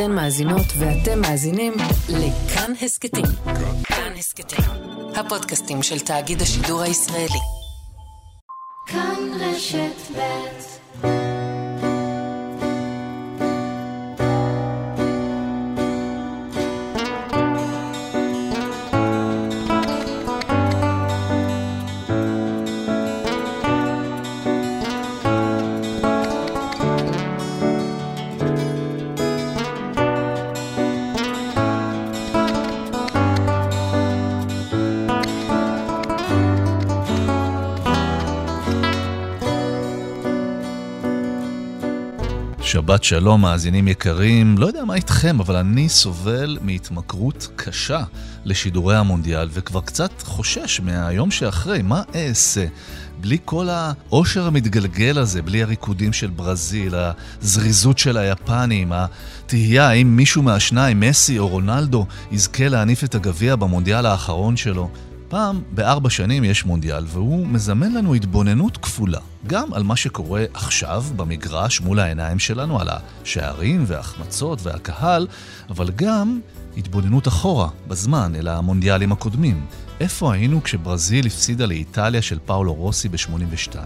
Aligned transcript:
אתן 0.00 0.12
מאזינות 0.12 0.66
ואתם 0.78 1.20
מאזינים 1.20 1.72
לכאן 2.08 2.72
הסכתים. 2.82 3.24
כאן 3.84 4.12
הסכתים, 4.18 4.64
הפודקאסטים 5.16 5.82
של 5.82 6.00
תאגיד 6.00 6.42
השידור 6.42 6.80
הישראלי. 6.80 7.40
כאן 8.86 9.16
רשת 9.40 10.16
ב' 10.16 11.37
שבת 42.78 43.04
שלום, 43.04 43.40
מאזינים 43.40 43.88
יקרים. 43.88 44.58
לא 44.58 44.66
יודע 44.66 44.84
מה 44.84 44.94
איתכם, 44.94 45.40
אבל 45.40 45.56
אני 45.56 45.88
סובל 45.88 46.58
מהתמכרות 46.62 47.48
קשה 47.56 48.04
לשידורי 48.44 48.96
המונדיאל, 48.96 49.48
וכבר 49.52 49.80
קצת 49.80 50.22
חושש 50.22 50.80
מהיום 50.80 51.30
שאחרי. 51.30 51.82
מה 51.82 52.02
אעשה? 52.14 52.66
בלי 53.20 53.38
כל 53.44 53.68
העושר 53.68 54.46
המתגלגל 54.46 55.18
הזה, 55.18 55.42
בלי 55.42 55.62
הריקודים 55.62 56.12
של 56.12 56.30
ברזיל, 56.30 56.94
הזריזות 56.94 57.98
של 57.98 58.16
היפנים, 58.16 58.92
התהייה 58.92 59.88
האם 59.88 60.16
מישהו 60.16 60.42
מהשניים, 60.42 61.00
מסי 61.00 61.38
או 61.38 61.48
רונלדו, 61.48 62.06
יזכה 62.32 62.68
להניף 62.68 63.04
את 63.04 63.14
הגביע 63.14 63.56
במונדיאל 63.56 64.06
האחרון 64.06 64.56
שלו. 64.56 64.90
פעם 65.28 65.62
בארבע 65.70 66.10
שנים 66.10 66.44
יש 66.44 66.64
מונדיאל, 66.64 67.04
והוא 67.08 67.46
מזמן 67.46 67.92
לנו 67.92 68.14
התבוננות 68.14 68.76
כפולה. 68.76 69.18
גם 69.46 69.74
על 69.74 69.82
מה 69.82 69.96
שקורה 69.96 70.44
עכשיו 70.54 71.04
במגרש 71.16 71.80
מול 71.80 71.98
העיניים 72.00 72.38
שלנו, 72.38 72.80
על 72.80 72.88
השערים 72.90 73.84
וההחמצות 73.86 74.58
והקהל, 74.62 75.26
אבל 75.70 75.90
גם 75.96 76.40
התבוננות 76.76 77.28
אחורה, 77.28 77.68
בזמן, 77.88 78.32
אל 78.34 78.48
המונדיאלים 78.48 79.12
הקודמים. 79.12 79.66
איפה 80.00 80.32
היינו 80.32 80.62
כשברזיל 80.62 81.26
הפסידה 81.26 81.66
לאיטליה 81.66 82.22
של 82.22 82.38
פאולו 82.46 82.74
רוסי 82.74 83.08
ב-82? 83.08 83.76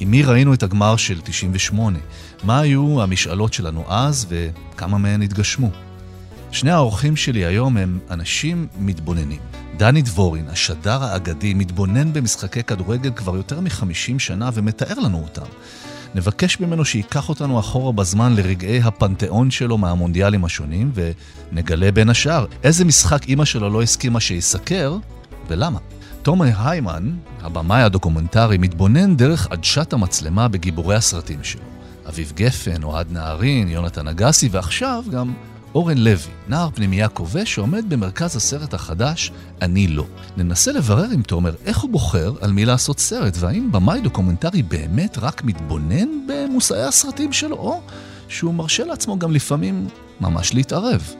עם 0.00 0.10
מי 0.10 0.22
ראינו 0.22 0.54
את 0.54 0.62
הגמר 0.62 0.96
של 0.96 1.20
98? 1.20 1.98
מה 2.44 2.60
היו 2.60 3.02
המשאלות 3.02 3.52
שלנו 3.52 3.84
אז 3.88 4.26
וכמה 4.28 4.98
מהן 4.98 5.22
התגשמו? 5.22 5.70
שני 6.52 6.70
האורחים 6.70 7.16
שלי 7.16 7.44
היום 7.44 7.76
הם 7.76 7.98
אנשים 8.10 8.66
מתבוננים. 8.78 9.40
דני 9.76 10.02
דבורין, 10.02 10.48
השדר 10.48 11.04
האגדי, 11.04 11.54
מתבונן 11.54 12.12
במשחקי 12.12 12.62
כדורגל 12.62 13.10
כבר 13.10 13.36
יותר 13.36 13.60
מ-50 13.60 14.18
שנה 14.18 14.50
ומתאר 14.54 14.98
לנו 14.98 15.22
אותם. 15.22 15.46
נבקש 16.14 16.60
ממנו 16.60 16.84
שייקח 16.84 17.28
אותנו 17.28 17.60
אחורה 17.60 17.92
בזמן 17.92 18.36
לרגעי 18.36 18.80
הפנתיאון 18.82 19.50
שלו 19.50 19.78
מהמונדיאלים 19.78 20.44
השונים, 20.44 20.92
ונגלה 20.94 21.92
בין 21.92 22.10
השאר 22.10 22.46
איזה 22.64 22.84
משחק 22.84 23.28
אימא 23.28 23.44
שלו 23.44 23.70
לא 23.70 23.82
הסכימה 23.82 24.20
שיסקר, 24.20 24.96
ולמה. 25.48 25.78
תומר 26.22 26.48
היימן, 26.58 27.12
הבמאי 27.42 27.82
הדוקומנטרי, 27.82 28.58
מתבונן 28.58 29.16
דרך 29.16 29.46
עדשת 29.50 29.92
המצלמה 29.92 30.48
בגיבורי 30.48 30.96
הסרטים 30.96 31.44
שלו. 31.44 31.62
אביב 32.08 32.32
גפן, 32.36 32.82
אוהד 32.82 33.12
נהרין, 33.12 33.68
יונתן 33.68 34.08
אגסי, 34.08 34.48
ועכשיו 34.52 35.04
גם 35.10 35.32
אורן 35.74 35.98
לוי, 35.98 36.30
נער 36.48 36.70
פנימייה 36.74 37.08
כובש 37.08 37.54
שעומד 37.54 37.84
במרכז 37.88 38.36
הסרט 38.36 38.74
החדש 38.74 39.32
"אני 39.62 39.86
לא". 39.86 40.04
ננסה 40.36 40.72
לברר 40.72 41.10
עם 41.12 41.22
תומר 41.22 41.54
איך 41.64 41.78
הוא 41.78 41.90
בוחר 41.90 42.32
על 42.40 42.52
מי 42.52 42.64
לעשות 42.64 42.98
סרט, 43.00 43.34
והאם 43.38 43.72
במאי 43.72 44.00
דוקומנטרי 44.00 44.62
באמת 44.62 45.18
רק 45.18 45.44
מתבונן 45.44 46.08
במושאי 46.28 46.82
הסרטים 46.82 47.32
שלו, 47.32 47.56
או 47.56 47.80
שהוא 48.28 48.54
מרשה 48.54 48.84
לעצמו 48.84 49.18
גם 49.18 49.32
לפעמים 49.32 49.88
ממש 50.20 50.54
להתערב. 50.54 51.12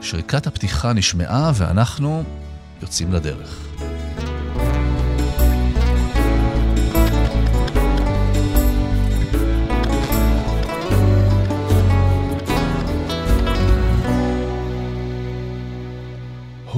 שריקת 0.00 0.46
הפתיחה 0.46 0.92
נשמעה 0.92 1.52
ואנחנו 1.54 2.22
יוצאים 2.82 3.12
לדרך. 3.12 3.87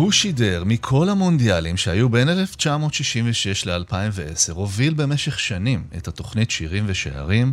הוא 0.01 0.13
שידר 0.13 0.63
מכל 0.67 1.09
המונדיאלים 1.09 1.77
שהיו 1.77 2.09
בין 2.09 2.29
1966 2.29 3.67
ל-2010, 3.67 4.53
הוביל 4.55 4.95
במשך 4.95 5.39
שנים 5.39 5.85
את 5.97 6.09
התוכנית 6.09 6.51
שירים 6.51 6.85
ושערים. 6.87 7.53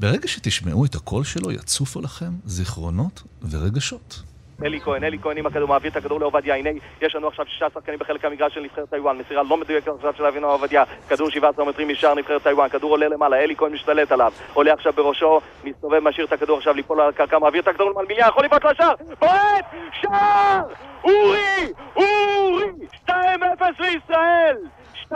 ברגע 0.00 0.28
שתשמעו 0.28 0.84
את 0.84 0.94
הקול 0.94 1.24
שלו, 1.24 1.52
יצופו 1.52 2.00
לכם 2.00 2.32
זיכרונות 2.46 3.22
ורגשות. 3.50 4.22
אלי 4.64 4.80
כהן, 4.80 5.04
אלי 5.04 5.18
כהן 5.18 5.38
עם 5.38 5.46
הכדור, 5.46 5.68
מעביר 5.68 5.90
את 5.90 5.96
הכדור 5.96 6.20
לעובדיה, 6.20 6.56
הנה 6.56 6.70
יש 7.00 7.14
לנו 7.14 7.28
עכשיו 7.28 7.46
שישה 7.46 7.66
שחקנים 7.74 7.98
בחלק 7.98 8.24
המגרש 8.24 8.54
של 8.54 8.60
נבחרת 8.60 8.90
טיוואן, 8.90 9.18
מסירה 9.18 9.42
לא 9.42 9.56
מדויקת 9.56 9.88
עכשיו 9.88 10.12
של 10.16 10.26
אבינועם 10.26 10.50
עובדיה, 10.50 10.84
כדור 11.08 11.30
17 11.30 11.64
מטרים 11.64 11.88
משער 11.88 12.14
נבחרת 12.14 12.42
טיוואן, 12.42 12.68
כדור 12.68 12.90
עולה 12.90 13.08
למעלה, 13.08 13.36
אלי 13.36 13.56
כהן 13.56 13.72
משתלט 13.72 14.12
עליו, 14.12 14.32
עולה 14.54 14.72
עכשיו 14.72 14.92
בראשו, 14.92 15.40
מסתובב, 15.64 15.98
משאיר 15.98 16.26
את 16.26 16.32
הכדור 16.32 16.58
עכשיו 16.58 16.74
ליפול 16.74 17.00
על 17.00 17.08
הקרקע, 17.08 17.38
מעביר 17.38 17.62
את 17.62 17.68
הכדור 17.68 17.90
למלמיליאן, 17.90 18.26
יכול 18.28 18.44
לבעוט 18.44 18.64
לשער, 18.64 18.94
בועט, 19.20 19.64
שער! 19.92 20.60
אורי! 21.04 21.72
אורי! 21.96 22.70
2-0 23.06 23.12
לישראל! 23.78 24.56
2-0 25.10 25.14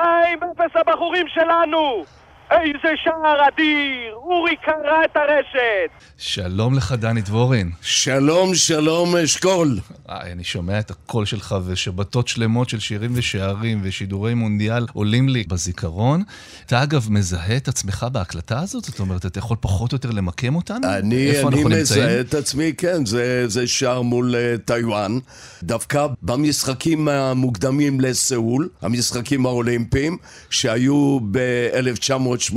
הבחורים 0.74 1.28
שלנו! 1.28 2.04
איזה 2.50 2.94
שער 3.04 3.48
אדיר! 3.48 4.14
אורי 4.14 4.56
קרע 4.56 5.04
את 5.04 5.16
הרשת! 5.16 5.90
שלום 6.18 6.76
לך, 6.76 6.92
דני 6.92 7.20
דבורין. 7.20 7.70
שלום, 7.82 8.54
שלום, 8.54 9.16
אשכול. 9.16 9.68
אה, 10.10 10.32
אני 10.32 10.44
שומע 10.44 10.78
את 10.78 10.90
הקול 10.90 11.24
שלך, 11.24 11.54
ושבתות 11.66 12.28
שלמות 12.28 12.68
של 12.68 12.80
שירים 12.80 13.10
ושערים 13.14 13.80
ושידורי 13.82 14.34
מונדיאל 14.34 14.86
עולים 14.92 15.28
לי 15.28 15.44
בזיכרון. 15.48 16.22
אתה 16.66 16.82
אגב 16.82 17.06
מזהה 17.10 17.56
את 17.56 17.68
עצמך 17.68 18.06
בהקלטה 18.12 18.60
הזאת? 18.60 18.84
זאת 18.84 19.00
אומרת, 19.00 19.26
אתה 19.26 19.38
יכול 19.38 19.56
פחות 19.60 19.92
או 19.92 19.96
יותר 19.96 20.10
למקם 20.10 20.56
אותנו? 20.56 20.88
אני, 20.88 21.40
אני 21.40 21.64
מזהה 21.64 22.20
את 22.20 22.34
עצמי, 22.34 22.72
כן, 22.78 23.06
זה, 23.06 23.48
זה 23.48 23.66
שער 23.66 24.02
מול 24.02 24.34
uh, 24.34 24.58
טיוואן. 24.64 25.18
דווקא 25.62 26.06
במשחקים 26.22 27.08
המוקדמים 27.08 28.00
לסאול, 28.00 28.68
המשחקים 28.82 29.46
האולימפיים, 29.46 30.16
שהיו 30.50 31.18
ב-1900... 31.30 31.86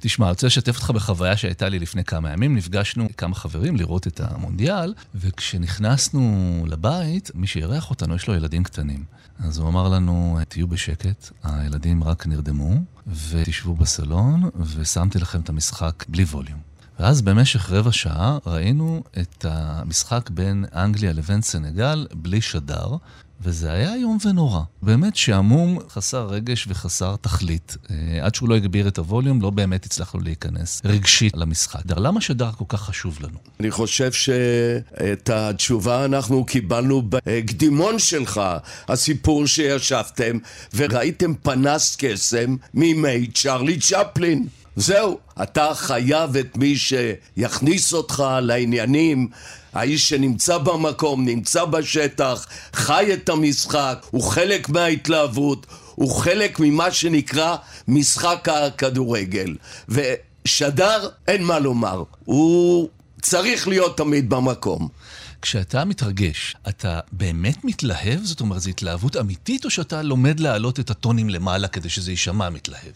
תשמע, 0.00 0.26
אני 0.26 0.30
רוצה 0.30 0.46
לשתף 0.46 0.76
אותך 0.76 0.90
בחוויה 0.90 1.36
שהייתה 1.36 1.68
לי 1.68 1.78
לפני 1.78 2.04
כמה 2.04 2.32
ימים. 2.32 2.56
נפגשנו 2.56 3.08
כמה 3.16 3.34
חברים 3.34 3.76
לראות 3.76 4.06
את 4.06 4.20
המונדיאל, 4.20 4.94
וכשנכנסנו 5.14 6.64
לבית, 6.68 7.30
מי 7.34 7.46
שאירח 7.46 7.90
אותנו, 7.90 8.14
יש 8.14 8.28
לו 8.28 8.34
ילדים 8.34 8.64
קטנים. 8.64 9.04
אז 9.38 9.58
הוא 9.58 9.68
אמר 9.68 9.88
לנו, 9.88 10.38
תהיו 10.48 10.68
בשקט, 10.68 11.30
הילדים 11.42 12.04
רק 12.04 12.26
נרדמו, 12.26 12.74
ותשבו 13.06 13.74
בסלון, 13.74 14.50
ושמתי 14.60 15.18
לכם 15.18 15.40
את 15.40 15.48
המשחק 15.48 16.04
בלי 16.08 16.24
ווליום. 16.24 16.60
ואז 17.00 17.22
במשך 17.22 17.70
רבע 17.70 17.92
שעה 17.92 18.38
ראינו 18.46 19.02
את 19.20 19.44
המשחק 19.48 20.30
בין 20.30 20.64
אנגליה 20.74 21.12
לבין 21.12 21.42
סנגל 21.42 22.06
בלי 22.14 22.40
שדר, 22.40 22.96
וזה 23.40 23.72
היה 23.72 23.94
איום 23.94 24.18
ונורא. 24.24 24.60
באמת 24.82 25.16
שעמום, 25.16 25.78
חסר 25.90 26.26
רגש 26.26 26.66
וחסר 26.68 27.16
תכלית. 27.20 27.76
אה, 27.90 27.96
עד 28.22 28.34
שהוא 28.34 28.48
לא 28.48 28.54
הגביר 28.54 28.88
את 28.88 28.98
הווליום, 28.98 29.42
לא 29.42 29.50
באמת 29.50 29.86
הצלחנו 29.86 30.20
להיכנס 30.20 30.82
רגשית 30.84 31.36
למשחק. 31.36 31.80
למה 31.96 32.20
שדר 32.20 32.50
כל 32.58 32.64
כך 32.68 32.82
חשוב 32.82 33.18
לנו? 33.20 33.38
אני 33.60 33.70
חושב 33.70 34.12
שאת 34.12 35.30
התשובה 35.30 36.04
אנחנו 36.04 36.44
קיבלנו 36.44 37.02
בקדימון 37.08 37.98
שלך, 37.98 38.40
הסיפור 38.88 39.46
שישבתם 39.46 40.38
וראיתם 40.74 41.34
פנס 41.34 41.96
קסם 41.98 42.56
מימי 42.74 43.26
צ'רלי 43.26 43.78
צ'פלין. 43.80 44.46
זהו, 44.76 45.18
אתה 45.42 45.68
חייב 45.74 46.36
את 46.36 46.56
מי 46.56 46.76
שיכניס 46.76 47.92
אותך 47.92 48.24
לעניינים. 48.42 49.28
האיש 49.76 50.08
שנמצא 50.08 50.58
במקום, 50.58 51.24
נמצא 51.24 51.64
בשטח, 51.64 52.46
חי 52.72 53.10
את 53.12 53.28
המשחק, 53.28 54.06
הוא 54.10 54.22
חלק 54.22 54.68
מההתלהבות, 54.68 55.66
הוא 55.94 56.10
חלק 56.10 56.60
ממה 56.60 56.90
שנקרא 56.90 57.56
משחק 57.88 58.48
הכדורגל. 58.48 59.56
ושדר, 59.88 61.08
אין 61.28 61.42
מה 61.42 61.58
לומר, 61.58 62.02
הוא 62.24 62.88
צריך 63.22 63.68
להיות 63.68 63.96
תמיד 63.96 64.30
במקום. 64.30 64.88
כשאתה 65.42 65.84
מתרגש, 65.84 66.56
אתה 66.68 67.00
באמת 67.12 67.64
מתלהב? 67.64 68.20
זאת 68.22 68.40
אומרת, 68.40 68.60
זו 68.60 68.70
התלהבות 68.70 69.16
אמיתית, 69.16 69.64
או 69.64 69.70
שאתה 69.70 70.02
לומד 70.02 70.40
להעלות 70.40 70.80
את 70.80 70.90
הטונים 70.90 71.30
למעלה 71.30 71.68
כדי 71.68 71.88
שזה 71.88 72.10
יישמע 72.10 72.50
מתלהב? 72.50 72.92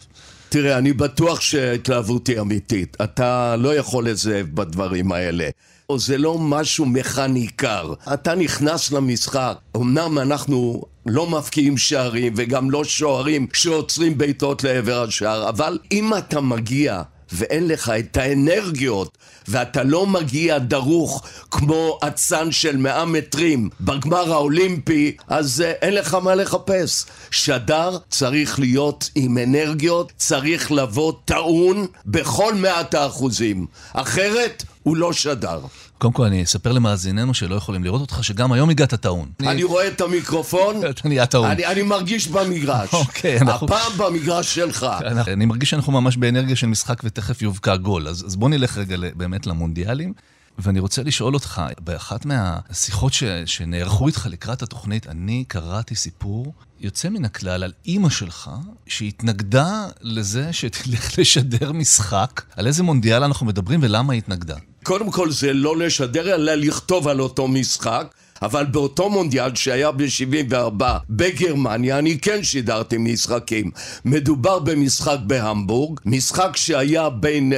תראה, 0.49 0.77
אני 0.77 0.93
בטוח 0.93 1.41
שההתלהבות 1.41 2.27
היא 2.27 2.39
אמיתית. 2.39 2.97
אתה 3.03 3.55
לא 3.55 3.75
יכול 3.75 4.09
לזאב 4.09 4.47
בדברים 4.53 5.11
האלה. 5.11 5.49
או 5.91 5.99
זה 5.99 6.17
לא 6.17 6.37
משהו 6.39 6.85
מכני 6.85 7.47
קר. 7.47 7.93
אתה 8.13 8.35
נכנס 8.35 8.91
למשחק, 8.91 9.57
אמנם 9.77 10.17
אנחנו 10.19 10.83
לא 11.05 11.29
מפקיעים 11.29 11.77
שערים 11.77 12.33
וגם 12.35 12.71
לא 12.71 12.83
שוערים 12.83 13.47
שעוצרים 13.53 14.17
בעיטות 14.17 14.63
לעבר 14.63 15.03
השער, 15.03 15.49
אבל 15.49 15.79
אם 15.91 16.17
אתה 16.17 16.41
מגיע 16.41 17.01
ואין 17.33 17.67
לך 17.67 17.91
את 17.99 18.17
האנרגיות 18.17 19.17
ואתה 19.47 19.83
לא 19.83 20.07
מגיע 20.07 20.57
דרוך 20.57 21.27
כמו 21.51 21.99
אצן 22.07 22.51
של 22.51 22.77
מאה 22.77 23.05
מטרים 23.05 23.69
בגמר 23.81 24.33
האולימפי, 24.33 25.15
אז 25.27 25.63
uh, 25.65 25.77
אין 25.81 25.93
לך 25.93 26.13
מה 26.13 26.35
לחפש. 26.35 27.05
שדר 27.31 27.97
צריך 28.09 28.59
להיות 28.59 29.09
עם 29.15 29.37
אנרגיות, 29.37 30.11
צריך 30.17 30.71
לבוא 30.71 31.13
טעון 31.25 31.87
בכל 32.05 32.53
מאת 32.55 32.93
האחוזים. 32.93 33.65
אחרת 33.93 34.63
הוא 34.83 34.97
לא 34.97 35.13
שדר. 35.13 35.59
קודם 36.01 36.13
כל, 36.13 36.25
אני 36.25 36.43
אספר 36.43 36.71
למאזיננו 36.71 37.33
שלא 37.33 37.55
יכולים 37.55 37.83
לראות 37.83 38.01
אותך, 38.01 38.23
שגם 38.23 38.51
היום 38.51 38.69
הגעת 38.69 38.93
טעון. 38.93 39.29
אני 39.39 39.63
רואה 39.63 39.87
את 39.87 40.01
המיקרופון, 40.01 40.75
אתה 40.89 41.07
נהיה 41.07 41.25
טעון. 41.25 41.49
אני, 41.51 41.83
מרגיש 41.83 42.27
במגרש. 42.27 42.93
אוקיי, 42.93 43.39
אנחנו- 43.41 43.67
הפעם 43.67 43.91
במגרש 43.97 44.55
שלך. 44.55 44.85
אני 45.27 45.45
מרגיש 45.45 45.69
שאנחנו 45.69 45.91
ממש 45.91 46.17
באנרגיה 46.17 46.55
של 46.55 46.67
משחק 46.67 47.01
ותכף 47.03 47.41
יובקע 47.41 47.75
גול. 47.75 48.07
אז, 48.07 48.35
בוא 48.35 48.49
נלך 48.49 48.77
רגע 48.77 48.95
באמת 49.15 49.47
למונדיאלים. 49.47 50.13
ואני 50.59 50.79
רוצה 50.79 51.03
לשאול 51.03 51.33
אותך, 51.33 51.61
באחת 51.79 52.25
מהשיחות 52.25 53.13
ש, 53.13 53.23
שנערכו 53.45 54.07
איתך 54.07 54.27
לקראת 54.31 54.61
התוכנית, 54.61 55.07
אני 55.07 55.43
קראתי 55.47 55.95
סיפור 55.95 56.53
יוצא 56.79 57.09
מן 57.09 57.25
הכלל 57.25 57.63
על 57.63 57.71
אימא 57.85 58.09
שלך, 58.09 58.49
שהתנגדה 58.87 59.85
לזה 60.01 60.53
שתלך 60.53 61.11
לשדר 61.19 61.71
משחק. 61.71 62.41
על 62.55 62.67
איזה 62.67 62.83
מונדיאל 62.83 63.23
אנחנו 63.23 63.45
מדברים 63.45 63.79
ולמה 63.83 64.13
היא 64.13 64.17
התנגדה? 64.17 64.55
קודם 64.83 65.11
כל 65.11 65.31
זה 65.31 65.53
לא 65.53 65.77
לשדר, 65.77 66.35
אלא 66.35 66.53
לכתוב 66.53 67.07
על 67.07 67.21
אותו 67.21 67.47
משחק. 67.47 68.07
אבל 68.41 68.65
באותו 68.65 69.09
מונדיאל 69.09 69.55
שהיה 69.55 69.91
ב-74 69.91 70.83
בגרמניה, 71.09 71.99
אני 71.99 72.19
כן 72.19 72.43
שידרתי 72.43 72.97
משחקים. 72.97 73.71
מדובר 74.05 74.59
במשחק 74.59 75.17
בהמבורג, 75.27 75.99
משחק 76.05 76.57
שהיה 76.57 77.09
בין... 77.09 77.53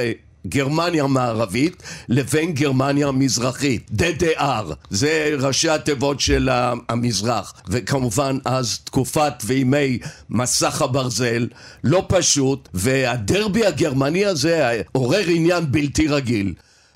גרמניה 0.46 1.04
המערבית 1.04 1.82
לבין 2.08 2.52
גרמניה 2.52 3.08
המזרחית, 3.08 3.90
DDR, 3.98 4.74
זה 4.90 5.34
ראשי 5.38 5.68
התיבות 5.68 6.20
של 6.20 6.48
המזרח, 6.88 7.54
וכמובן 7.68 8.38
אז 8.44 8.78
תקופת 8.84 9.32
וימי 9.44 9.98
מסך 10.30 10.82
הברזל, 10.82 11.48
לא 11.84 12.04
פשוט, 12.08 12.68
והדרבי 12.74 13.66
הגרמני 13.66 14.24
הזה 14.24 14.82
עורר 14.92 15.24
עניין 15.28 15.64
בלתי 15.70 16.08
רגיל. 16.08 16.54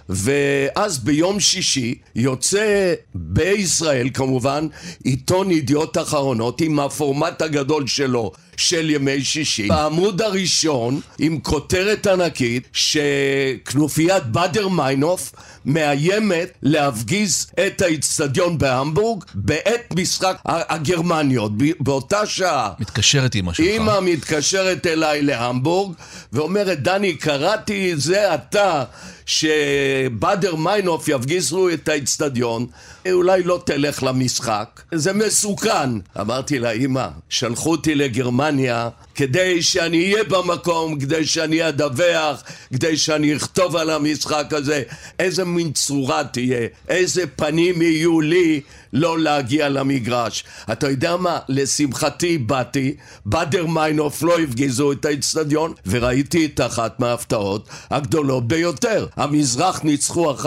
ואז 0.08 0.98
ביום 0.98 1.40
שישי 1.40 1.94
יוצא 2.14 2.94
בישראל 3.14 4.08
כמובן 4.14 4.66
עיתון 5.04 5.50
ידיעות 5.50 5.98
אחרונות 5.98 6.60
עם 6.60 6.80
הפורמט 6.80 7.42
הגדול 7.42 7.86
שלו 7.86 8.32
של 8.58 8.90
ימי 8.90 9.25
שישי. 9.25 9.69
בעמוד 9.69 10.22
הראשון 10.22 11.00
עם 11.19 11.40
כותרת 11.40 12.06
ענקית 12.06 12.69
שכנופיית 12.72 14.25
באדר 14.26 14.69
מיינוף 14.69 15.32
מאיימת 15.64 16.49
להפגיז 16.62 17.46
את 17.66 17.82
האיצטדיון 17.82 18.58
בהמבורג 18.58 19.25
בעת 19.34 19.94
משחק 19.96 20.37
הגרמניות 20.44 21.52
באותה 21.81 22.26
שעה. 22.26 22.70
מתקשרת 22.81 23.34
אימא 23.34 23.52
שלך. 23.52 23.66
אימא 23.66 24.00
מתקשרת 24.02 24.87
אליי 24.87 25.22
להמבורג 25.22 25.93
ואומרת, 26.32 26.82
דני, 26.82 27.14
קראתי 27.14 27.93
זה 27.96 28.32
עתה 28.32 28.84
שבאדר 29.26 30.55
מיינוף 30.55 31.08
יפגיזו 31.08 31.69
את 31.69 31.88
האיצטדיון, 31.88 32.66
אולי 33.12 33.43
לא 33.43 33.62
תלך 33.64 34.02
למשחק, 34.02 34.82
זה 34.94 35.12
מסוכן. 35.12 35.90
אמרתי 36.20 36.58
לה, 36.58 36.70
אימא, 36.70 37.08
שלחו 37.28 37.70
אותי 37.70 37.94
לגרמניה 37.94 38.88
כדי 39.14 39.62
שאני 39.62 40.12
אהיה 40.12 40.25
במקום, 40.25 41.00
כדי 41.00 41.26
שאני 41.26 41.69
אדווח, 41.69 42.43
כדי 42.72 42.96
שאני 42.96 43.37
אכתוב 43.37 43.76
על 43.76 43.90
המשחק 43.90 44.52
הזה, 44.52 44.82
איזה 45.19 45.44
מין 45.44 45.72
צורה 45.72 46.25
תהיה, 46.25 46.66
איזה 46.88 47.26
פנים 47.26 47.82
יהיו 47.82 48.20
לי 48.20 48.60
לא 48.93 49.19
להגיע 49.19 49.69
למגרש. 49.69 50.44
אתה 50.73 50.90
יודע 50.90 51.17
מה? 51.17 51.38
לשמחתי 51.49 52.38
באתי, 52.38 52.96
באדר 53.26 53.67
מיינוף 53.67 54.23
לא 54.23 54.38
הפגיזו 54.38 54.93
את 54.93 55.05
האיצטדיון, 55.05 55.73
וראיתי 55.87 56.46
את 56.46 56.61
אחת 56.61 57.00
מההפתעות 57.00 57.69
הגדולות 57.90 58.49
ביותר. 58.49 59.06
המזרח 59.17 59.82
ניצחו 59.85 60.35
1-0 60.35 60.44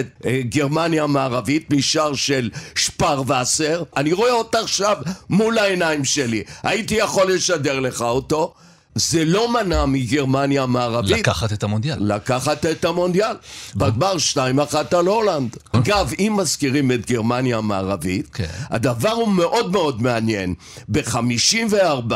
את 0.00 0.06
אה, 0.26 0.40
גרמניה 0.44 1.02
המערבית 1.02 1.70
משער 1.70 2.14
של 2.14 2.50
שפרווסר. 2.74 3.82
אני 3.96 4.12
רואה 4.12 4.32
אותה 4.32 4.58
עכשיו 4.58 4.96
מול 5.30 5.58
העיניים 5.58 6.04
שלי. 6.04 6.42
הייתי 6.62 6.94
יכול 6.94 7.32
לשדר 7.32 7.80
לך 7.80 8.02
אותו. 8.02 8.54
זה 8.94 9.24
לא 9.24 9.52
מנע 9.52 9.84
מגרמניה 9.86 10.62
המערבית 10.62 11.18
לקחת 11.18 11.52
את 11.52 11.62
המונדיאל. 11.62 11.96
לקחת 12.00 12.66
את 12.66 12.84
המונדיאל. 12.84 13.36
בגמר 13.76 14.16
2-1 14.34 14.96
על 14.96 15.06
הולנד. 15.06 15.56
אגב, 15.72 16.12
אם 16.18 16.34
מזכירים 16.36 16.92
את 16.92 17.10
גרמניה 17.10 17.58
המערבית, 17.58 18.28
כן. 18.34 18.46
הדבר 18.70 19.10
הוא 19.10 19.28
מאוד 19.28 19.72
מאוד 19.72 20.02
מעניין. 20.02 20.54
ב-54, 20.88 22.14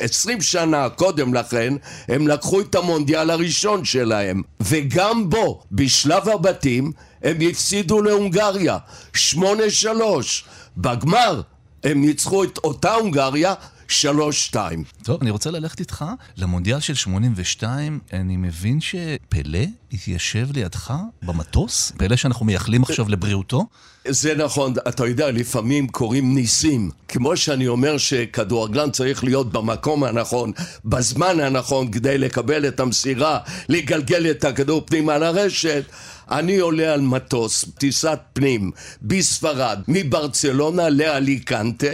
20 0.00 0.40
שנה 0.40 0.88
קודם 0.88 1.34
לכן, 1.34 1.74
הם 2.08 2.28
לקחו 2.28 2.60
את 2.60 2.74
המונדיאל 2.74 3.30
הראשון 3.30 3.84
שלהם. 3.84 4.42
וגם 4.60 5.30
בו, 5.30 5.62
בשלב 5.72 6.28
הבתים, 6.28 6.92
הם 7.22 7.36
הפסידו 7.50 8.02
להונגריה. 8.02 8.78
8-3. 9.16 9.40
בגמר, 10.76 11.40
הם 11.84 12.00
ניצחו 12.00 12.44
את 12.44 12.58
אותה 12.58 12.94
הונגריה. 12.94 13.54
3-2. 13.88 14.56
טוב, 15.02 15.20
אני 15.20 15.30
רוצה 15.30 15.50
ללכת 15.50 15.80
איתך 15.80 16.04
למונדיאל 16.36 16.80
של 16.80 16.94
82. 16.94 18.00
אני 18.12 18.36
מבין 18.36 18.80
שפלא 18.80 19.64
התיישב 19.94 20.48
לידך 20.54 20.94
במטוס? 21.22 21.92
פלא 21.96 22.16
שאנחנו 22.16 22.46
מייחלים 22.46 22.82
עכשיו 22.82 23.08
לבריאותו? 23.08 23.66
זה 24.08 24.34
נכון, 24.34 24.74
אתה 24.88 25.06
יודע, 25.06 25.30
לפעמים 25.30 25.88
קורים 25.88 26.34
ניסים. 26.34 26.90
כמו 27.08 27.36
שאני 27.36 27.68
אומר 27.68 27.98
שכדורגלן 27.98 28.90
צריך 28.90 29.24
להיות 29.24 29.52
במקום 29.52 30.04
הנכון, 30.04 30.52
בזמן 30.84 31.40
הנכון, 31.40 31.90
כדי 31.90 32.18
לקבל 32.18 32.68
את 32.68 32.80
המסירה, 32.80 33.38
לגלגל 33.68 34.30
את 34.30 34.44
הכדור 34.44 34.82
פנימה 34.86 35.18
לרשת. 35.18 35.84
אני 36.30 36.58
עולה 36.58 36.92
על 36.92 37.00
מטוס, 37.00 37.64
טיסת 37.78 38.18
פנים, 38.32 38.70
בספרד, 39.02 39.80
מברצלונה 39.88 40.88
לאליקנטה, 40.88 41.86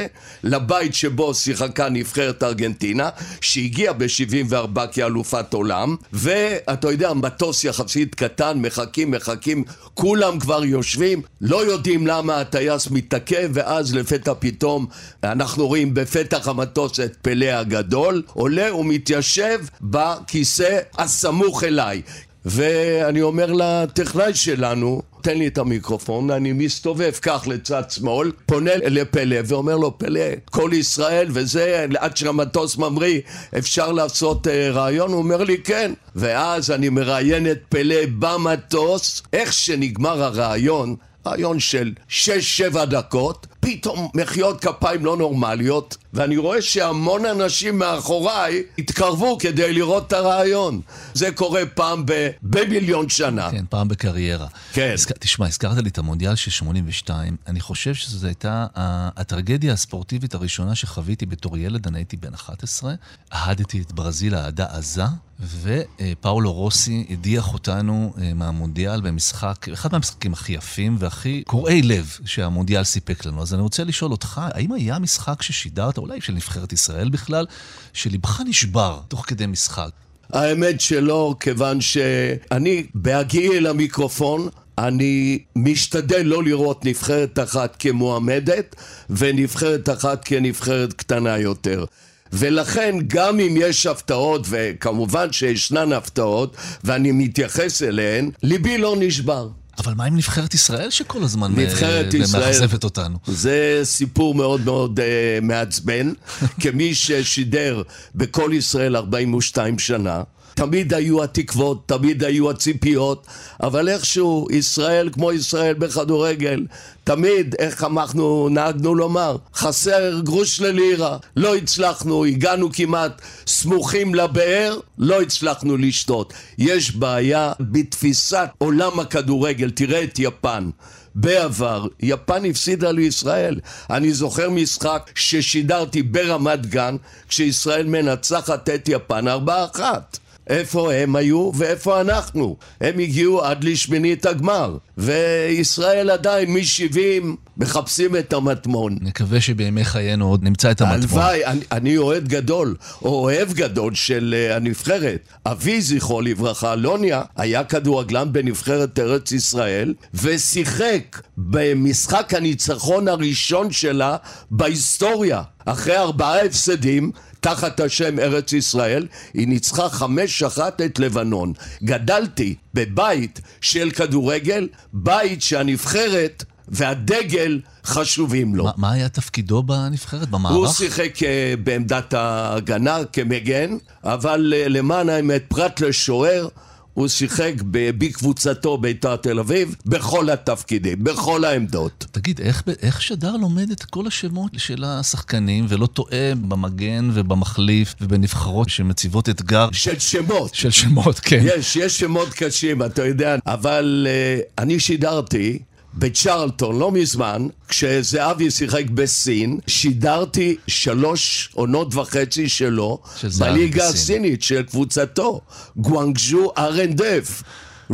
לבית 0.45 0.95
שבו 0.95 1.35
שיחקה 1.35 1.89
נבחרת 1.89 2.43
ארגנטינה, 2.43 3.09
שהגיעה 3.41 3.93
ב-74 3.93 4.87
כאלופת 4.93 5.55
עולם, 5.55 5.97
ואתה 6.13 6.91
יודע, 6.91 7.13
מטוס 7.13 7.65
יחסית 7.65 7.90
קטן, 8.15 8.59
מחכים, 8.59 9.11
מחכים, 9.11 9.65
כולם 9.95 10.39
כבר 10.39 10.65
יושבים, 10.65 11.23
לא 11.41 11.67
יודעים 11.67 12.07
למה 12.07 12.41
הטייס 12.41 12.91
מתעכב, 12.91 13.51
ואז 13.55 13.95
לפתע 13.95 14.33
פתאום 14.39 14.87
אנחנו 15.25 15.67
רואים 15.67 15.95
בפתח 15.95 16.49
המטוס 16.49 17.01
את 17.01 17.17
פלא 17.23 17.47
הגדול, 17.47 18.23
עולה 18.33 18.75
ומתיישב 18.75 19.59
בכיסא 19.81 20.79
הסמוך 20.99 21.65
אליי. 21.65 22.03
ואני 22.45 23.23
אומר 23.23 23.53
לטכנאי 23.53 24.35
שלנו, 24.35 25.03
תן 25.21 25.39
לי 25.39 25.47
את 25.47 25.59
המיקרופון, 25.59 26.31
אני 26.31 26.53
מסתובב 26.53 27.13
כך 27.23 27.45
לצד 27.47 27.91
שמאל, 27.91 28.33
פונה 28.47 28.71
לפלא 28.77 29.37
ואומר 29.45 29.77
לו, 29.77 29.99
פלא, 29.99 30.21
כל 30.51 30.71
ישראל 30.73 31.27
וזה, 31.31 31.87
עד 31.99 32.17
שהמטוס 32.17 32.77
ממריא, 32.77 33.21
אפשר 33.59 33.93
לעשות 33.93 34.47
uh, 34.47 34.51
רעיון? 34.51 35.13
הוא 35.13 35.19
אומר 35.19 35.45
לי, 35.45 35.59
כן. 35.59 35.93
ואז 36.17 36.71
אני 36.71 36.89
מראיין 36.89 37.51
את 37.51 37.59
פלא 37.69 38.07
במטוס, 38.19 39.23
איך 39.33 39.53
שנגמר 39.53 40.23
הרעיון, 40.23 40.97
רעיון 41.27 41.61
של 41.61 41.93
6-7 42.09 42.85
דקות, 42.85 43.47
פתאום 43.61 44.09
מחיאות 44.14 44.61
כפיים 44.61 45.05
לא 45.05 45.17
נורמליות, 45.17 45.97
ואני 46.14 46.37
רואה 46.37 46.62
שהמון 46.62 47.25
אנשים 47.26 47.79
מאחוריי 47.79 48.62
התקרבו 48.79 49.38
כדי 49.38 49.73
לראות 49.73 50.07
את 50.07 50.12
הרעיון. 50.12 50.81
זה 51.14 51.33
קורה 51.33 51.62
פעם 51.75 52.02
ב- 52.07 52.31
במיליון 52.43 53.09
שנה. 53.09 53.50
כן, 53.50 53.64
פעם 53.69 53.88
בקריירה. 53.88 54.47
כן. 54.73 54.90
הזכ... 54.95 55.12
תשמע, 55.12 55.47
הזכרת 55.47 55.76
לי 55.76 55.88
את 55.88 55.99
המונדיאל 55.99 56.35
של 56.35 56.50
82. 56.50 57.37
אני 57.47 57.61
חושב 57.61 57.95
שזו 57.95 58.26
הייתה 58.26 58.67
הטרגדיה 58.76 59.73
הספורטיבית 59.73 60.35
הראשונה 60.35 60.75
שחוויתי 60.75 61.26
בתור 61.26 61.59
ילד, 61.59 61.87
אני 61.87 61.99
הייתי 61.99 62.17
בן 62.17 62.35
11. 62.35 62.95
אהדתי 63.33 63.81
את 63.81 63.93
ברזיל 63.93 64.35
אהדה 64.35 64.67
עזה, 64.71 65.05
ופאולו 65.40 66.52
רוסי 66.52 67.07
הדיח 67.11 67.52
אותנו 67.52 68.12
אה, 68.21 68.35
מהמונדיאל 68.35 69.00
במשחק, 69.00 69.69
אחד 69.73 69.93
מהמשחקים 69.93 70.33
הכי 70.33 70.52
יפים 70.52 70.97
והכי 70.99 71.43
קורעי 71.47 71.83
לב 71.83 72.17
שהמונדיאל 72.25 72.85
סיפק 72.85 73.26
לנו. 73.26 73.43
אז 73.43 73.50
אני 73.54 73.62
רוצה 73.62 73.85
לשאול 73.85 74.12
אותך, 74.12 74.40
האם 74.45 74.73
היה 74.73 74.99
משחק 74.99 75.42
ששידרת, 75.42 75.99
אולי 75.99 76.21
של 76.21 76.33
נבחרת 76.33 76.73
ישראל 76.73 77.09
בכלל, 77.09 77.47
שלבך 77.92 78.40
נשבר 78.47 79.00
תוך 79.09 79.25
כדי 79.26 79.47
משחק? 79.47 79.90
האמת 80.33 80.80
שלא, 80.80 81.35
כיוון 81.40 81.80
שאני, 81.80 82.87
בהגיעי 82.95 83.59
אל 83.59 83.66
המיקרופון, 83.66 84.49
אני 84.78 85.38
משתדל 85.57 86.23
לא 86.23 86.45
לראות 86.45 86.85
נבחרת 86.85 87.38
אחת 87.38 87.76
כמועמדת 87.78 88.76
ונבחרת 89.11 89.88
אחת 89.88 90.25
כנבחרת 90.25 90.92
קטנה 90.92 91.38
יותר. 91.38 91.85
ולכן 92.33 92.97
גם 93.07 93.40
אם 93.40 93.54
יש 93.59 93.87
הפתעות, 93.87 94.47
וכמובן 94.50 95.33
שישנן 95.33 95.92
הפתעות, 95.92 96.57
ואני 96.85 97.12
מתייחס 97.12 97.83
אליהן, 97.83 98.30
ליבי 98.42 98.78
לא 98.78 98.97
נשבר. 98.99 99.49
אבל 99.81 99.95
מה 99.95 100.05
עם 100.05 100.17
נבחרת 100.17 100.55
ישראל 100.55 100.91
שכל 100.91 101.23
הזמן 101.23 101.59
אה, 101.59 101.65
נבחרת 101.65 102.15
ישראל, 102.15 102.45
מאכזבת 102.45 102.85
אותנו? 102.85 103.19
זה 103.27 103.81
סיפור 103.85 104.35
מאוד 104.35 104.61
מאוד 104.65 105.01
uh, 105.01 105.03
מעצבן, 105.45 106.13
כמי 106.63 106.95
ששידר 106.95 107.83
בכל 108.15 108.51
ישראל 108.55 108.97
42 108.97 109.79
שנה. 109.79 110.23
תמיד 110.61 110.95
היו 110.95 111.25
התקוות, 111.25 111.83
תמיד 111.87 112.25
היו 112.25 112.50
הציפיות, 112.50 113.26
אבל 113.62 113.88
איכשהו 113.88 114.47
ישראל 114.50 115.09
כמו 115.12 115.33
ישראל 115.33 115.75
בכדורגל, 115.75 116.67
תמיד, 117.05 117.55
איך 117.59 117.85
אנחנו 117.85 118.49
נהגנו 118.50 118.95
לומר, 118.95 119.37
חסר 119.55 120.21
גרוש 120.25 120.61
ללירה. 120.61 121.17
לא 121.37 121.57
הצלחנו, 121.57 122.25
הגענו 122.25 122.73
כמעט 122.73 123.23
סמוכים 123.47 124.14
לבאר, 124.14 124.79
לא 124.99 125.23
הצלחנו 125.23 125.76
לשתות. 125.76 126.33
יש 126.59 126.97
בעיה 126.97 127.52
בתפיסת 127.61 128.49
עולם 128.59 129.00
הכדורגל, 129.00 129.71
תראה 129.71 130.02
את 130.05 130.19
יפן. 130.19 130.71
בעבר, 131.14 131.87
יפן 132.00 132.45
הפסידה 132.45 132.93
לישראל. 132.93 133.61
אני 133.90 134.12
זוכר 134.12 134.50
משחק 134.50 135.11
ששידרתי 135.14 136.02
ברמת 136.02 136.67
גן, 136.67 136.97
כשישראל 137.29 137.87
מנצחת 137.87 138.69
את 138.69 138.88
יפן 138.88 139.29
ארבעה 139.29 139.64
אחת. 139.64 140.19
איפה 140.50 140.95
הם 140.95 141.16
היו 141.16 141.50
ואיפה 141.54 142.00
אנחנו. 142.00 142.57
הם 142.80 142.99
הגיעו 142.99 143.45
עד 143.45 143.64
לשמינית 143.64 144.26
הגמר, 144.26 144.76
וישראל 144.99 146.11
עדיין 146.11 146.52
מ-70 146.52 147.26
מחפשים 147.57 148.16
את 148.16 148.33
המטמון. 148.33 148.99
נקווה 149.00 149.40
שבימי 149.40 149.85
חיינו 149.85 150.28
עוד 150.28 150.42
נמצא 150.45 150.71
את 150.71 150.80
המטמון. 150.80 151.00
הלוואי, 151.02 151.47
אני, 151.47 151.61
אני 151.73 151.97
אוהד 151.97 152.28
גדול, 152.28 152.76
או 153.02 153.09
אוהב 153.09 153.52
גדול 153.52 153.95
של 153.95 154.35
uh, 154.50 154.54
הנבחרת. 154.54 155.28
אבי, 155.47 155.83
זכרו 155.83 156.21
לברכה, 156.21 156.75
לוניה, 156.75 157.23
היה 157.37 157.64
כדורגלן 157.64 158.33
בנבחרת 158.33 158.99
ארץ 158.99 159.33
ישראל, 159.33 159.95
ושיחק 160.14 161.23
במשחק 161.38 162.35
הניצחון 162.35 163.09
הראשון 163.09 163.73
שלה 163.73 164.16
בהיסטוריה. 164.50 165.42
אחרי 165.64 165.97
ארבעה 165.97 166.45
הפסדים, 166.45 167.11
תחת 167.41 167.81
השם 167.81 168.19
ארץ 168.19 168.53
ישראל, 168.53 169.07
היא 169.35 169.49
ניצחה 169.49 169.89
חמש 169.89 170.43
אחת 170.43 170.81
את 170.81 170.99
לבנון. 170.99 171.53
גדלתי 171.83 172.55
בבית 172.75 173.41
של 173.61 173.91
כדורגל, 173.91 174.69
בית 174.93 175.43
שהנבחרת 175.43 176.45
והדגל 176.69 177.61
חשובים 177.85 178.55
לו. 178.55 178.65
ما, 178.65 178.73
מה 178.77 178.93
היה 178.93 179.09
תפקידו 179.09 179.63
בנבחרת, 179.63 180.29
במערך? 180.29 180.57
הוא 180.57 180.67
שיחק 180.67 181.17
uh, 181.17 181.23
בעמדת 181.65 182.15
ההגנה 182.15 182.99
כמגן, 183.13 183.77
אבל 184.05 184.55
uh, 184.57 184.69
למען 184.69 185.09
האמת, 185.09 185.43
פרט 185.49 185.81
לשוער, 185.81 186.49
הוא 186.95 187.09
שיחק 187.09 187.53
בקבוצתו 187.73 188.79
בית"ר 188.79 189.17
תל 189.17 189.39
אביב 189.39 189.77
בכל 189.87 190.31
התפקידים, 190.31 191.05
בכל 191.05 191.45
העמדות. 191.45 192.07
תגיד, 192.11 192.41
איך, 192.41 192.63
איך 192.83 193.03
שדר 193.03 193.37
לומד 193.37 193.71
את 193.71 193.85
כל 193.85 194.07
השמות 194.07 194.51
של 194.57 194.85
השחקנים 194.85 195.67
ולא 195.69 195.87
טועה 195.87 196.35
במגן 196.49 197.11
ובמחליף 197.13 197.95
ובנבחרות 198.01 198.69
שמציבות 198.69 199.29
אתגר? 199.29 199.69
של 199.73 199.99
שמות. 199.99 200.55
של 200.55 200.71
שמות, 200.71 201.19
כן. 201.21 201.41
יש, 201.43 201.77
יש 201.77 201.99
שמות 201.99 202.29
קשים, 202.29 202.83
אתה 202.83 203.07
יודע, 203.07 203.37
אבל 203.47 204.07
uh, 204.09 204.63
אני 204.63 204.81
שידרתי 204.81 205.59
בצ'רלטון 205.95 206.79
לא 206.79 206.93
מזמן, 206.93 207.47
כשזהבי 207.69 208.51
שיחק 208.51 208.85
בסין, 208.91 209.59
שידרתי 209.67 210.57
שלוש 210.67 211.51
עונות 211.53 211.95
וחצי 211.95 212.49
שלו 212.49 212.99
בליגה 213.39 213.89
הסינית 213.89 214.43
של 214.43 214.63
קבוצתו, 214.63 215.41
גואנגז'ו 215.77 216.53
ארנדף. 216.59 217.43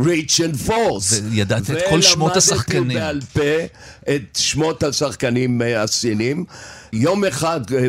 Rich 0.05 0.39
and 0.45 0.55
Force. 0.55 1.21
וידעת 1.29 1.69
את 1.69 1.77
כל 1.89 2.01
שמות 2.01 2.37
השחקנים. 2.37 2.81
ולמדתי 2.81 2.99
בעל 2.99 3.21
פה 3.33 3.75
את 4.15 4.37
שמות 4.37 4.83
השחקנים 4.83 5.61
אה, 5.61 5.83
הסינים. 5.83 6.45
יום 6.93 7.25
אחד 7.25 7.61
אה, 7.73 7.87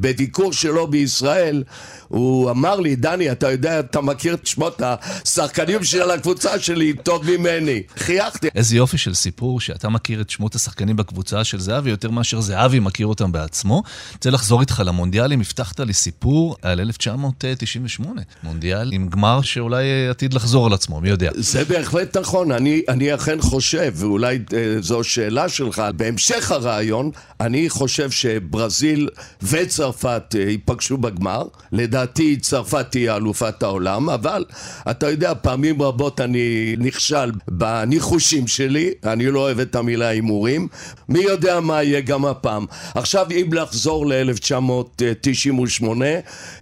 בביקור 0.00 0.52
שלו 0.52 0.86
בישראל 0.86 1.62
הוא 2.10 2.50
אמר 2.50 2.80
לי, 2.80 2.96
דני, 2.96 3.32
אתה 3.32 3.50
יודע, 3.50 3.80
אתה 3.80 4.00
מכיר 4.00 4.34
את 4.34 4.46
שמות 4.46 4.82
השחקנים 4.84 5.84
של 5.84 6.10
הקבוצה 6.10 6.58
שלי 6.58 6.92
טוב 7.02 7.30
ממני. 7.30 7.82
חייכתי. 7.96 8.48
איזה 8.54 8.76
יופי 8.76 8.98
של 8.98 9.14
סיפור 9.14 9.60
שאתה 9.60 9.88
מכיר 9.88 10.20
את 10.20 10.30
שמות 10.30 10.54
השחקנים 10.54 10.96
בקבוצה 10.96 11.44
של 11.44 11.60
זהבי 11.60 11.90
יותר 11.90 12.10
מאשר 12.10 12.40
זהבי 12.40 12.80
מכיר 12.80 13.06
אותם 13.06 13.32
בעצמו. 13.32 13.82
רוצה 14.12 14.30
לחזור 14.30 14.60
איתך 14.60 14.82
למונדיאלים, 14.86 15.40
הבטחת 15.40 15.80
לי 15.80 15.92
סיפור 15.92 16.56
על 16.62 16.80
1998. 16.80 18.22
מונדיאל 18.42 18.90
עם 18.92 19.08
גמר 19.08 19.42
שאולי 19.42 20.08
עתיד 20.08 20.34
לחזור 20.34 20.66
על 20.66 20.72
עצמו, 20.72 21.00
מי 21.00 21.08
יודע. 21.08 21.30
זה 21.34 21.64
בהחלט 21.64 22.16
נכון, 22.16 22.52
אני, 22.52 22.82
אני 22.88 23.14
אכן 23.14 23.40
חושב, 23.40 23.92
ואולי 23.94 24.38
אה, 24.52 24.76
זו 24.80 25.04
שאלה 25.04 25.48
שלך, 25.60 25.82
בהמשך 25.96 26.50
הרעיון, 26.50 27.10
אני 27.40 27.70
חושב 27.70 28.10
שברזיל 28.10 29.08
וצרפת 29.42 30.34
אה, 30.38 30.40
ייפגשו 30.40 30.96
בגמר. 30.96 31.44
לדעתי 31.72 32.36
צרפת 32.36 32.86
תהיה 32.90 33.16
אלופת 33.16 33.62
העולם, 33.62 34.10
אבל 34.10 34.44
אתה 34.90 35.10
יודע, 35.10 35.32
פעמים 35.42 35.82
רבות 35.82 36.20
אני 36.20 36.74
נכשל 36.78 37.32
בניחושים 37.48 38.46
שלי, 38.46 38.90
אני 39.04 39.26
לא 39.26 39.40
אוהב 39.40 39.60
את 39.60 39.74
המילה 39.74 40.08
הימורים, 40.08 40.68
מי 41.08 41.20
יודע 41.20 41.60
מה 41.60 41.82
יהיה 41.82 42.00
גם 42.00 42.24
הפעם. 42.24 42.66
עכשיו 42.94 43.26
אם 43.30 43.52
לחזור 43.52 44.06
ל-1998, 44.06 45.84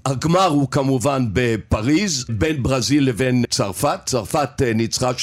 הגמר 0.06 0.46
הוא 0.46 0.68
כמובן 0.70 1.26
בפריז, 1.32 2.24
בין 2.28 2.62
ברזיל 2.62 3.04
לבין 3.08 3.44
צרפת, 3.50 4.00
צרפת 4.06 4.62
אה, 4.62 4.72
ניצחה 4.72 5.10
3-0, 5.10 5.14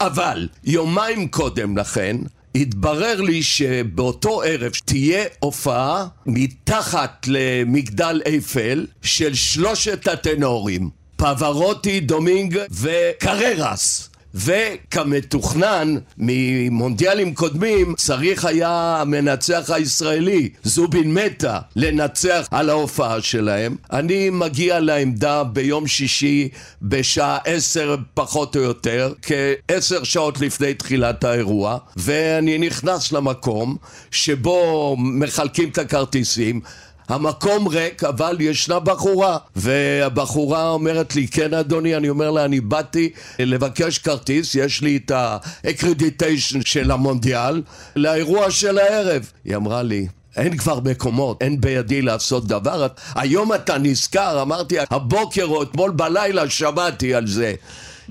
אבל 0.00 0.48
יומיים 0.64 1.28
קודם 1.28 1.76
לכן 1.78 2.16
התברר 2.56 3.20
לי 3.20 3.42
שבאותו 3.42 4.42
ערב 4.42 4.72
תהיה 4.84 5.24
הופעה 5.38 6.06
מתחת 6.26 7.26
למגדל 7.26 8.22
אייפל 8.26 8.86
של 9.02 9.34
שלושת 9.34 10.08
הטנורים 10.08 10.90
פברוטי, 11.16 12.00
דומינג 12.00 12.58
וקררס 12.70 14.08
וכמתוכנן 14.34 15.94
ממונדיאלים 16.18 17.34
קודמים 17.34 17.94
צריך 17.96 18.44
היה 18.44 18.96
המנצח 19.00 19.70
הישראלי 19.70 20.48
זובין 20.62 21.14
מטה 21.14 21.58
לנצח 21.76 22.48
על 22.50 22.70
ההופעה 22.70 23.22
שלהם. 23.22 23.76
אני 23.92 24.30
מגיע 24.30 24.80
לעמדה 24.80 25.44
ביום 25.44 25.86
שישי 25.86 26.48
בשעה 26.82 27.38
עשר 27.44 27.96
פחות 28.14 28.56
או 28.56 28.60
יותר 28.60 29.12
כעשר 29.22 30.04
שעות 30.04 30.40
לפני 30.40 30.74
תחילת 30.74 31.24
האירוע 31.24 31.78
ואני 31.96 32.58
נכנס 32.58 33.12
למקום 33.12 33.76
שבו 34.10 34.96
מחלקים 34.98 35.68
את 35.68 35.78
הכרטיסים 35.78 36.60
המקום 37.08 37.68
ריק, 37.68 38.04
אבל 38.04 38.36
ישנה 38.40 38.80
בחורה. 38.80 39.38
והבחורה 39.56 40.68
אומרת 40.68 41.16
לי, 41.16 41.28
כן 41.28 41.54
אדוני, 41.54 41.96
אני 41.96 42.08
אומר 42.08 42.30
לה, 42.30 42.44
אני 42.44 42.60
באתי 42.60 43.10
לבקש 43.38 43.98
כרטיס, 43.98 44.54
יש 44.54 44.82
לי 44.82 44.96
את 44.96 45.12
האקרדיטיישן 45.14 46.60
של 46.64 46.90
המונדיאל 46.90 47.62
לאירוע 47.96 48.50
של 48.50 48.78
הערב. 48.78 49.30
היא 49.44 49.56
אמרה 49.56 49.82
לי, 49.82 50.06
אין 50.36 50.56
כבר 50.56 50.80
מקומות, 50.80 51.42
אין 51.42 51.60
בידי 51.60 52.02
לעשות 52.02 52.46
דבר. 52.46 52.86
היום 53.14 53.54
אתה 53.54 53.78
נזכר, 53.78 54.42
אמרתי, 54.42 54.76
הבוקר 54.90 55.44
או 55.44 55.62
אתמול 55.62 55.90
בלילה 55.90 56.50
שמעתי 56.50 57.14
על 57.14 57.26
זה. 57.26 57.54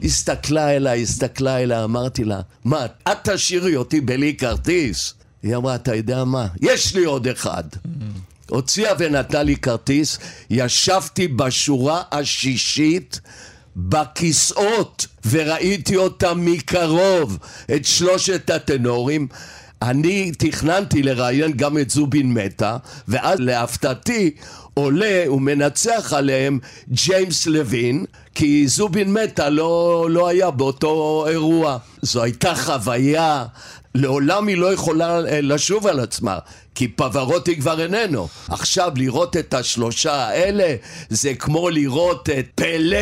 הסתכלה 0.03 0.75
אליי, 0.75 1.01
הסתכלה 1.01 1.57
אליי, 1.57 1.83
אמרתי 1.83 2.23
לה, 2.23 2.39
מה, 2.65 2.85
את 2.85 3.29
תשאירי 3.29 3.75
אותי 3.75 4.01
בלי 4.01 4.35
כרטיס? 4.37 5.13
היא 5.43 5.55
אמרה, 5.55 5.75
אתה 5.75 5.95
יודע 5.95 6.23
מה? 6.23 6.47
יש 6.61 6.95
לי 6.95 7.03
עוד 7.03 7.27
אחד. 7.27 7.63
הוציאה 8.49 8.93
ונתנה 8.99 9.43
לי 9.43 9.55
כרטיס, 9.55 10.19
ישבתי 10.49 11.27
בשורה 11.27 12.01
השישית 12.11 13.19
בכיסאות 13.75 15.07
וראיתי 15.29 15.95
אותם 15.95 16.45
מקרוב, 16.45 17.37
את 17.75 17.85
שלושת 17.85 18.49
הטנורים. 18.49 19.27
אני 19.81 20.31
תכננתי 20.37 21.03
לראיין 21.03 21.51
גם 21.51 21.77
את 21.77 21.89
זובין 21.89 22.33
מטה, 22.33 22.77
ואז 23.07 23.39
להפתעתי 23.39 24.31
עולה 24.73 25.23
ומנצח 25.31 26.13
עליהם 26.13 26.59
ג'יימס 26.91 27.47
לוין, 27.47 28.05
כי 28.35 28.67
זובין 28.67 29.13
מטה 29.13 29.49
לא, 29.49 30.07
לא 30.09 30.27
היה 30.27 30.51
באותו 30.51 31.25
אירוע. 31.27 31.77
זו 32.01 32.23
הייתה 32.23 32.55
חוויה, 32.55 33.45
לעולם 33.95 34.47
היא 34.47 34.57
לא 34.57 34.73
יכולה 34.73 35.19
אה, 35.19 35.41
לשוב 35.41 35.87
על 35.87 35.99
עצמה. 35.99 36.39
כי 36.75 36.87
פברוטי 36.87 37.55
כבר 37.55 37.81
איננו. 37.81 38.27
עכשיו 38.47 38.91
לראות 38.95 39.37
את 39.37 39.53
השלושה 39.53 40.13
האלה 40.13 40.75
זה 41.09 41.33
כמו 41.33 41.69
לראות 41.69 42.29
את 42.29 42.45
פלא, 42.55 42.97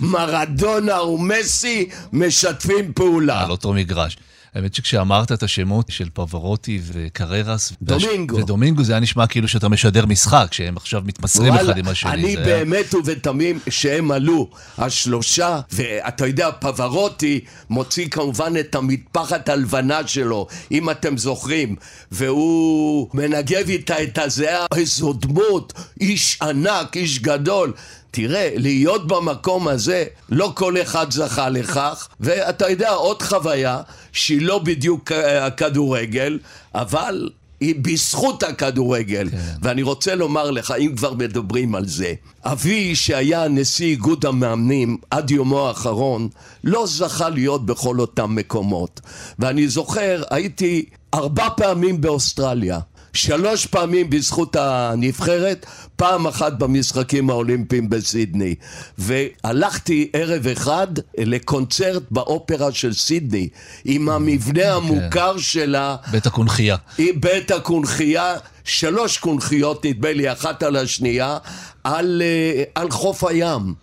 מרדונה 0.00 1.02
ומסי 1.02 1.88
משתפים 2.12 2.92
פעולה. 2.92 3.44
על 3.44 3.50
אותו 3.50 3.72
מגרש. 3.72 4.16
האמת 4.56 4.74
שכשאמרת 4.74 5.32
את 5.32 5.42
השמות 5.42 5.86
של 5.90 6.08
פברוטי 6.14 6.80
וקררס... 6.92 7.72
דומינגו. 7.82 8.36
ודומינגו 8.36 8.84
זה 8.84 8.92
היה 8.92 9.00
נשמע 9.00 9.26
כאילו 9.26 9.48
שאתה 9.48 9.68
משדר 9.68 10.06
משחק, 10.06 10.48
שהם 10.52 10.76
עכשיו 10.76 11.02
מתמסרים 11.04 11.54
אחד 11.54 11.78
עם 11.78 11.88
השני. 11.88 12.12
אני 12.12 12.36
באמת. 12.36 12.94
ובתמים 12.94 13.58
שהם 13.68 14.10
עלו, 14.10 14.50
השלושה, 14.78 15.60
ואתה 15.72 16.26
יודע, 16.26 16.50
פברוטי 16.50 17.40
מוציא 17.70 18.08
כמובן 18.08 18.52
את 18.60 18.74
המטפחת 18.74 19.48
הלבנה 19.48 20.06
שלו, 20.06 20.46
אם 20.72 20.90
אתם 20.90 21.16
זוכרים, 21.16 21.76
והוא 22.12 23.08
מנגב 23.14 23.68
איתה 23.68 24.02
את 24.02 24.18
הזיעה, 24.18 24.66
איזו 24.76 25.12
דמות, 25.12 25.72
איש 26.00 26.38
ענק, 26.42 26.96
איש 26.96 27.18
גדול. 27.18 27.72
תראה, 28.10 28.50
להיות 28.56 29.06
במקום 29.06 29.68
הזה, 29.68 30.04
לא 30.28 30.52
כל 30.54 30.80
אחד 30.82 31.10
זכה 31.10 31.48
לכך, 31.48 32.08
ואתה 32.20 32.70
יודע, 32.70 32.90
עוד 32.90 33.22
חוויה 33.22 33.80
שהיא 34.12 34.42
לא 34.42 34.58
בדיוק 34.58 35.12
אה, 35.12 35.46
הכדורגל, 35.46 36.38
אבל 36.74 37.28
היא 37.60 37.74
בזכות 37.82 38.42
הכדורגל. 38.42 39.28
כן. 39.30 39.36
ואני 39.62 39.82
רוצה 39.82 40.14
לומר 40.14 40.50
לך, 40.50 40.74
אם 40.78 40.92
כבר 40.96 41.14
מדברים 41.14 41.74
על 41.74 41.86
זה, 41.86 42.14
אבי 42.44 42.94
שהיה 42.96 43.48
נשיא 43.48 43.86
איגוד 43.86 44.26
המאמנים 44.26 44.96
עד 45.10 45.30
יומו 45.30 45.68
האחרון, 45.68 46.28
לא 46.64 46.86
זכה 46.86 47.28
להיות 47.28 47.66
בכל 47.66 48.00
אותם 48.00 48.34
מקומות. 48.34 49.00
ואני 49.38 49.68
זוכר, 49.68 50.22
הייתי 50.30 50.84
ארבע 51.14 51.48
פעמים 51.56 52.00
באוסטרליה. 52.00 52.78
שלוש 53.16 53.66
פעמים 53.66 54.10
בזכות 54.10 54.56
הנבחרת, 54.56 55.66
פעם 55.96 56.26
אחת 56.26 56.52
במשחקים 56.52 57.30
האולימפיים 57.30 57.90
בסידני. 57.90 58.54
והלכתי 58.98 60.10
ערב 60.12 60.46
אחד 60.46 60.86
לקונצרט 61.18 62.02
באופרה 62.10 62.72
של 62.72 62.92
סידני, 62.92 63.48
עם 63.84 64.08
המבנה 64.08 64.62
כן. 64.62 64.70
המוכר 64.70 65.38
שלה. 65.38 65.96
בית 66.10 66.26
הקונכייה. 66.26 66.76
בית 66.98 67.50
הקונכייה. 67.50 68.34
שלוש 68.64 69.18
קונכיות, 69.18 69.86
נדמה 69.86 70.12
לי, 70.12 70.32
אחת 70.32 70.62
על 70.62 70.76
השנייה, 70.76 71.38
על, 71.84 72.22
אה, 72.24 72.62
על 72.74 72.90
חוף 72.90 73.24
הים. 73.24 73.74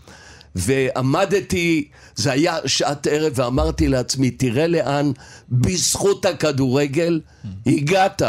ועמדתי, 0.55 1.87
זה 2.15 2.31
היה 2.31 2.57
שעת 2.65 3.07
ערב, 3.07 3.33
ואמרתי 3.35 3.87
לעצמי, 3.87 4.31
תראה 4.31 4.67
לאן 4.67 5.11
בזכות 5.51 6.25
הכדורגל 6.25 7.19
הגעת. 7.65 8.21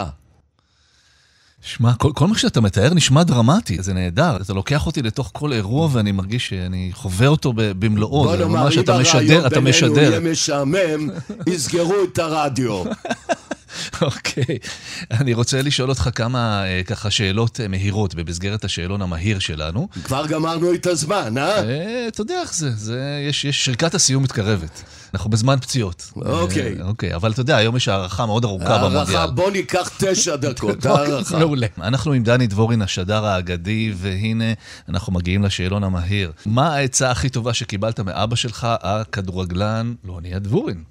שמע, 1.67 1.95
כל, 1.95 2.11
כל 2.15 2.27
מה 2.27 2.39
שאתה 2.39 2.61
מתאר 2.61 2.95
נשמע 2.95 3.23
דרמטי, 3.23 3.83
זה 3.83 3.95
נהדר. 3.95 4.37
אתה 4.37 4.53
לוקח 4.53 4.87
אותי 4.87 5.03
לתוך 5.03 5.31
כל 5.33 5.53
אירוע 5.53 5.89
ואני 5.93 6.13
מרגיש 6.13 6.49
שאני 6.49 6.91
חווה 6.93 7.27
אותו 7.27 7.53
במלואו. 7.57 8.25
בוא 8.25 8.37
נאמר, 8.37 8.69
אם 8.73 8.89
הרעיון 8.89 9.49
בינינו 9.51 9.97
יהיה 9.97 10.21
משעמם, 10.21 11.11
יסגרו 11.47 11.95
את 12.13 12.19
הרדיו. 12.19 12.85
אוקיי. 14.03 14.59
אני 15.11 15.35
רוצה 15.35 15.63
לשאול 15.63 15.89
אותך 15.89 16.09
כמה 16.15 16.65
אה, 16.67 16.83
ככה 16.87 17.11
שאלות 17.11 17.61
אה, 17.61 17.69
מהירות 17.69 18.15
במסגרת 18.15 18.65
השאלון 18.65 19.03
המהיר 19.03 19.39
שלנו. 19.39 19.89
כבר 20.05 20.27
גמרנו 20.27 20.75
את 20.75 20.87
הזמן, 20.87 21.39
אה? 21.39 21.63
אה 21.63 22.09
אתה 22.09 22.21
יודע 22.21 22.41
איך 22.41 22.55
זה, 22.55 22.71
זה 22.71 23.25
יש, 23.29 23.45
יש 23.45 23.65
שריקת 23.65 23.95
הסיום 23.95 24.23
מתקרבת. 24.23 24.83
אנחנו 25.15 25.31
בזמן 25.31 25.57
פציעות. 25.61 26.13
אוקיי. 26.17 26.83
אוקיי, 26.83 27.15
אבל 27.15 27.33
אתה 27.33 27.41
יודע, 27.41 27.57
היום 27.57 27.77
יש 27.77 27.89
הערכה 27.89 28.27
מאוד 28.27 28.45
ארוכה 28.45 28.79
במונדיאל. 28.79 29.17
הערכה, 29.17 29.27
בוא 29.27 29.51
ניקח 29.51 29.91
תשע 29.99 30.37
דקות, 30.47 30.87
אוקיי, 30.87 30.91
הערכה. 30.91 31.39
מעולה. 31.39 31.67
אנחנו 31.81 32.13
עם 32.13 32.23
דני 32.23 32.47
דבורין, 32.47 32.83
השדר 32.83 33.27
האגדי, 33.27 33.93
והנה 33.97 34.53
אנחנו 34.89 35.13
מגיעים 35.13 35.43
לשאלון 35.43 35.85
המהיר. 35.85 36.33
מה 36.47 36.75
העצה 36.75 37.11
הכי 37.11 37.29
טובה 37.29 37.55
שקיבלת 37.55 38.01
מאבא 38.01 38.37
שלך, 38.37 38.67
הכדורגלן 38.71 39.95
לוני 40.05 40.35
הדבורין? 40.35 40.83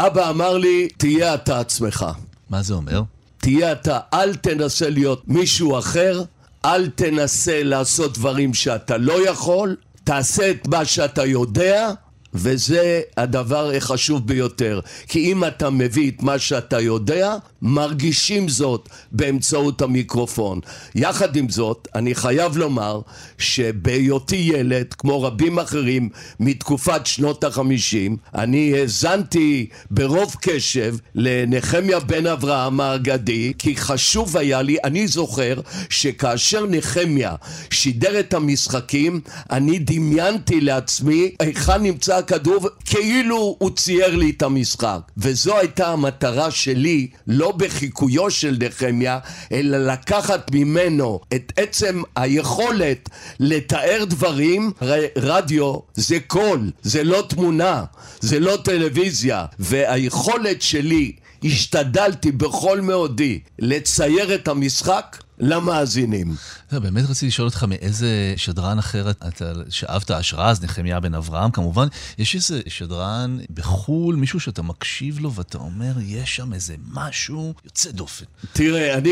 אבא 0.00 0.30
אמר 0.30 0.56
לי, 0.58 0.88
תהיה 0.96 1.34
אתה 1.34 1.60
עצמך. 1.60 2.06
מה 2.50 2.62
זה 2.62 2.74
אומר? 2.74 3.02
תהיה 3.38 3.72
אתה, 3.72 3.98
אל 4.14 4.34
תנסה 4.34 4.90
להיות 4.90 5.22
מישהו 5.28 5.78
אחר, 5.78 6.22
אל 6.64 6.88
תנסה 6.88 7.62
לעשות 7.62 8.18
דברים 8.18 8.54
שאתה 8.54 8.96
לא 8.96 9.28
יכול, 9.28 9.76
תעשה 10.04 10.50
את 10.50 10.68
מה 10.68 10.84
שאתה 10.84 11.24
יודע, 11.24 11.90
וזה 12.34 13.00
הדבר 13.16 13.70
החשוב 13.76 14.26
ביותר. 14.26 14.80
כי 15.08 15.32
אם 15.32 15.44
אתה 15.44 15.70
מביא 15.70 16.10
את 16.10 16.22
מה 16.22 16.38
שאתה 16.38 16.80
יודע, 16.80 17.36
מרגישים 17.62 18.48
זאת 18.48 18.88
באמצעות 19.12 19.82
המיקרופון. 19.82 20.60
יחד 20.94 21.36
עם 21.36 21.48
זאת, 21.48 21.88
אני 21.94 22.14
חייב 22.14 22.56
לומר 22.56 23.00
שבהיותי 23.38 24.36
ילד, 24.36 24.94
כמו 24.98 25.22
רבים 25.22 25.58
אחרים 25.58 26.08
מתקופת 26.40 27.06
שנות 27.06 27.44
החמישים, 27.44 28.16
אני 28.34 28.78
האזנתי 28.78 29.66
ברוב 29.90 30.36
קשב 30.40 30.96
לנחמיה 31.14 32.00
בן 32.00 32.26
אברהם 32.26 32.80
האגדי, 32.80 33.52
כי 33.58 33.76
חשוב 33.76 34.36
היה 34.36 34.62
לי, 34.62 34.76
אני 34.84 35.08
זוכר 35.08 35.60
שכאשר 35.90 36.66
נחמיה 36.68 37.34
שידר 37.70 38.20
את 38.20 38.34
המשחקים, 38.34 39.20
אני 39.50 39.78
דמיינתי 39.78 40.60
לעצמי 40.60 41.30
היכן 41.40 41.82
נמצא 41.82 42.16
הכדור, 42.16 42.68
כאילו 42.84 43.56
הוא 43.58 43.70
צייר 43.76 44.16
לי 44.16 44.30
את 44.30 44.42
המשחק. 44.42 45.00
וזו 45.16 45.56
הייתה 45.56 45.88
המטרה 45.88 46.50
שלי, 46.50 47.08
לא 47.26 47.47
לא 47.48 47.52
בחיקויו 47.56 48.30
של 48.30 48.56
נחמיה, 48.60 49.18
אלא 49.52 49.78
לקחת 49.92 50.50
ממנו 50.54 51.20
את 51.34 51.52
עצם 51.56 52.02
היכולת 52.16 53.08
לתאר 53.40 54.04
דברים. 54.08 54.72
רדיו 55.16 55.78
זה 55.94 56.18
קול, 56.26 56.70
זה 56.82 57.04
לא 57.04 57.24
תמונה, 57.28 57.84
זה 58.20 58.40
לא 58.40 58.58
טלוויזיה, 58.64 59.44
והיכולת 59.58 60.62
שלי 60.62 61.12
השתדלתי 61.44 62.32
בכל 62.32 62.80
מאודי 62.80 63.40
לצייר 63.58 64.34
את 64.34 64.48
המשחק 64.48 65.16
למאזינים. 65.40 66.34
באמת 66.72 67.04
רציתי 67.10 67.26
לשאול 67.26 67.48
אותך 67.48 67.64
מאיזה 67.68 68.34
שדרן 68.36 68.78
אחר 68.78 69.10
אתה 69.10 69.52
שאבת 69.68 70.10
השראה, 70.10 70.50
אז 70.50 70.64
נחמיה 70.64 71.00
בן 71.00 71.14
אברהם 71.14 71.50
כמובן. 71.50 71.88
יש 72.18 72.34
איזה 72.34 72.60
שדרן 72.66 73.38
בחו"ל, 73.54 74.16
מישהו 74.16 74.40
שאתה 74.40 74.62
מקשיב 74.62 75.18
לו 75.18 75.32
ואתה 75.32 75.58
אומר, 75.58 75.92
יש 76.00 76.36
שם 76.36 76.52
איזה 76.52 76.74
משהו 76.92 77.54
יוצא 77.64 77.90
דופן. 77.90 78.24
תראה, 78.52 78.94
אני 78.94 79.10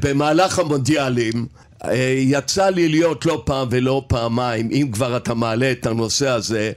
במהלך 0.00 0.58
המונדיאלים, 0.58 1.46
אה, 1.84 2.14
יצא 2.18 2.68
לי 2.68 2.88
להיות 2.88 3.26
לא 3.26 3.42
פעם 3.46 3.68
ולא 3.70 4.04
פעמיים, 4.06 4.68
אם 4.72 4.88
כבר 4.92 5.16
אתה 5.16 5.34
מעלה 5.34 5.72
את 5.72 5.86
הנושא 5.86 6.28
הזה, 6.28 6.72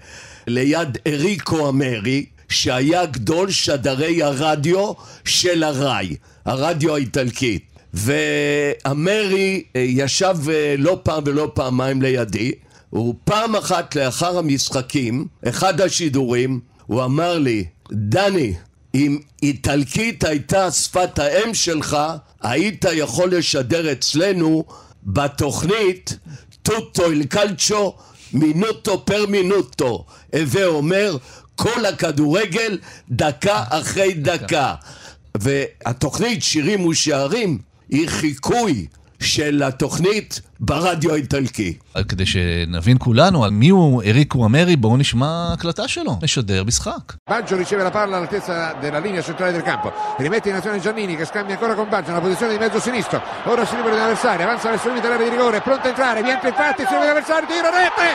ליד 0.47 0.97
אריקו 1.07 1.69
אמרי, 1.69 2.25
שהיה 2.49 3.05
גדול 3.05 3.51
שדרי 3.51 4.23
הרדיו 4.23 4.93
של 5.25 5.63
הראי, 5.63 6.15
הרדיו 6.45 6.95
האיטלקית. 6.95 7.70
ואמרי 7.93 9.63
אה, 9.75 9.81
ישב 9.81 10.35
אה, 10.49 10.75
לא 10.77 10.99
פעם 11.03 11.23
ולא 11.25 11.51
פעמיים 11.53 12.01
לידי, 12.01 12.51
ופעם 12.93 13.55
אחת 13.55 13.95
לאחר 13.95 14.37
המשחקים, 14.37 15.27
אחד 15.47 15.81
השידורים, 15.81 16.59
הוא 16.87 17.03
אמר 17.03 17.39
לי, 17.39 17.65
דני, 17.91 18.53
אם 18.95 19.19
איטלקית 19.43 20.23
הייתה 20.23 20.71
שפת 20.71 21.19
האם 21.19 21.53
שלך, 21.53 21.97
היית 22.41 22.85
יכול 22.93 23.35
לשדר 23.35 23.91
אצלנו 23.91 24.63
בתוכנית 25.03 26.17
טוטו 26.63 27.05
אל 27.05 27.23
קלצ'ו 27.23 27.95
מינוטו 28.33 29.05
פר 29.05 29.25
מינוטו. 29.25 30.05
הווה 30.35 30.65
אומר, 30.65 31.17
כל 31.55 31.85
הכדורגל 31.85 32.77
דקה 33.09 33.63
אחרי 33.69 34.13
דקה. 34.13 34.75
והתוכנית 35.37 36.43
שירים 36.43 36.85
ושערים 36.85 37.57
היא 37.91 38.07
חיקוי 38.09 38.87
של 39.19 39.63
התוכנית 39.63 40.41
ברדיו 40.60 41.12
האיטלקי. 41.12 41.78
כדי 42.08 42.26
שנבין 42.26 42.96
כולנו 43.00 43.44
על 43.44 43.50
מי 43.50 43.68
הוא 43.68 44.02
אריקו 44.02 44.44
אמרי, 44.46 44.76
בואו 44.76 44.96
נשמע 44.96 45.52
הקלטה 45.52 45.88
שלו, 45.88 46.18
משדר 46.22 46.64
משחק. 46.64 47.12
Baggio 47.30 47.56
riceve 47.56 47.82
la 47.82 47.90
palla 47.90 48.16
all'altezza 48.16 48.74
della 48.80 48.98
linea 48.98 49.22
centrale 49.22 49.52
del 49.52 49.62
campo, 49.62 49.92
rimette 50.18 50.48
in 50.48 50.54
azione 50.54 50.80
Giannini 50.80 51.16
che 51.16 51.24
scambia 51.24 51.54
ancora 51.54 51.74
con 51.74 51.88
Baggio, 51.88 52.10
una 52.10 52.20
posizione 52.20 52.52
di 52.52 52.58
mezzo 52.58 52.78
sinistro, 52.80 53.20
ora 53.44 53.66
si 53.66 53.74
libera 53.76 53.94
dell'avversario, 53.94 54.44
avanza 54.44 54.70
verso 54.70 54.86
il 54.86 54.94
limite 54.94 55.08
dell'area 55.08 55.28
di 55.28 55.36
rigore, 55.36 55.60
pronto 55.60 55.86
a 55.86 55.88
entrare, 55.88 56.22
viene 56.22 56.38
infiltrati, 56.40 56.80
si 56.86 56.92
libera 56.92 57.12
l'avversario, 57.12 57.46
tiro, 57.48 57.68
rete! 57.80 58.08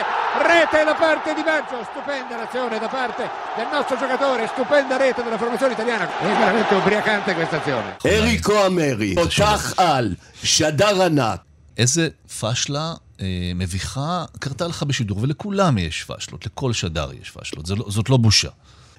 rete 0.52 0.84
da 0.84 0.94
parte 0.94 1.34
di 1.34 1.42
Baggio, 1.42 1.76
stupenda 1.90 2.36
l'azione 2.36 2.78
da 2.78 2.88
parte 2.88 3.22
del 3.56 3.68
nostro 3.70 3.96
giocatore, 4.02 4.46
stupenda 4.54 4.96
rete 4.96 5.22
della 5.22 5.38
formazione 5.38 5.72
italiana, 5.74 6.04
è 6.18 6.32
veramente 6.42 6.74
ubriacante 6.74 7.34
questa 7.34 7.56
azione. 7.60 7.96
אריקו 8.06 8.66
אמרי, 8.66 9.14
תותח 9.14 9.74
על, 9.76 10.14
שדר 10.42 11.02
ענק. 11.02 11.40
איזה 11.77 12.09
פשלה 12.39 12.93
אה, 13.21 13.25
מביכה 13.55 14.25
קרתה 14.39 14.67
לך 14.67 14.83
בשידור, 14.83 15.17
ולכולם 15.21 15.77
יש 15.77 16.03
פשלות, 16.03 16.45
לכל 16.45 16.73
שדר 16.73 17.09
יש 17.21 17.31
פשלות, 17.31 17.65
זה 17.65 17.75
לא, 17.75 17.85
זאת 17.89 18.09
לא 18.09 18.17
בושה. 18.17 18.49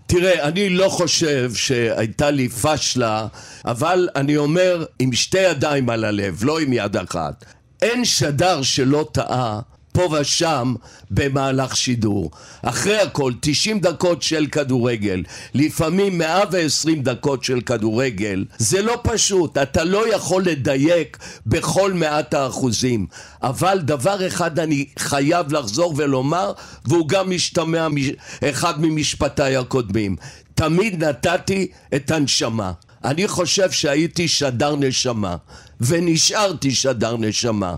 תראה, 0.07 0.49
אני 0.49 0.71
לא 0.71 0.89
חושב 0.89 1.55
שהייתה 1.55 2.31
לי 2.31 2.49
פשלה, 2.49 3.27
אבל 3.65 4.09
אני 4.17 4.37
אומר 4.37 4.85
עם 4.99 5.13
שתי 5.13 5.39
ידיים 5.39 5.91
על 5.91 6.05
הלב, 6.05 6.45
לא 6.45 6.61
עם 6.61 6.73
יד 6.73 6.97
אחת. 6.97 7.45
אין 7.83 8.05
שדר 8.05 8.63
שלא 8.63 9.09
טעה 9.13 9.61
פה 9.99 10.09
ושם 10.21 10.75
במהלך 11.11 11.77
שידור. 11.77 12.31
אחרי 12.63 12.99
הכל, 12.99 13.33
90 13.41 13.81
דקות 13.81 14.23
של 14.23 14.47
כדורגל, 14.47 15.23
לפעמים 15.55 16.19
120 16.19 17.03
דקות 17.03 17.45
של 17.45 17.61
כדורגל, 17.61 18.45
זה 18.59 18.83
לא 18.83 19.01
פשוט, 19.03 19.59
אתה 19.59 19.85
לא 19.85 20.15
יכול 20.15 20.43
לדייק 20.43 21.19
בכל 21.47 21.93
מעט 21.93 22.35
האחוזים. 22.35 23.07
אבל 23.43 23.79
דבר 23.79 24.27
אחד 24.27 24.59
אני 24.59 24.87
חייב 24.99 25.53
לחזור 25.53 25.95
ולומר, 25.97 26.53
והוא 26.85 27.09
גם 27.09 27.31
משתמע 27.31 27.87
אחד 28.45 28.81
ממשפטיי 28.81 29.57
הקודמים. 29.57 30.17
תמיד 30.55 31.05
נתתי 31.05 31.67
את 31.95 32.11
הנשמה. 32.11 32.73
אני 33.05 33.29
חושב 33.29 33.71
שהייתי 33.71 34.29
שדר 34.29 34.77
נשמה, 34.77 35.37
ונשארתי 35.81 36.71
שדר 36.71 37.17
נשמה. 37.17 37.75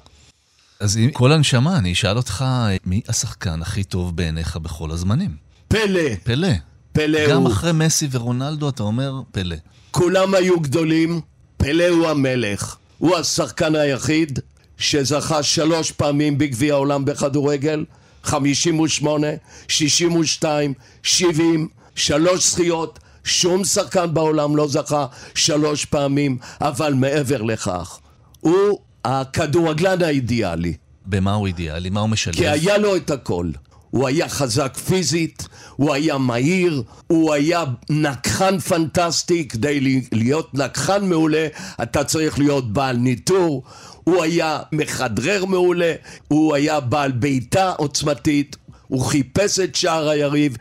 אז 0.81 0.97
עם 0.97 1.11
כל 1.11 1.33
הנשמה, 1.33 1.79
אני 1.79 1.93
אשאל 1.93 2.17
אותך, 2.17 2.45
מי 2.87 3.01
השחקן 3.09 3.63
הכי 3.63 3.85
טוב 3.85 4.17
בעיניך 4.17 4.57
בכל 4.57 4.91
הזמנים? 4.91 5.31
פלא. 5.69 6.15
פלא. 6.25 6.49
פלא 6.93 7.31
גם 7.31 7.43
הוא. 7.43 7.49
אחרי 7.49 7.73
מסי 7.73 8.09
ורונלדו 8.11 8.69
אתה 8.69 8.83
אומר 8.83 9.21
פלא. 9.33 9.57
כולם 9.91 10.35
היו 10.35 10.61
גדולים, 10.61 11.21
פלא 11.57 11.89
הוא 11.89 12.09
המלך. 12.09 12.77
הוא 12.99 13.17
השחקן 13.17 13.75
היחיד 13.75 14.39
שזכה 14.79 15.43
שלוש 15.43 15.93
פעמים 15.93 16.39
בגביע 16.39 16.75
העולם 16.75 17.05
בכדורגל, 17.05 17.85
58, 18.23 19.27
62, 19.69 20.75
70, 21.03 21.69
שלוש 21.95 22.51
זכיות. 22.51 22.99
שום 23.25 23.65
שחקן 23.65 24.15
בעולם 24.15 24.57
לא 24.57 24.69
זכה 24.69 25.07
שלוש 25.35 25.85
פעמים, 25.85 26.39
אבל 26.61 26.95
מעבר 26.95 27.43
לכך, 27.43 27.99
הוא 28.41 28.79
הכדורגלן 29.05 30.03
האידיאלי. 30.03 30.75
במה 31.07 31.35
הוא 31.35 31.47
אידיאלי? 31.47 31.91
מה 31.91 32.01
הוא 32.01 32.09
משלב? 32.09 32.35
כי 32.35 32.49
היה 32.49 32.79
לו 32.79 32.97
את 32.97 33.11
הכל. 33.11 33.51
הוא 33.91 34.09
היה 34.09 34.29
חזק 34.29 34.77
פיזית, 34.77 35.49
הוא 35.77 35.95
היה 35.95 36.19
מהיר, 36.19 36.83
הוא 37.07 37.35
היה 37.35 37.65
נקחן 37.91 38.59
פנטסטי, 38.59 39.49
כדי 39.49 40.01
להיות 40.13 40.55
נקחן 40.55 41.09
מעולה 41.09 41.47
אתה 41.83 42.05
צריך 42.05 42.39
להיות 42.39 42.73
בעל 42.73 42.97
ניטור, 42.97 43.63
הוא 44.05 44.23
היה 44.23 44.61
מכדרר 44.73 45.45
מעולה, 45.45 45.95
הוא 46.29 46.55
היה 46.55 46.81
בעל 46.81 47.13
בעיטה 47.13 47.73
עוצמתית, 47.77 48.57
הוא 48.89 49.05
חיפש 49.05 49.61
את 49.61 49.75
שער 49.75 50.09
היריב. 50.09 50.57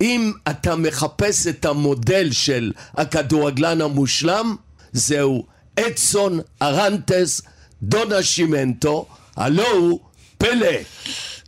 אם 0.00 0.32
אתה 0.50 0.76
מחפש 0.76 1.46
את 1.46 1.64
המודל 1.64 2.32
של 2.32 2.72
הכדורגלן 2.94 3.80
המושלם, 3.80 4.56
זהו 4.92 5.46
אדסון 5.80 6.40
ארנטס 6.62 7.42
דונה 7.82 8.22
שימנטו, 8.22 9.06
הלו 9.36 9.66
הוא 9.66 10.00
פלא. 10.38 10.76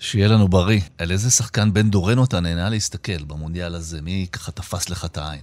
שיהיה 0.00 0.28
לנו 0.28 0.48
בריא. 0.48 0.80
על 0.98 1.12
איזה 1.12 1.30
שחקן 1.30 1.72
בן 1.72 1.90
דורנו 1.90 2.24
אתה 2.24 2.40
נהנה 2.40 2.70
להסתכל 2.70 3.24
במונדיאל 3.24 3.74
הזה? 3.74 4.02
מי 4.02 4.26
ככה 4.32 4.52
תפס 4.52 4.90
לך 4.90 5.04
את 5.04 5.18
העין? 5.18 5.40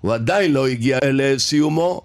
הוא 0.00 0.14
עדיין 0.14 0.52
לא 0.52 0.66
הגיע 0.66 0.98
לסיומו, 1.02 2.02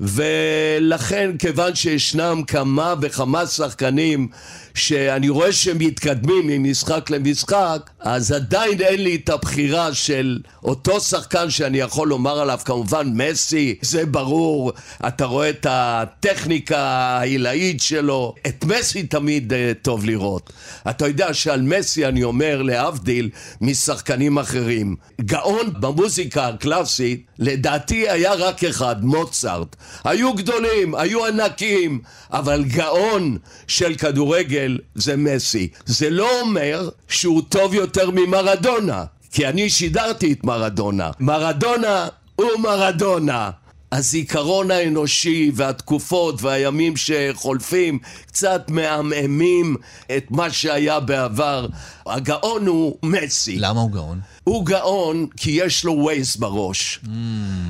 ולכן 0.00 1.30
כיוון 1.38 1.74
שישנם 1.74 2.42
כמה 2.46 2.94
וכמה 3.00 3.46
שחקנים 3.46 4.28
שאני 4.76 5.28
רואה 5.28 5.52
שהם 5.52 5.78
מתקדמים 5.78 6.46
ממשחק 6.46 7.10
למשחק, 7.10 7.90
אז 8.00 8.32
עדיין 8.32 8.80
אין 8.80 9.02
לי 9.02 9.16
את 9.16 9.28
הבחירה 9.28 9.94
של 9.94 10.38
אותו 10.64 11.00
שחקן 11.00 11.50
שאני 11.50 11.78
יכול 11.78 12.08
לומר 12.08 12.40
עליו, 12.40 12.58
כמובן 12.64 13.10
מסי, 13.14 13.74
זה 13.82 14.06
ברור, 14.06 14.72
אתה 15.08 15.24
רואה 15.24 15.50
את 15.50 15.66
הטכניקה 15.70 16.80
העילאית 16.80 17.82
שלו, 17.82 18.34
את 18.46 18.64
מסי 18.64 19.02
תמיד 19.02 19.52
uh, 19.52 19.56
טוב 19.82 20.04
לראות. 20.04 20.52
אתה 20.90 21.06
יודע 21.06 21.34
שעל 21.34 21.62
מסי 21.62 22.06
אני 22.06 22.24
אומר 22.24 22.62
להבדיל 22.62 23.30
משחקנים 23.60 24.38
אחרים, 24.38 24.96
גאון 25.20 25.72
במוזיקה 25.80 26.48
הקלאסית, 26.48 27.26
לדעתי 27.38 28.08
היה 28.08 28.34
רק 28.34 28.64
אחד, 28.64 29.04
מוצרט. 29.04 29.76
היו 30.04 30.34
גדולים, 30.34 30.94
היו 30.94 31.26
ענקים, 31.26 32.00
אבל 32.32 32.64
גאון 32.64 33.38
של 33.68 33.94
כדורגל 33.94 34.78
זה 34.94 35.16
מסי. 35.16 35.68
זה 35.86 36.10
לא 36.10 36.40
אומר 36.40 36.88
שהוא 37.08 37.42
טוב 37.48 37.74
יותר 37.74 38.10
ממרדונה, 38.10 39.04
כי 39.32 39.46
אני 39.46 39.70
שידרתי 39.70 40.32
את 40.32 40.44
מרדונה. 40.44 41.10
מרדונה 41.20 42.08
הוא 42.36 42.50
מרדונה. 42.58 43.50
הזיכרון 43.92 44.70
האנושי 44.70 45.50
והתקופות 45.54 46.42
והימים 46.42 46.94
שחולפים 46.96 47.98
קצת 48.26 48.64
מעמעמים 48.68 49.76
את 50.16 50.30
מה 50.30 50.50
שהיה 50.50 51.00
בעבר. 51.00 51.66
הגאון 52.06 52.66
הוא 52.66 52.96
מסי. 53.02 53.58
למה 53.58 53.80
הוא 53.80 53.90
גאון? 53.90 54.20
הוא 54.44 54.66
גאון 54.66 55.26
כי 55.36 55.50
יש 55.50 55.84
לו 55.84 55.92
ווייס 55.92 56.36
בראש. 56.36 57.00
Mm. 57.04 57.08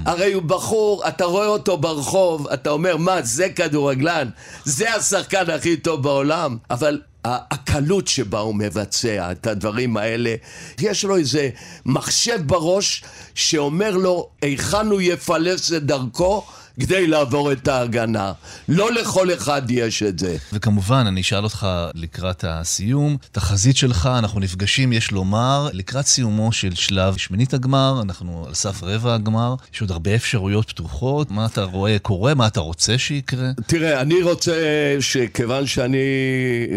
הרי 0.07 0.33
הוא 0.33 0.43
בחור, 0.43 1.09
אתה 1.09 1.25
רואה 1.25 1.47
אותו 1.47 1.77
ברחוב, 1.77 2.49
אתה 2.49 2.71
אומר, 2.71 2.97
מה, 2.97 3.23
זה 3.23 3.49
כדורגלן? 3.49 4.29
זה 4.65 4.95
השחקן 4.95 5.51
הכי 5.51 5.77
טוב 5.77 6.03
בעולם? 6.03 6.57
אבל 6.71 7.01
הקלות 7.27 8.09
שבה 8.09 8.39
הוא 8.39 8.55
מבצע 8.55 9.33
את 9.33 9.47
הדברים 9.47 9.97
האלה, 9.97 10.35
יש 10.81 11.05
לו 11.05 11.17
איזה 11.17 11.51
מחשב 11.87 12.41
בראש 12.47 13.05
שאומר 13.35 13.97
לו 13.97 14.29
היכן 14.43 14.87
הוא 14.87 15.01
יפלס 15.01 15.73
את 15.73 15.83
דרכו 15.83 16.45
כדי 16.81 17.07
לעבור 17.07 17.53
את 17.53 17.69
ההגנה. 17.69 18.33
לא 18.69 18.93
לכל 18.93 19.35
אחד 19.35 19.63
יש 19.71 20.03
את 20.03 20.19
זה. 20.19 20.37
וכמובן, 20.53 21.05
אני 21.07 21.21
אשאל 21.21 21.45
אותך 21.45 21.67
לקראת 21.95 22.45
הסיום, 22.49 23.17
תחזית 23.33 23.77
שלך, 23.77 24.09
אנחנו 24.19 24.41
נפגשים, 24.41 24.93
יש 24.93 25.11
לומר, 25.11 25.69
לקראת 25.73 26.07
סיומו 26.07 26.53
של 26.53 26.75
שלב 26.75 27.17
שמינית 27.17 27.55
הגמר, 27.55 28.01
אנחנו 28.03 28.45
על 28.49 28.55
סף 28.55 28.83
רבע 28.83 29.15
הגמר, 29.15 29.55
יש 29.75 29.81
עוד 29.81 29.91
הרבה 29.91 30.15
אפשרויות 30.15 30.69
פתוחות, 30.69 31.31
מה 31.31 31.47
אתה 31.47 31.63
רואה 31.65 31.99
קורה, 31.99 32.35
מה 32.35 32.47
אתה 32.47 32.61
רוצה 32.61 32.99
שיקרה? 32.99 33.51
תראה, 33.67 34.01
אני 34.01 34.23
רוצה 34.23 34.55
שכיוון 35.01 35.67
שאני, 35.67 35.99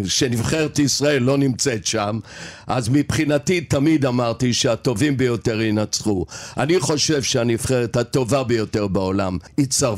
שנבחרת 0.07 0.79
ישראל 0.79 1.23
לא 1.23 1.37
נמצאת 1.37 1.85
שם, 1.85 2.19
אז 2.67 2.89
מבחינתי 2.89 3.61
תמיד 3.61 4.05
אמרתי 4.05 4.53
שהטובים 4.53 5.17
ביותר 5.17 5.61
ינצחו. 5.61 6.25
אני 6.57 6.79
חושב 6.79 7.23
שהנבחרת 7.23 7.97
הטובה 7.97 8.43
ביותר 8.43 8.87
בעולם 8.87 9.37
היא 9.57 9.65
צרפת, 9.65 9.88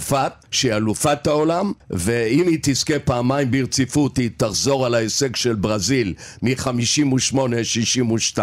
שהיא 0.51 0.73
אלופת 0.73 1.27
העולם, 1.27 1.71
ואם 1.89 2.47
היא 2.47 2.59
תזכה 2.61 2.99
פעמיים 2.99 3.51
ברציפות 3.51 4.17
היא 4.17 4.29
תחזור 4.37 4.85
על 4.85 4.93
ההישג 4.95 5.35
של 5.35 5.55
ברזיל 5.55 6.13
מ-58-62. 6.41 8.39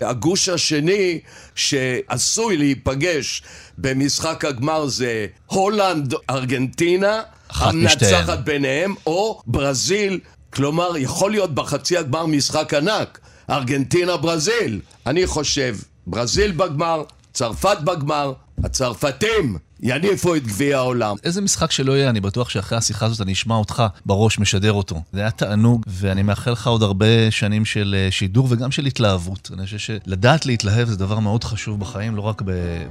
הגוש 0.00 0.48
השני 0.48 1.18
שעשוי 1.54 2.56
להיפגש 2.56 3.42
במשחק 3.78 4.44
הגמר 4.44 4.86
זה 4.86 5.26
הולנד, 5.46 6.14
ארגנטינה, 6.30 7.20
המנצחת 7.50 8.38
ביניהם, 8.38 8.94
או 9.06 9.42
ברזיל, 9.46 10.20
כלומר 10.52 10.96
יכול 10.96 11.30
להיות 11.30 11.54
בחצי 11.54 11.96
הגמר 11.96 12.26
משחק 12.26 12.74
ענק. 12.74 13.18
ארגנטינה 13.50 14.16
ברזיל. 14.16 14.80
אני 15.06 15.26
חושב, 15.26 15.76
ברזיל 16.06 16.52
בגמר, 16.52 17.02
צרפת 17.32 17.78
בגמר, 17.84 18.32
הצרפתים 18.64 19.56
יניפו 19.80 20.34
את 20.34 20.46
גביע 20.46 20.76
העולם. 20.76 21.16
איזה 21.24 21.40
משחק 21.40 21.70
שלא 21.70 21.92
יהיה, 21.92 22.10
אני 22.10 22.20
בטוח 22.20 22.48
שאחרי 22.48 22.78
השיחה 22.78 23.06
הזאת 23.06 23.20
אני 23.20 23.32
אשמע 23.32 23.54
אותך 23.54 23.82
בראש 24.06 24.38
משדר 24.38 24.72
אותו. 24.72 25.02
זה 25.12 25.20
היה 25.20 25.30
תענוג, 25.30 25.82
ואני 25.86 26.22
מאחל 26.22 26.50
לך 26.50 26.66
עוד 26.66 26.82
הרבה 26.82 27.30
שנים 27.30 27.64
של 27.64 27.96
אה, 27.98 28.10
שידור 28.10 28.46
וגם 28.50 28.70
של 28.70 28.86
התלהבות. 28.86 29.50
אני 29.54 29.64
חושב 29.64 29.78
שלדעת 29.78 30.46
להתלהב 30.46 30.88
זה 30.88 30.96
דבר 30.96 31.18
מאוד 31.18 31.44
חשוב 31.44 31.80
בחיים, 31.80 32.16
לא 32.16 32.22
רק 32.22 32.42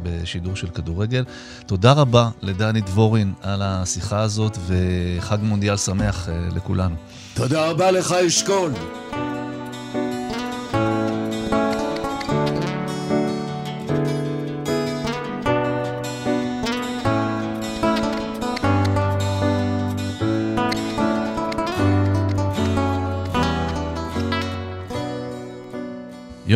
בשידור 0.03 0.55
של 0.55 0.67
כדורגל. 0.67 1.23
תודה 1.65 1.91
רבה 1.91 2.29
לדני 2.41 2.81
דבורין 2.81 3.33
על 3.41 3.61
השיחה 3.61 4.19
הזאת, 4.19 4.57
וחג 4.67 5.37
מונדיאל 5.41 5.77
שמח 5.77 6.29
אה, 6.29 6.47
לכולנו. 6.55 6.95
תודה 7.33 7.69
רבה 7.69 7.91
לך, 7.91 8.11
אשכול. 8.11 8.71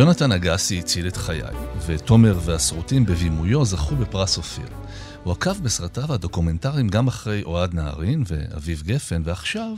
יונתן 0.02 0.32
אגסי 0.32 0.78
הציל 0.78 1.08
את 1.08 1.16
חיי, 1.16 1.42
ותומר 1.86 2.38
והסרוטים 2.44 3.06
בבימויו 3.06 3.64
זכו 3.64 3.96
בפרס 3.96 4.38
אופיר. 4.38 4.66
הוא 5.24 5.32
עקב 5.32 5.62
בסרטיו 5.62 6.12
הדוקומנטריים 6.12 6.88
גם 6.88 7.08
אחרי 7.08 7.42
אוהד 7.42 7.74
נהרין 7.74 8.24
ואביב 8.26 8.82
גפן, 8.86 9.22
ועכשיו 9.24 9.74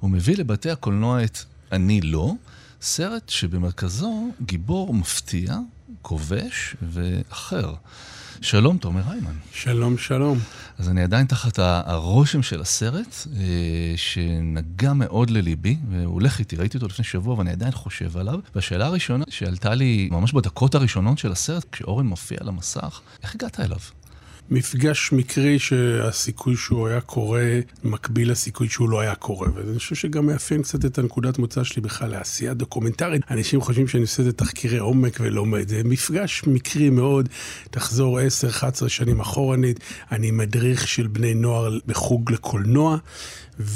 הוא 0.00 0.10
מביא 0.10 0.36
לבתי 0.36 0.70
הקולנוע 0.70 1.24
את 1.24 1.38
"אני 1.72 2.00
לא", 2.00 2.32
סרט 2.82 3.28
שבמרכזו 3.28 4.30
גיבור 4.42 4.94
מפתיע, 4.94 5.56
כובש 6.02 6.76
ואחר. 6.82 7.74
שלום, 8.40 8.78
תומר 8.78 9.02
היימן. 9.10 9.32
שלום, 9.52 9.98
שלום. 9.98 10.38
אז 10.78 10.88
אני 10.88 11.02
עדיין 11.02 11.26
תחת 11.26 11.58
הרושם 11.58 12.42
של 12.42 12.60
הסרט, 12.60 13.26
אה, 13.36 13.42
שנגע 13.96 14.92
מאוד 14.92 15.30
לליבי, 15.30 15.76
והוא 15.90 16.14
הולך 16.14 16.38
איתי, 16.38 16.56
ראיתי 16.56 16.76
אותו 16.76 16.86
לפני 16.86 17.04
שבוע 17.04 17.38
ואני 17.38 17.50
עדיין 17.50 17.72
חושב 17.72 18.16
עליו. 18.16 18.40
והשאלה 18.54 18.86
הראשונה 18.86 19.24
שעלתה 19.28 19.74
לי 19.74 20.08
ממש 20.12 20.32
בדקות 20.32 20.74
הראשונות 20.74 21.18
של 21.18 21.32
הסרט, 21.32 21.66
כשאורן 21.72 22.06
מופיע 22.06 22.38
על 22.40 22.48
המסך, 22.48 23.00
איך 23.22 23.34
הגעת 23.34 23.60
אליו? 23.60 23.78
מפגש 24.50 25.12
מקרי 25.12 25.58
שהסיכוי 25.58 26.56
שהוא 26.56 26.88
היה 26.88 27.00
קורה 27.00 27.60
מקביל 27.84 28.30
לסיכוי 28.30 28.68
שהוא 28.68 28.88
לא 28.88 29.00
היה 29.00 29.14
קורה. 29.14 29.48
ואני 29.54 29.78
חושב 29.78 29.94
שגם 29.94 30.26
מאפיין 30.26 30.62
קצת 30.62 30.84
את 30.84 30.98
הנקודת 30.98 31.38
מוצא 31.38 31.64
שלי 31.64 31.82
בכלל 31.82 32.10
לעשייה 32.10 32.54
דוקומנטרית. 32.54 33.22
אנשים 33.30 33.60
חושבים 33.60 33.88
שאני 33.88 34.02
עושה 34.02 34.22
את 34.22 34.26
זה 34.26 34.32
תחקירי 34.32 34.78
עומק 34.78 35.16
ולומד. 35.20 35.68
זה 35.68 35.80
מפגש 35.84 36.42
מקרי 36.46 36.90
מאוד. 36.90 37.28
תחזור 37.70 38.18
10-11 38.80 38.88
שנים 38.88 39.20
אחורנית, 39.20 39.80
אני 40.12 40.30
מדריך 40.30 40.88
של 40.88 41.06
בני 41.06 41.34
נוער 41.34 41.78
בחוג 41.86 42.32
לקולנוע. 42.32 42.98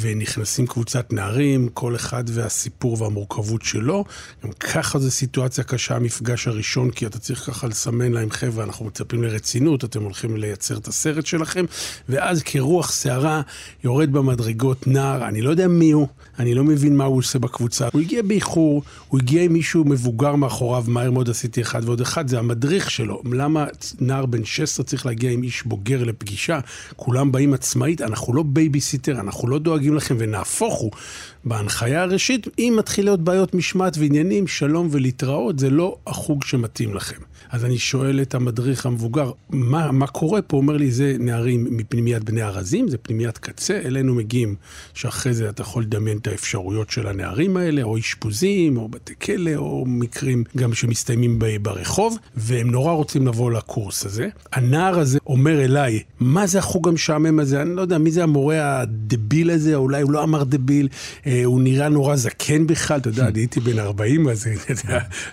ונכנסים 0.00 0.66
קבוצת 0.66 1.12
נערים, 1.12 1.68
כל 1.74 1.96
אחד 1.96 2.24
והסיפור 2.26 3.02
והמורכבות 3.02 3.62
שלו. 3.62 4.04
גם 4.44 4.52
ככה 4.52 4.98
זו 4.98 5.10
סיטואציה 5.10 5.64
קשה, 5.64 5.96
המפגש 5.96 6.48
הראשון, 6.48 6.90
כי 6.90 7.06
אתה 7.06 7.18
צריך 7.18 7.46
ככה 7.46 7.66
לסמן 7.66 8.12
להם, 8.12 8.30
חבר'ה, 8.30 8.64
אנחנו 8.64 8.84
מצפים 8.84 9.22
לרצינות, 9.22 9.84
אתם 9.84 10.02
הולכים 10.02 10.36
לייצר 10.36 10.76
את 10.76 10.88
הסרט 10.88 11.26
שלכם, 11.26 11.64
ואז 12.08 12.42
כרוח 12.42 12.92
סערה 12.92 13.42
יורד 13.84 14.12
במדרגות 14.12 14.86
נער, 14.86 15.28
אני 15.28 15.42
לא 15.42 15.50
יודע 15.50 15.68
מי 15.68 15.90
הוא, 15.90 16.08
אני 16.38 16.54
לא 16.54 16.64
מבין 16.64 16.96
מה 16.96 17.04
הוא 17.04 17.18
עושה 17.18 17.38
בקבוצה. 17.38 17.88
הוא 17.92 18.00
הגיע 18.00 18.22
באיחור, 18.22 18.82
הוא 19.08 19.20
הגיע 19.20 19.42
עם 19.42 19.52
מישהו 19.52 19.84
מבוגר 19.84 20.36
מאחוריו, 20.36 20.84
מהר 20.88 21.10
מאוד 21.10 21.30
עשיתי 21.30 21.62
אחד 21.62 21.84
ועוד 21.84 22.00
אחד, 22.00 22.28
זה 22.28 22.38
המדריך 22.38 22.90
שלו. 22.90 23.22
למה 23.32 23.66
נער 24.00 24.26
בן 24.26 24.44
16 24.44 24.86
צריך 24.86 25.06
להגיע 25.06 25.30
עם 25.30 25.42
איש 25.42 25.62
בוגר 25.62 26.04
לפגישה? 26.04 26.60
כולם 26.96 27.32
באים 27.32 27.54
עצמאית, 27.54 28.00
אנחנו 28.00 28.34
לא 28.34 28.42
בייביסיטר, 28.46 29.20
אנחנו 29.20 29.48
לא 29.48 29.58
דואגים 29.58 29.71
לכם, 29.94 30.16
ונהפוך 30.18 30.74
הוא. 30.74 30.90
בהנחיה 31.44 32.02
הראשית, 32.02 32.46
אם 32.58 32.74
מתחיל 32.78 33.04
להיות 33.04 33.20
בעיות 33.20 33.54
משמעת 33.54 33.96
ועניינים, 33.98 34.46
שלום 34.46 34.88
ולהתראות, 34.90 35.58
זה 35.58 35.70
לא 35.70 35.96
החוג 36.06 36.44
שמתאים 36.44 36.94
לכם. 36.94 37.16
אז 37.50 37.64
אני 37.64 37.78
שואל 37.78 38.22
את 38.22 38.34
המדריך 38.34 38.86
המבוגר, 38.86 39.30
מה, 39.50 39.92
מה 39.92 40.06
קורה 40.06 40.42
פה? 40.42 40.56
הוא 40.56 40.62
אומר 40.62 40.76
לי, 40.76 40.90
זה 40.90 41.16
נערים 41.18 41.66
מפנימיית 41.70 42.24
בני 42.24 42.42
ארזים, 42.42 42.88
זה 42.88 42.98
פנימיית 42.98 43.38
קצה, 43.38 43.80
אלינו 43.84 44.14
מגיעים, 44.14 44.54
שאחרי 44.94 45.34
זה 45.34 45.48
אתה 45.48 45.62
יכול 45.62 45.82
לדמיין 45.82 46.18
את 46.18 46.26
האפשרויות 46.26 46.90
של 46.90 47.06
הנערים 47.06 47.56
האלה, 47.56 47.82
או 47.82 47.98
אשפוזים, 47.98 48.76
או 48.76 48.88
בתי 48.88 49.14
כלא, 49.22 49.54
או 49.56 49.84
מקרים 49.86 50.44
גם 50.56 50.74
שמסתיימים 50.74 51.38
ברחוב, 51.62 52.18
והם 52.36 52.70
נורא 52.70 52.92
רוצים 52.92 53.26
לבוא 53.26 53.50
לקורס 53.50 54.06
הזה. 54.06 54.28
הנער 54.52 54.98
הזה 54.98 55.18
אומר 55.26 55.64
אליי, 55.64 56.00
מה 56.20 56.46
זה 56.46 56.58
החוג 56.58 56.88
המשעמם 56.88 57.38
הזה? 57.38 57.62
אני 57.62 57.76
לא 57.76 57.80
יודע, 57.80 57.98
מי 57.98 58.10
זה 58.10 58.22
המורה 58.22 58.80
הדביל 58.80 59.50
הזה? 59.50 59.74
אולי 59.74 60.02
הוא 60.02 60.12
לא 60.12 60.22
אמר 60.22 60.44
דביל, 60.44 60.88
הוא 61.44 61.60
נראה 61.60 61.88
נורא 61.88 62.16
זקן 62.16 62.66
בכלל, 62.66 62.98
אתה 62.98 63.08
יודע, 63.08 63.28
אני 63.28 63.40
הייתי 63.40 63.60
בן 63.60 63.78
40, 63.78 64.28
אז 64.28 64.46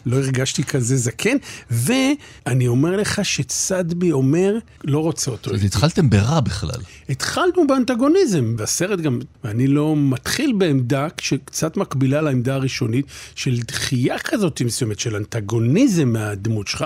לא 0.05 0.15
הרגשתי 0.15 0.63
כזה 0.63 0.97
זקן. 0.97 1.37
ואני 1.71 2.67
אומר 2.67 2.97
לך 2.97 3.25
שצדבי 3.25 4.11
אומר, 4.11 4.57
לא 4.83 4.99
רוצה 4.99 5.31
אותו. 5.31 5.53
אז 5.53 5.63
התחלתם 5.63 6.09
ברע 6.09 6.39
בכלל. 6.39 6.81
התחלנו 7.09 7.67
באנטגוניזם, 7.67 8.55
והסרט 8.57 8.99
גם, 8.99 9.19
ואני 9.43 9.67
לא 9.67 9.95
מתחיל 9.97 10.53
בעמדה 10.57 11.07
שקצת 11.21 11.77
מקבילה 11.77 12.21
לעמדה 12.21 12.55
הראשונית, 12.55 13.05
של 13.35 13.59
דחייה 13.59 14.19
כזאת 14.19 14.61
מסוימת, 14.61 14.99
של 14.99 15.15
אנטגוניזם 15.15 16.09
מהדמות 16.09 16.67
שלך. 16.67 16.85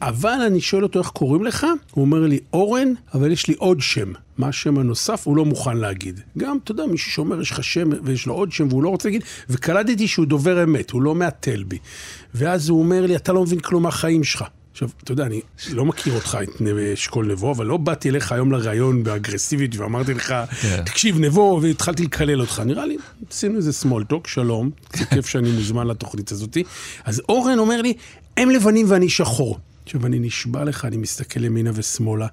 אבל 0.00 0.38
אני 0.46 0.60
שואל 0.60 0.82
אותו 0.82 0.98
איך 0.98 1.08
קוראים 1.08 1.44
לך, 1.44 1.66
הוא 1.90 2.04
אומר 2.04 2.20
לי 2.20 2.38
אורן, 2.52 2.92
אבל 3.14 3.32
יש 3.32 3.46
לי 3.48 3.54
עוד 3.58 3.80
שם. 3.80 4.12
מה 4.42 4.48
השם 4.48 4.78
הנוסף? 4.78 5.26
הוא 5.26 5.36
לא 5.36 5.44
מוכן 5.44 5.76
להגיד. 5.76 6.20
גם, 6.38 6.58
אתה 6.64 6.72
יודע, 6.72 6.86
מישהו 6.86 7.12
שאומר, 7.12 7.40
יש 7.40 7.50
לך 7.50 7.64
שם 7.64 7.90
ויש 8.02 8.26
לו 8.26 8.34
עוד 8.34 8.52
שם 8.52 8.68
והוא 8.68 8.82
לא 8.82 8.88
רוצה 8.88 9.08
להגיד, 9.08 9.24
וקלטתי 9.50 10.08
שהוא 10.08 10.26
דובר 10.26 10.64
אמת, 10.64 10.90
הוא 10.90 11.02
לא 11.02 11.14
מהתל 11.14 11.62
בי. 11.62 11.78
ואז 12.34 12.68
הוא 12.68 12.78
אומר 12.78 13.06
לי, 13.06 13.16
אתה 13.16 13.32
לא 13.32 13.42
מבין 13.42 13.60
כלום 13.60 13.82
מהחיים 13.82 14.24
שלך. 14.24 14.44
עכשיו, 14.72 14.88
אתה 15.04 15.12
יודע, 15.12 15.26
אני 15.26 15.40
לא 15.72 15.84
מכיר 15.84 16.14
אותך, 16.14 16.38
את 16.42 16.62
אשכול 16.94 17.26
נבו, 17.26 17.52
אבל 17.52 17.66
לא 17.66 17.76
באתי 17.76 18.08
אליך 18.08 18.32
היום 18.32 18.52
לראיון 18.52 19.04
באגרסיבית 19.04 19.76
ואמרתי 19.76 20.14
לך, 20.14 20.34
כן. 20.60 20.82
תקשיב, 20.84 21.18
נבו, 21.18 21.58
והתחלתי 21.62 22.04
לקלל 22.04 22.40
אותך. 22.40 22.62
נראה 22.66 22.86
לי, 22.86 22.96
עשינו 23.30 23.56
איזה 23.56 23.70
small 23.82 24.12
talk, 24.12 24.28
שלום, 24.28 24.70
זה 24.96 25.04
כיף 25.04 25.26
שאני 25.26 25.52
מוזמן 25.52 25.86
לתוכנית 25.86 26.32
הזאת. 26.32 26.56
אז 27.04 27.22
אורן 27.28 27.58
אומר 27.58 27.82
לי, 27.82 27.94
הם 28.36 28.50
לבנים 28.50 28.86
ואני 28.88 29.08
שחור. 29.08 29.58
עכשיו, 29.84 30.06
אני 30.06 30.18
נשבע 30.18 30.64
לך, 30.64 30.84
אני 30.84 30.96
מסתכל 30.96 31.44
ימינה 31.44 31.70
ושמאלה, 31.74 32.26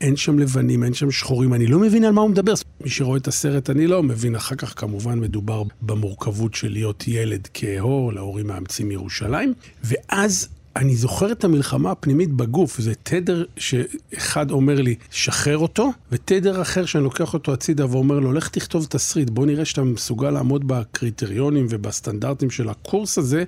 אין 0.00 0.16
שם 0.16 0.38
לבנים, 0.38 0.84
אין 0.84 0.94
שם 0.94 1.10
שחורים, 1.10 1.54
אני 1.54 1.66
לא 1.66 1.78
מבין 1.78 2.04
על 2.04 2.12
מה 2.12 2.20
הוא 2.20 2.30
מדבר. 2.30 2.52
מי 2.80 2.90
שרואה 2.90 3.18
את 3.18 3.28
הסרט, 3.28 3.70
אני 3.70 3.86
לא 3.86 4.02
מבין. 4.02 4.34
אחר 4.34 4.54
כך 4.54 4.80
כמובן 4.80 5.18
מדובר 5.18 5.62
במורכבות 5.82 6.54
של 6.54 6.72
להיות 6.72 7.04
ילד 7.08 7.48
כהור, 7.54 8.12
להורים 8.12 8.46
מאמצים 8.46 8.88
מירושלים. 8.88 9.54
ואז 9.84 10.48
אני 10.76 10.96
זוכר 10.96 11.32
את 11.32 11.44
המלחמה 11.44 11.90
הפנימית 11.90 12.32
בגוף, 12.32 12.80
זה 12.80 12.92
תדר 13.02 13.44
שאחד 13.56 14.50
אומר 14.50 14.80
לי, 14.80 14.94
שחרר 15.10 15.58
אותו, 15.58 15.92
ותדר 16.12 16.62
אחר 16.62 16.84
שאני 16.84 17.04
לוקח 17.04 17.34
אותו 17.34 17.52
הצידה 17.52 17.86
ואומר 17.90 18.18
לו, 18.18 18.32
לך 18.32 18.48
תכתוב 18.48 18.86
תסריט, 18.86 19.30
בוא 19.30 19.46
נראה 19.46 19.64
שאתה 19.64 19.82
מסוגל 19.82 20.30
לעמוד 20.30 20.68
בקריטריונים 20.68 21.66
ובסטנדרטים 21.70 22.50
של 22.50 22.68
הקורס 22.68 23.18
הזה, 23.18 23.44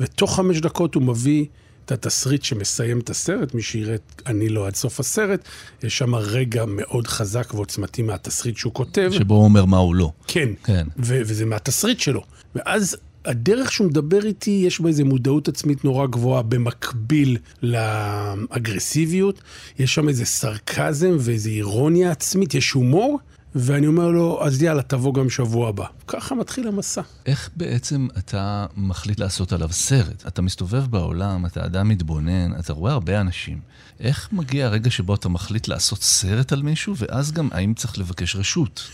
ותוך 0.00 0.36
חמש 0.36 0.60
דקות 0.60 0.94
הוא 0.94 1.02
מביא 1.02 1.46
את 1.86 1.92
התסריט 1.92 2.42
שמסיים 2.42 2.98
את 2.98 3.10
הסרט, 3.10 3.54
מי 3.54 3.62
שיראה 3.62 3.94
את 3.94 4.22
אני 4.26 4.48
לא 4.48 4.66
עד 4.66 4.74
סוף 4.74 5.00
הסרט, 5.00 5.40
יש 5.82 5.98
שם 5.98 6.14
רגע 6.14 6.64
מאוד 6.64 7.06
חזק 7.06 7.54
ועוצמתי 7.54 8.02
מהתסריט 8.02 8.56
שהוא 8.56 8.74
כותב. 8.74 9.10
שבו 9.12 9.34
הוא 9.34 9.44
אומר 9.44 9.64
מה 9.64 9.76
הוא 9.76 9.94
לא. 9.94 10.10
כן, 10.26 10.48
כן. 10.64 10.86
ו- 10.98 11.20
וזה 11.26 11.44
מהתסריט 11.44 12.00
שלו. 12.00 12.22
ואז 12.54 12.96
הדרך 13.24 13.72
שהוא 13.72 13.86
מדבר 13.86 14.26
איתי, 14.26 14.62
יש 14.66 14.80
בה 14.80 14.88
איזו 14.88 15.04
מודעות 15.04 15.48
עצמית 15.48 15.84
נורא 15.84 16.06
גבוהה 16.06 16.42
במקביל 16.42 17.38
לאגרסיביות. 17.62 19.40
יש 19.78 19.94
שם 19.94 20.08
איזה 20.08 20.24
סרקזם 20.24 21.16
ואיזו 21.20 21.50
אירוניה 21.50 22.10
עצמית, 22.10 22.54
יש 22.54 22.70
הומור. 22.70 23.18
ואני 23.58 23.86
אומר 23.86 24.08
לו, 24.08 24.38
אז 24.42 24.62
יאללה, 24.62 24.82
תבוא 24.82 25.14
גם 25.14 25.30
שבוע 25.30 25.68
הבא. 25.68 25.84
ככה 26.06 26.34
מתחיל 26.34 26.68
המסע. 26.68 27.02
איך 27.26 27.50
בעצם 27.56 28.08
אתה 28.18 28.66
מחליט 28.76 29.20
לעשות 29.20 29.52
עליו 29.52 29.68
סרט? 29.72 30.24
אתה 30.26 30.42
מסתובב 30.42 30.86
בעולם, 30.90 31.46
אתה 31.46 31.64
אדם 31.64 31.88
מתבונן, 31.88 32.52
אתה 32.58 32.72
רואה 32.72 32.92
הרבה 32.92 33.20
אנשים. 33.20 33.60
איך 34.00 34.28
מגיע 34.32 34.66
הרגע 34.66 34.90
שבו 34.90 35.14
אתה 35.14 35.28
מחליט 35.28 35.68
לעשות 35.68 36.02
סרט 36.02 36.52
על 36.52 36.62
מישהו, 36.62 36.94
ואז 36.96 37.32
גם 37.32 37.48
האם 37.52 37.74
צריך 37.74 37.98
לבקש 37.98 38.36
רשות? 38.36 38.90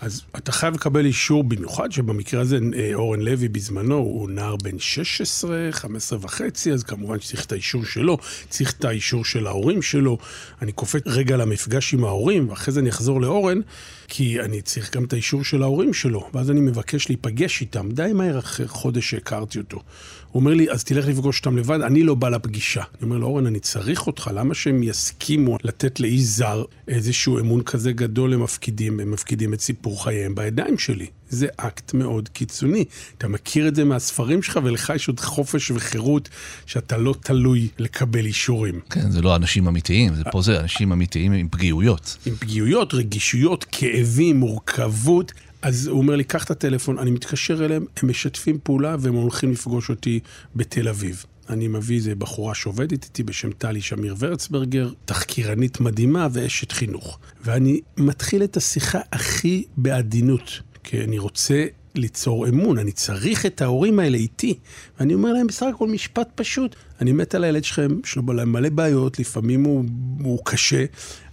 אז 0.00 0.22
אתה 0.36 0.52
חייב 0.52 0.74
לקבל 0.74 1.06
אישור 1.06 1.44
במיוחד, 1.44 1.92
שבמקרה 1.92 2.40
הזה 2.40 2.58
אה, 2.76 2.90
אורן 2.94 3.20
לוי 3.20 3.48
בזמנו 3.48 3.96
הוא 3.96 4.30
נער 4.30 4.56
בן 4.56 4.78
16, 4.78 5.68
15 5.70 6.18
וחצי, 6.22 6.72
אז 6.72 6.82
כמובן 6.82 7.20
שצריך 7.20 7.44
את 7.44 7.52
האישור 7.52 7.84
שלו, 7.84 8.18
צריך 8.48 8.72
את 8.72 8.84
האישור 8.84 9.24
של 9.24 9.46
ההורים 9.46 9.82
שלו. 9.82 10.18
אני 10.62 10.72
קופץ 10.72 11.02
רגע 11.06 11.36
למפגש 11.36 11.94
עם 11.94 12.04
ההורים, 12.04 12.48
ואחרי 12.48 12.74
זה 12.74 12.80
אני 12.80 12.88
אחזור 12.88 13.20
לאורן, 13.20 13.60
כי 14.08 14.40
אני 14.40 14.62
צריך 14.62 14.94
גם 14.96 15.04
את 15.04 15.12
האישור 15.12 15.44
של 15.44 15.62
ההורים 15.62 15.94
שלו, 15.94 16.28
ואז 16.34 16.50
אני 16.50 16.60
מבקש 16.60 17.08
להיפגש 17.08 17.60
איתם, 17.60 17.88
די 17.90 18.10
מהר 18.14 18.38
אחרי 18.38 18.68
חודש 18.68 19.10
שהכרתי 19.10 19.58
אותו. 19.58 19.76
הוא 20.32 20.40
אומר 20.40 20.54
לי, 20.54 20.70
אז 20.70 20.84
תלך 20.84 21.08
לפגוש 21.08 21.38
אותם 21.38 21.56
לבד, 21.56 21.80
אני 21.80 22.02
לא 22.02 22.14
בא 22.14 22.28
לפגישה. 22.28 22.80
אני 22.80 23.02
אומר 23.02 23.18
לו, 23.18 23.26
אורן, 23.26 23.46
אני 23.46 23.60
צריך 23.60 24.06
אותך, 24.06 24.30
למה 24.34 24.54
שהם 24.54 24.82
יסכימו 24.82 25.58
לתת 25.64 26.00
לאיש 26.00 26.20
זר 26.20 26.64
איזשהו 26.88 27.38
אמון 27.38 27.62
כזה 27.62 27.92
גדול 27.92 28.32
למפקידים, 28.32 29.00
הם 29.00 29.10
מפקידים 29.10 29.54
את 29.54 29.60
סיפור 29.60 30.04
חייהם 30.04 30.34
בידיים 30.34 30.78
שלי. 30.78 31.06
זה 31.28 31.46
אקט 31.56 31.94
מאוד 31.94 32.28
קיצוני. 32.28 32.84
אתה 33.18 33.28
מכיר 33.28 33.68
את 33.68 33.74
זה 33.74 33.84
מהספרים 33.84 34.42
שלך, 34.42 34.60
ולך 34.64 34.92
יש 34.94 35.08
עוד 35.08 35.20
חופש 35.20 35.70
וחירות 35.70 36.28
שאתה 36.66 36.96
לא 36.96 37.14
תלוי 37.20 37.68
לקבל 37.78 38.26
אישורים. 38.26 38.80
כן, 38.90 39.10
זה 39.10 39.22
לא 39.22 39.36
אנשים 39.36 39.68
אמיתיים, 39.68 40.14
זה 40.14 40.22
פה 40.32 40.42
זה 40.42 40.60
אנשים 40.60 40.92
אמיתיים 40.92 41.32
עם 41.32 41.48
פגיעויות. 41.48 42.16
עם 42.26 42.34
פגיעויות, 42.34 42.94
רגישויות, 42.94 43.64
כאבים, 43.72 44.36
מורכבות. 44.36 45.32
אז 45.62 45.86
הוא 45.86 45.98
אומר 45.98 46.16
לי, 46.16 46.24
קח 46.24 46.44
את 46.44 46.50
הטלפון, 46.50 46.98
אני 46.98 47.10
מתקשר 47.10 47.64
אליהם, 47.64 47.84
הם 47.96 48.08
משתפים 48.08 48.58
פעולה 48.62 48.96
והם 48.98 49.14
הולכים 49.14 49.52
לפגוש 49.52 49.90
אותי 49.90 50.20
בתל 50.56 50.88
אביב. 50.88 51.24
אני 51.48 51.68
מביא 51.68 51.96
איזה 51.96 52.14
בחורה 52.14 52.54
שעובדת 52.54 53.04
איתי 53.04 53.22
בשם 53.22 53.52
טלי 53.52 53.80
שמיר 53.80 54.14
ורצברגר, 54.18 54.90
תחקירנית 55.04 55.80
מדהימה 55.80 56.28
ואשת 56.32 56.72
חינוך. 56.72 57.18
ואני 57.44 57.80
מתחיל 57.96 58.44
את 58.44 58.56
השיחה 58.56 58.98
הכי 59.12 59.64
בעדינות, 59.76 60.60
כי 60.86 61.04
אני 61.04 61.18
רוצה 61.18 61.66
ליצור 61.94 62.48
אמון, 62.48 62.78
אני 62.78 62.92
צריך 62.92 63.46
את 63.46 63.62
ההורים 63.62 63.98
האלה 63.98 64.16
איתי. 64.16 64.54
ואני 65.00 65.14
אומר 65.14 65.32
להם 65.32 65.46
בסך 65.46 65.66
הכל 65.74 65.88
משפט 65.88 66.28
פשוט, 66.34 66.76
אני 67.00 67.12
מת 67.12 67.34
על 67.34 67.44
הילד 67.44 67.64
שלכם, 67.64 67.88
יש 68.04 68.16
לו 68.16 68.22
מלא 68.22 68.68
בעיות, 68.68 69.18
לפעמים 69.18 69.64
הוא, 69.64 69.84
הוא 70.22 70.38
קשה, 70.44 70.84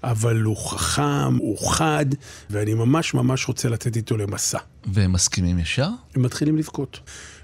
אבל 0.03 0.41
הוא 0.41 0.57
חכם, 0.57 1.35
הוא 1.35 1.69
חד, 1.69 2.05
ואני 2.49 2.73
ממש 2.73 3.13
ממש 3.13 3.47
רוצה 3.47 3.69
לתת 3.69 3.95
איתו 3.95 4.17
למסע. 4.17 4.59
והם 4.85 5.11
מסכימים 5.11 5.59
ישר? 5.59 5.89
הם 6.15 6.21
מתחילים 6.21 6.57
לבכות. 6.57 6.99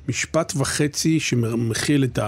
משפט 0.10 0.54
וחצי 0.56 1.20
שמכיל 1.20 2.04
את 2.04 2.20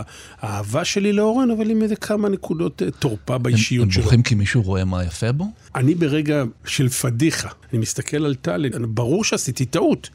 האהבה 0.41 0.86
שלי 0.86 1.13
לאורן, 1.13 1.52
אבל 1.52 1.70
עם 1.70 1.82
איזה 1.82 1.96
כמה 1.96 2.30
נקודות 2.30 2.82
אה, 2.82 2.91
תורפה 2.91 3.38
באישיות 3.38 3.86
הם, 3.86 3.91
שלו. 3.91 4.02
הם 4.02 4.06
בוכים 4.06 4.24
כי 4.24 4.36
מישהו 4.36 4.62
רואה 4.62 4.86
מה 4.86 5.04
יפה 5.04 5.32
בו? 5.32 5.46
אני 5.76 5.96
ברגע 5.96 6.44
של 6.65 6.89
פדיחה, 6.89 7.50
אני 7.72 7.80
מסתכל 7.80 8.26
על 8.26 8.36
טל, 8.36 8.70
ברור 8.88 9.24
שעשיתי 9.24 9.65
טעות. 9.65 10.10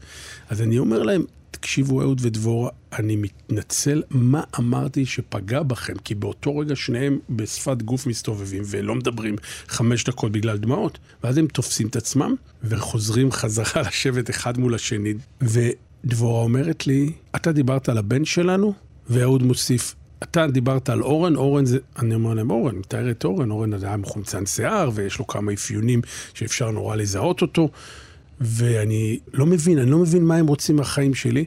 אז 0.48 0.62
אני 0.62 0.78
אומר 0.78 1.02
להם, 1.02 1.24
תקשיבו 1.50 2.02
אהוד 2.02 2.20
ודבורה, 2.22 2.70
אני 2.92 3.16
מתנצל 3.16 4.02
מה 4.10 4.42
אמרתי 4.58 5.06
שפגע 5.06 5.62
בכם, 5.62 5.94
כי 6.04 6.14
באותו 6.14 6.58
רגע 6.58 6.76
שניהם 6.76 7.18
בשפת 7.30 7.82
גוף 7.82 8.06
מסתובבים 8.06 8.62
ולא 8.66 8.94
מדברים 8.94 9.36
חמש 9.68 10.04
דקות 10.04 10.32
בגלל 10.32 10.56
דמעות, 10.56 10.98
ואז 11.24 11.38
הם 11.38 11.46
תופסים 11.46 11.86
את 11.86 11.96
עצמם 11.96 12.34
וחוזרים 12.64 13.32
חזרה 13.32 13.82
לשבת 13.88 14.30
אחד 14.30 14.58
מול 14.58 14.74
השני. 14.74 15.14
ודבורה 16.06 16.42
אומרת 16.42 16.86
לי, 16.86 17.12
אתה 17.36 17.52
דיברת 17.52 17.88
על 17.88 17.98
הבן 17.98 18.24
שלנו? 18.24 18.72
ואהוד 19.10 19.42
מוסיף, 19.42 19.94
אתה 20.22 20.46
דיברת 20.46 20.88
על 20.88 21.02
אורן, 21.02 21.36
אורן 21.36 21.64
זה, 21.64 21.78
אני 21.98 22.14
אומר 22.14 22.34
להם, 22.34 22.50
אורן, 22.50 22.74
מתאר 22.76 23.10
את 23.10 23.24
אורן, 23.24 23.50
אורן 23.50 23.72
היה 23.72 23.96
מחומצן 23.96 24.46
שיער, 24.46 24.90
ויש 24.94 25.18
לו 25.18 25.26
כמה 25.26 25.52
אפיונים 25.52 26.00
שאפשר 26.34 26.70
נורא 26.70 26.96
לזהות 26.96 27.42
אותו. 27.42 27.68
ואני 28.40 29.18
לא 29.32 29.46
מבין, 29.46 29.78
אני 29.78 29.90
לא 29.90 29.98
מבין 29.98 30.24
מה 30.24 30.36
הם 30.36 30.46
רוצים 30.46 30.76
מהחיים 30.76 31.14
שלי. 31.14 31.44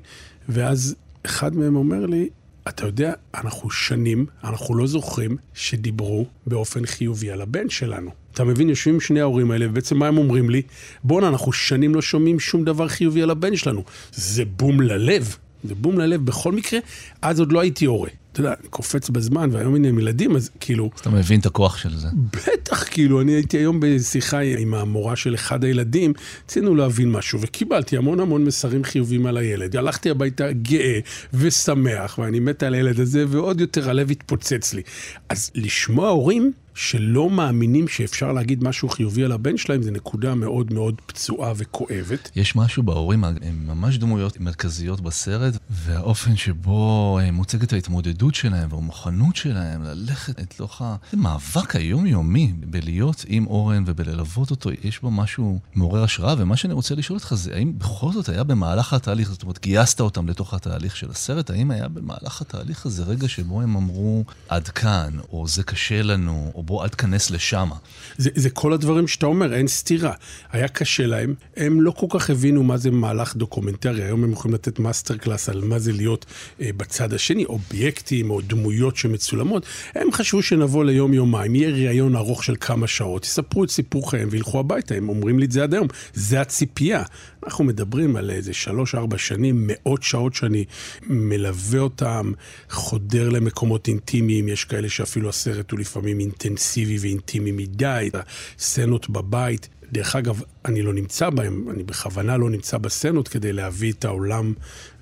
ואז 0.50 0.96
אחד 1.26 1.56
מהם 1.56 1.76
אומר 1.76 2.06
לי, 2.06 2.30
אתה 2.68 2.86
יודע, 2.86 3.14
אנחנו 3.36 3.70
שנים, 3.70 4.26
אנחנו 4.44 4.76
לא 4.76 4.88
זוכרים 4.88 5.38
שדיברו 5.54 6.26
באופן 6.48 6.86
חיובי 6.86 7.32
על 7.32 7.42
הבן 7.42 7.70
שלנו. 7.70 8.12
אתה 8.34 8.44
מבין, 8.44 8.70
יושבים 8.70 9.02
שני 9.02 9.22
ההורים 9.22 9.52
האלה, 9.52 9.66
ובעצם 9.70 9.98
מה 9.98 10.08
הם 10.08 10.18
אומרים 10.18 10.50
לי? 10.50 10.62
בואנה, 11.04 11.28
אנחנו 11.28 11.52
שנים 11.52 11.96
לא 11.96 12.02
שומעים 12.02 12.40
שום 12.40 12.64
דבר 12.64 12.88
חיובי 12.88 13.22
על 13.22 13.30
הבן 13.30 13.56
שלנו. 13.56 13.84
זה 14.14 14.46
בום 14.46 14.82
ללב. 14.82 15.36
זה 15.64 15.76
בום 15.76 16.00
ללב 16.00 16.26
בכל 16.26 16.52
מקרה, 16.52 16.80
אז 17.22 17.40
עוד 17.40 17.52
לא 17.52 17.60
הייתי 17.60 17.86
הורה. 17.86 18.10
אתה 18.32 18.40
יודע, 18.40 18.54
אני 18.60 18.68
קופץ 18.70 19.10
בזמן, 19.10 19.50
והיום 19.54 19.76
הנה 19.76 19.88
עם 19.88 20.00
ילדים, 20.00 20.36
אז 20.36 20.50
כאילו... 20.60 20.90
אז 20.96 21.00
אתה 21.00 21.10
מבין 21.10 21.40
את 21.40 21.46
הכוח 21.46 21.78
של 21.78 21.98
זה. 21.98 22.08
בטח, 22.34 22.84
כאילו, 22.92 23.22
אני 23.22 23.32
הייתי 23.32 23.58
היום 23.58 23.80
בשיחה 23.80 24.40
עם 24.40 24.74
המורה 24.74 25.16
של 25.16 25.36
אחד 25.36 25.64
הילדים, 25.64 26.14
רצינו 26.46 26.76
להבין 26.76 27.12
משהו, 27.12 27.42
וקיבלתי 27.42 27.98
המון 27.98 28.20
המון 28.20 28.46
מסרים 28.46 28.84
חיובים 28.84 29.26
על 29.26 29.38
הילד. 29.38 29.76
הלכתי 29.76 30.10
הביתה 30.10 30.52
גאה 30.52 31.00
ושמח, 31.34 32.20
ואני 32.20 32.40
מת 32.40 32.64
על 32.64 32.74
הילד 32.74 33.00
הזה, 33.00 33.26
ועוד 33.28 33.62
יותר 33.62 33.90
הלב 33.90 34.12
התפוצץ 34.12 34.74
לי. 34.74 34.82
אז 35.30 35.52
לשמוע 35.56 36.10
הורים 36.10 36.52
שלא 36.80 37.30
מאמינים 37.30 37.88
שאפשר 37.88 38.32
להגיד 38.32 38.64
משהו 38.64 38.90
חיובי 38.90 39.24
על 39.24 39.32
הבן 39.32 39.58
שלהם, 39.58 39.82
זו 39.82 39.92
נקודה 39.92 40.36
מאוד 40.36 40.74
מאוד 40.74 40.96
פצועה 41.06 41.54
וכואבת. 41.58 42.32
יש 42.36 42.56
משהו 42.56 42.84
בהורים, 42.84 43.24
הם 43.24 43.36
ממש 43.68 43.98
דמויות 43.98 44.40
מרכזיות 44.40 45.02
בסרט, 45.02 45.54
והאופן 45.70 46.36
שבו 46.36 47.20
אה, 47.22 47.32
מוצגת 47.32 47.74
ההתמודדות 47.74 48.36
שלהם 48.36 48.74
והמוכנות 48.74 49.36
שלהם 49.36 49.84
ללכת 49.84 50.40
לתוך 50.40 50.82
המאבק 51.14 51.76
היומיומי 51.76 52.54
בלהיות 52.60 53.26
עם 53.28 53.48
אורן 53.48 53.84
ובללוות 53.88 54.52
אותו, 54.52 54.70
יש 54.84 55.02
בו 55.02 55.12
משהו 55.12 55.60
מעורר 55.76 56.04
השראה, 56.04 56.36
ומה 56.38 56.58
שאני 56.58 56.74
רוצה 56.74 56.96
לשאול 56.96 57.18
אותך 57.18 57.34
זה, 57.34 57.56
האם 57.56 57.80
בכל 57.80 58.12
זאת 58.12 58.30
היה 58.30 58.44
במהלך 58.44 58.94
התהליך, 58.94 59.30
זאת 59.32 59.44
אומרת, 59.44 59.62
גייסת 59.62 60.02
אותם 60.02 60.28
לתוך 60.28 60.54
התהליך 60.54 60.96
של 60.96 61.10
הסרט, 61.10 61.50
האם 61.50 61.72
היה 61.72 61.88
במהלך 61.88 62.42
התהליך 62.42 62.86
הזה 62.86 63.04
רגע 63.04 63.28
שבו 63.28 63.62
הם 63.62 63.76
אמרו, 63.76 64.24
עד 64.50 64.68
כאן, 64.68 65.10
או 65.32 65.48
זה 65.48 65.64
קשה 65.64 66.02
לנו, 66.02 66.52
או 66.56 66.69
בוא 66.70 66.84
אל 66.84 66.90
תיכנס 66.90 67.32
לשם. 67.32 67.70
זה, 68.18 68.30
זה 68.36 68.50
כל 68.50 68.74
הדברים 68.74 69.08
שאתה 69.08 69.26
אומר, 69.26 69.54
אין 69.54 69.68
סתירה. 69.68 70.14
היה 70.52 70.68
קשה 70.68 71.06
להם, 71.06 71.34
הם 71.58 71.82
לא 71.82 71.92
כל 71.92 72.06
כך 72.10 72.30
הבינו 72.30 72.64
מה 72.64 72.78
זה 72.78 72.92
מהלך 72.92 73.36
דוקומנטרי, 73.36 74.04
היום 74.04 74.24
הם 74.24 74.32
יכולים 74.32 74.56
לתת 74.56 74.80
מאסטר 74.80 75.18
קלאס 75.18 75.50
על 75.50 75.64
מה 75.64 75.80
זה 75.80 75.92
להיות 75.92 76.26
אה, 76.62 76.70
בצד 76.78 77.14
השני, 77.14 77.46
אובייקטים 77.46 78.30
או 78.30 78.42
דמויות 78.42 78.98
שמצולמות. 78.98 79.66
הם 79.96 80.12
חשבו 80.12 80.42
שנבוא 80.42 80.86
ליום-יומיים, 80.86 81.56
יהיה 81.56 81.70
ראיון 81.70 82.16
ארוך 82.16 82.44
של 82.44 82.56
כמה 82.60 82.88
שעות, 82.88 83.26
יספרו 83.26 83.64
את 83.64 83.70
סיפור 83.70 84.12
חייהם 84.12 84.28
וילכו 84.32 84.60
הביתה, 84.60 84.96
הם 84.96 85.10
אומרים 85.10 85.40
לי 85.40 85.46
את 85.46 85.52
זה 85.52 85.64
עד 85.64 85.74
היום. 85.74 85.88
זה 86.14 86.42
הציפייה. 86.42 87.04
אנחנו 87.44 87.64
מדברים 87.64 88.16
על 88.16 88.30
איזה 88.30 88.54
שלוש-ארבע 88.54 89.18
שנים, 89.18 89.64
מאות 89.68 90.04
שעות 90.04 90.34
שאני 90.34 90.66
מלווה 91.04 91.80
אותם, 91.80 92.32
חודר 92.70 93.30
למקומות 93.30 93.88
אינטימיים, 93.88 94.48
יש 94.48 94.66
כאלה 94.66 94.90
שאפילו 94.90 95.30
הסרט 95.30 95.72
הוא 95.72 95.80
לפעמים 95.80 96.20
אינטנסיבי 96.50 96.98
ואינטימי 96.98 97.52
מדי, 97.52 98.10
הסצנות 98.58 99.10
בבית. 99.10 99.70
דרך 99.92 100.16
אגב, 100.16 100.42
אני 100.66 100.82
לא 100.82 100.94
נמצא 100.94 101.30
בהם, 101.30 101.70
אני 101.70 101.84
בכוונה 101.84 102.38
לא 102.38 102.50
נמצא 102.50 102.78
בסצנות 102.78 103.28
כדי 103.28 103.54
להביא 103.54 103.92
את 103.92 104.06
העולם, 104.06 104.54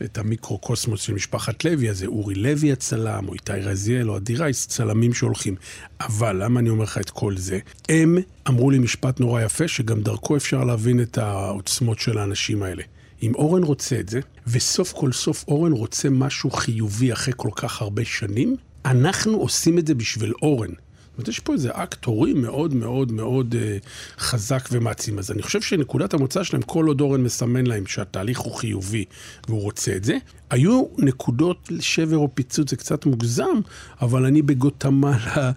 את 0.04 0.18
המיקרוקוסמוס 0.18 1.02
של 1.02 1.14
משפחת 1.14 1.66
לוי, 1.66 1.90
אז 1.90 1.98
זה 1.98 2.06
אורי 2.06 2.36
לוי 2.36 2.72
הצלם, 2.72 3.28
או 3.28 3.34
איתי 3.34 3.52
רזיאל, 3.52 4.10
או 4.10 4.16
עדי 4.16 4.36
רייס, 4.36 4.68
צלמים 4.68 5.14
שהולכים. 5.14 5.56
אבל 6.02 6.44
למה 6.44 6.60
אני 6.60 6.70
אומר 6.70 6.84
לך 6.84 6.98
את 6.98 7.10
כל 7.10 7.38
זה? 7.38 7.60
הם 7.90 8.18
אמרו 8.48 8.72
לי 8.72 8.80
משפט 8.80 9.20
נורא 9.20 9.42
יפה, 9.42 9.68
שגם 9.68 10.02
דרכו 10.02 10.38
אפשר 10.38 10.64
להבין 10.64 11.02
את 11.02 11.18
העוצמות 11.18 12.00
של 12.00 12.18
האנשים 12.18 12.64
האלה. 12.64 12.84
אם 13.24 13.36
אורן 13.36 13.64
רוצה 13.64 14.00
את 14.00 14.10
זה, 14.10 14.20
וסוף 14.48 14.94
כל 14.94 15.12
סוף 15.12 15.46
אורן 15.48 15.72
רוצה 15.72 16.10
משהו 16.10 16.52
חיובי 16.52 17.14
אחרי 17.14 17.34
כל 17.38 17.50
כך 17.56 17.82
הרבה 17.82 18.06
שנים, 18.06 18.56
אנחנו 18.86 19.38
עושים 19.38 19.80
את 19.80 19.88
זה 19.88 19.96
בשביל 19.96 20.34
אורן. 20.42 20.72
אומרת, 21.18 21.28
יש 21.28 21.40
פה 21.40 21.54
איזה 21.54 21.70
אקט 21.74 22.06
הורי 22.06 22.34
מאוד 22.34 22.74
מאוד 22.74 23.12
מאוד 23.12 23.56
אה, 23.60 23.78
חזק 24.20 24.70
ומעצים. 24.72 25.20
אז 25.20 25.32
אני 25.32 25.42
חושב 25.42 25.62
שנקודת 25.62 26.14
המוצא 26.14 26.44
שלהם, 26.44 26.62
כל 26.62 26.88
עוד 26.88 27.02
אורן 27.02 27.22
מסמן 27.22 27.68
להם 27.68 27.86
שהתהליך 27.86 28.40
הוא 28.40 28.56
חיובי 28.56 29.06
והוא 29.48 29.62
רוצה 29.62 29.96
את 29.96 30.04
זה, 30.04 30.18
היו 30.50 30.84
נקודות 30.98 31.70
שבר 31.80 32.18
או 32.18 32.30
פיצוץ, 32.34 32.70
זה 32.70 32.76
קצת 32.76 33.06
מוגזם, 33.06 33.60
אבל 34.02 34.26
אני 34.26 34.42
בגוטמלה 34.42 35.52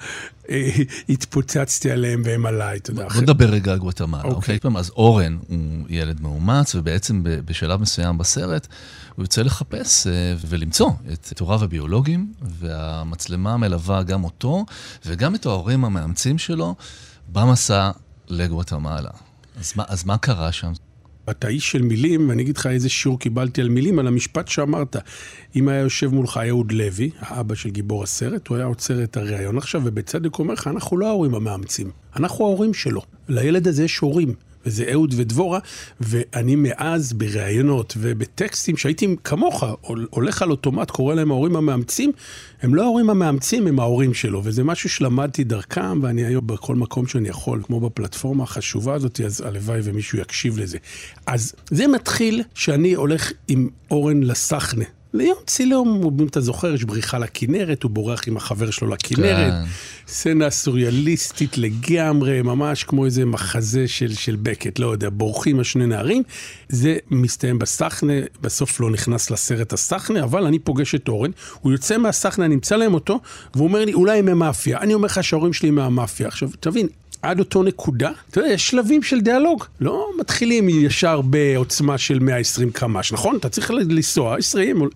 אה, 0.50 0.70
התפוצצתי 1.08 1.90
עליהם 1.90 2.22
והם 2.24 2.46
עליי, 2.46 2.78
אתה 2.78 2.90
יודע. 2.90 3.08
בוא 3.08 3.22
נדבר 3.22 3.46
רגע 3.46 3.72
על 3.72 3.78
גוטמלה, 3.78 4.22
אוקיי. 4.22 4.56
אוקיי? 4.56 4.70
אז 4.76 4.90
אורן 4.90 5.38
הוא 5.48 5.58
ילד 5.88 6.20
מאומץ, 6.20 6.74
ובעצם 6.74 7.22
בשלב 7.24 7.80
מסוים 7.80 8.18
בסרט 8.18 8.66
הוא 9.16 9.22
יוצא 9.22 9.42
לחפש 9.42 10.06
אה, 10.06 10.34
ולמצוא 10.48 10.90
את 11.32 11.38
הוריו 11.38 11.64
הביולוגיים, 11.64 12.32
והמצלמה 12.42 13.56
מלווה 13.56 14.02
גם 14.02 14.24
אותו 14.24 14.64
וגם 15.06 15.34
את 15.34 15.46
ההורים 15.46 15.84
המאמצים 15.84 16.38
שלו 16.38 16.74
במסע 17.32 17.90
לגואטמלה. 18.28 19.10
אז 19.58 19.72
אז 19.88 20.04
מה 20.04 20.18
קרה 20.18 20.52
שם? 20.52 20.72
אתה 21.30 21.48
איש 21.48 21.70
של 21.70 21.82
מילים, 21.82 22.28
ואני 22.28 22.42
אגיד 22.42 22.56
לך 22.56 22.66
איזה 22.66 22.88
שיעור 22.88 23.18
קיבלתי 23.18 23.60
על 23.60 23.68
מילים, 23.68 23.98
על 23.98 24.06
המשפט 24.06 24.48
שאמרת. 24.48 24.96
אם 25.56 25.68
היה 25.68 25.80
יושב 25.80 26.14
מולך 26.14 26.40
אהוד 26.48 26.72
לוי, 26.72 27.10
האבא 27.18 27.54
של 27.54 27.70
גיבור 27.70 28.02
הסרט, 28.02 28.48
הוא 28.48 28.56
היה 28.56 28.66
עוצר 28.66 29.02
את 29.02 29.16
הריאיון 29.16 29.58
עכשיו, 29.58 29.82
ובצדק 29.84 30.38
אומר 30.38 30.54
לך, 30.54 30.66
אנחנו 30.66 30.96
לא 30.96 31.06
ההורים 31.06 31.34
המאמצים, 31.34 31.90
אנחנו 32.16 32.44
ההורים 32.44 32.74
שלו. 32.74 33.02
לילד 33.28 33.68
הזה 33.68 33.84
יש 33.84 33.98
הורים. 33.98 34.34
וזה 34.66 34.84
אהוד 34.92 35.14
ודבורה, 35.16 35.58
ואני 36.00 36.56
מאז 36.56 37.12
בראיונות 37.12 37.94
ובטקסטים 37.98 38.76
שהייתי 38.76 39.16
כמוך, 39.24 39.64
הולך 40.10 40.42
על 40.42 40.50
אוטומט, 40.50 40.90
קורא 40.90 41.14
להם 41.14 41.30
ההורים 41.30 41.56
המאמצים, 41.56 42.12
הם 42.62 42.74
לא 42.74 42.82
ההורים 42.82 43.10
המאמצים, 43.10 43.66
הם 43.66 43.80
ההורים 43.80 44.14
שלו, 44.14 44.40
וזה 44.44 44.64
משהו 44.64 44.88
שלמדתי 44.88 45.44
דרכם, 45.44 46.02
ואני 46.02 46.24
היום 46.24 46.46
בכל 46.46 46.74
מקום 46.76 47.06
שאני 47.06 47.28
יכול, 47.28 47.62
כמו 47.62 47.80
בפלטפורמה 47.80 48.44
החשובה 48.44 48.94
הזאת, 48.94 49.20
אז 49.20 49.40
הלוואי 49.40 49.80
ומישהו 49.84 50.18
יקשיב 50.18 50.58
לזה. 50.58 50.78
אז 51.26 51.54
זה 51.70 51.86
מתחיל 51.86 52.42
שאני 52.54 52.94
הולך 52.94 53.32
עם 53.48 53.68
אורן 53.90 54.22
לסחנה. 54.22 54.84
ליום 55.14 55.36
צילום, 55.46 56.18
אם 56.20 56.26
אתה 56.26 56.40
זוכר, 56.40 56.74
יש 56.74 56.84
בריחה 56.84 57.18
לכנרת, 57.18 57.82
הוא 57.82 57.90
בורח 57.90 58.28
עם 58.28 58.36
החבר 58.36 58.70
שלו 58.70 58.88
לכנרת. 58.88 59.52
כן. 59.52 59.64
סצנה 60.08 60.50
סוריאליסטית 60.50 61.58
לגמרי, 61.58 62.42
ממש 62.42 62.84
כמו 62.84 63.04
איזה 63.04 63.24
מחזה 63.24 63.88
של, 63.88 64.14
של 64.14 64.36
בקט, 64.36 64.78
לא 64.78 64.92
יודע, 64.92 65.08
בורחים 65.12 65.60
השני 65.60 65.86
נערים. 65.86 66.22
זה 66.68 66.96
מסתיים 67.10 67.58
בסחנה, 67.58 68.12
בסוף 68.40 68.80
לא 68.80 68.90
נכנס 68.90 69.30
לסרט 69.30 69.72
הסחנה, 69.72 70.22
אבל 70.22 70.46
אני 70.46 70.58
פוגש 70.58 70.94
את 70.94 71.08
אורן, 71.08 71.30
הוא 71.60 71.72
יוצא 71.72 71.98
מהסחנה, 71.98 72.44
אני 72.44 72.54
אמצא 72.54 72.76
להם 72.76 72.94
אותו, 72.94 73.20
והוא 73.54 73.68
אומר 73.68 73.84
לי, 73.84 73.94
אולי 73.94 74.18
הם 74.18 74.24
מהמאפיה. 74.24 74.78
אני 74.78 74.94
אומר 74.94 75.06
לך 75.06 75.24
שההורים 75.24 75.52
שלי 75.52 75.70
מהמאפיה. 75.70 76.28
עכשיו, 76.28 76.48
תבין, 76.60 76.88
עד 77.22 77.38
אותו 77.38 77.62
נקודה, 77.62 78.10
אתה 78.30 78.40
יודע, 78.40 78.52
יש 78.52 78.68
שלבים 78.68 79.02
של 79.02 79.20
דיאלוג. 79.20 79.64
לא 79.80 80.10
מתחילים 80.20 80.68
ישר 80.68 81.20
בעוצמה 81.20 81.98
של 81.98 82.18
120 82.18 82.70
קמ"ש, 82.70 83.12
נכון? 83.12 83.36
אתה 83.36 83.48
צריך 83.48 83.70
לנסוע 83.70 84.36
20. 84.38 84.88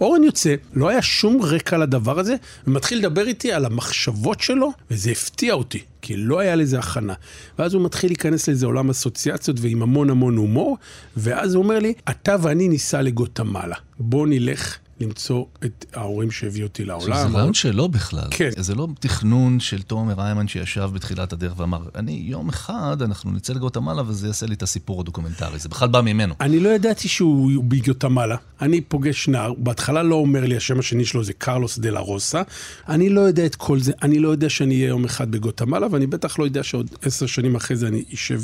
אורן 0.00 0.24
יוצא, 0.24 0.54
לא 0.74 0.88
היה 0.88 1.02
שום 1.02 1.42
רקע 1.42 1.78
לדבר 1.78 2.18
הזה, 2.18 2.34
ומתחיל 2.66 2.98
לדבר 2.98 3.26
איתי 3.26 3.52
על 3.52 3.64
המחשבות 3.64 4.40
שלו, 4.40 4.72
וזה 4.90 5.10
הפתיע 5.10 5.54
אותי. 5.54 5.82
כי 6.02 6.16
לא 6.16 6.38
היה 6.38 6.56
לזה 6.56 6.78
הכנה. 6.78 7.14
ואז 7.58 7.74
הוא 7.74 7.84
מתחיל 7.84 8.10
להיכנס 8.10 8.48
לאיזה 8.48 8.66
עולם 8.66 8.90
אסוציאציות 8.90 9.56
ועם 9.60 9.82
המון 9.82 10.10
המון 10.10 10.36
הומור, 10.36 10.78
ואז 11.16 11.54
הוא 11.54 11.62
אומר 11.62 11.78
לי, 11.78 11.92
אתה 12.10 12.36
ואני 12.42 12.68
ניסע 12.68 13.02
לגוטמלה. 13.02 13.76
בוא 13.98 14.26
נלך 14.26 14.78
למצוא 15.00 15.44
את 15.64 15.86
ההורים 15.94 16.30
שהביאו 16.30 16.66
אותי 16.66 16.84
לעולם. 16.84 17.30
זה 17.30 17.38
רעיון 17.38 17.54
שלו 17.54 17.88
בכלל. 17.88 18.28
כן. 18.30 18.50
זה 18.56 18.74
לא 18.74 18.88
תכנון 19.00 19.60
של 19.60 19.82
תומר 19.82 20.20
איימן 20.20 20.48
שישב 20.48 20.90
בתחילת 20.94 21.32
הדרך 21.32 21.52
ואמר, 21.56 21.82
אני 21.94 22.22
יום 22.26 22.48
אחד, 22.48 22.96
אנחנו 23.02 23.30
נצא 23.30 23.52
לגוטמלה 23.52 24.02
וזה 24.06 24.26
יעשה 24.26 24.46
לי 24.46 24.54
את 24.54 24.62
הסיפור 24.62 25.00
הדוקומנטרי. 25.00 25.58
זה 25.58 25.68
בכלל 25.68 25.88
בא 25.88 26.00
ממנו. 26.00 26.34
אני 26.40 26.60
לא 26.60 26.68
ידעתי 26.68 27.08
שהוא 27.08 27.64
בגוטמלה. 27.64 28.36
אני 28.60 28.80
פוגש 28.80 29.28
נער, 29.28 29.52
בהתחלה 29.58 30.02
לא 30.02 30.14
אומר 30.14 30.44
לי, 30.44 30.56
השם 30.56 30.78
השני 30.78 31.04
שלו 31.04 31.24
זה 31.24 31.32
קרלוס 31.32 31.78
דה 31.78 31.90
לה 31.90 32.00
רוסה. 32.00 32.42
אני 32.88 33.08
לא 33.08 33.20
יודע 33.20 33.46
את 33.46 33.54
כל 33.56 33.80
זה, 33.80 33.92
אני 34.02 34.18
לא 34.18 34.28
יודע 34.28 34.48
שאני 34.48 34.74
אהיה 34.74 34.88
יום 34.88 35.04
אחד 35.04 35.30
בגוטמלה, 35.30 35.86
ואני 35.90 36.06
בטח 36.06 36.38
לא 36.38 36.44
יודע 36.44 36.62
שעוד 36.62 36.90
עשר 37.02 37.26
שנים 37.26 37.56
אחרי 37.56 37.76
זה 37.76 37.88
אני 37.88 38.04
אשב 38.14 38.42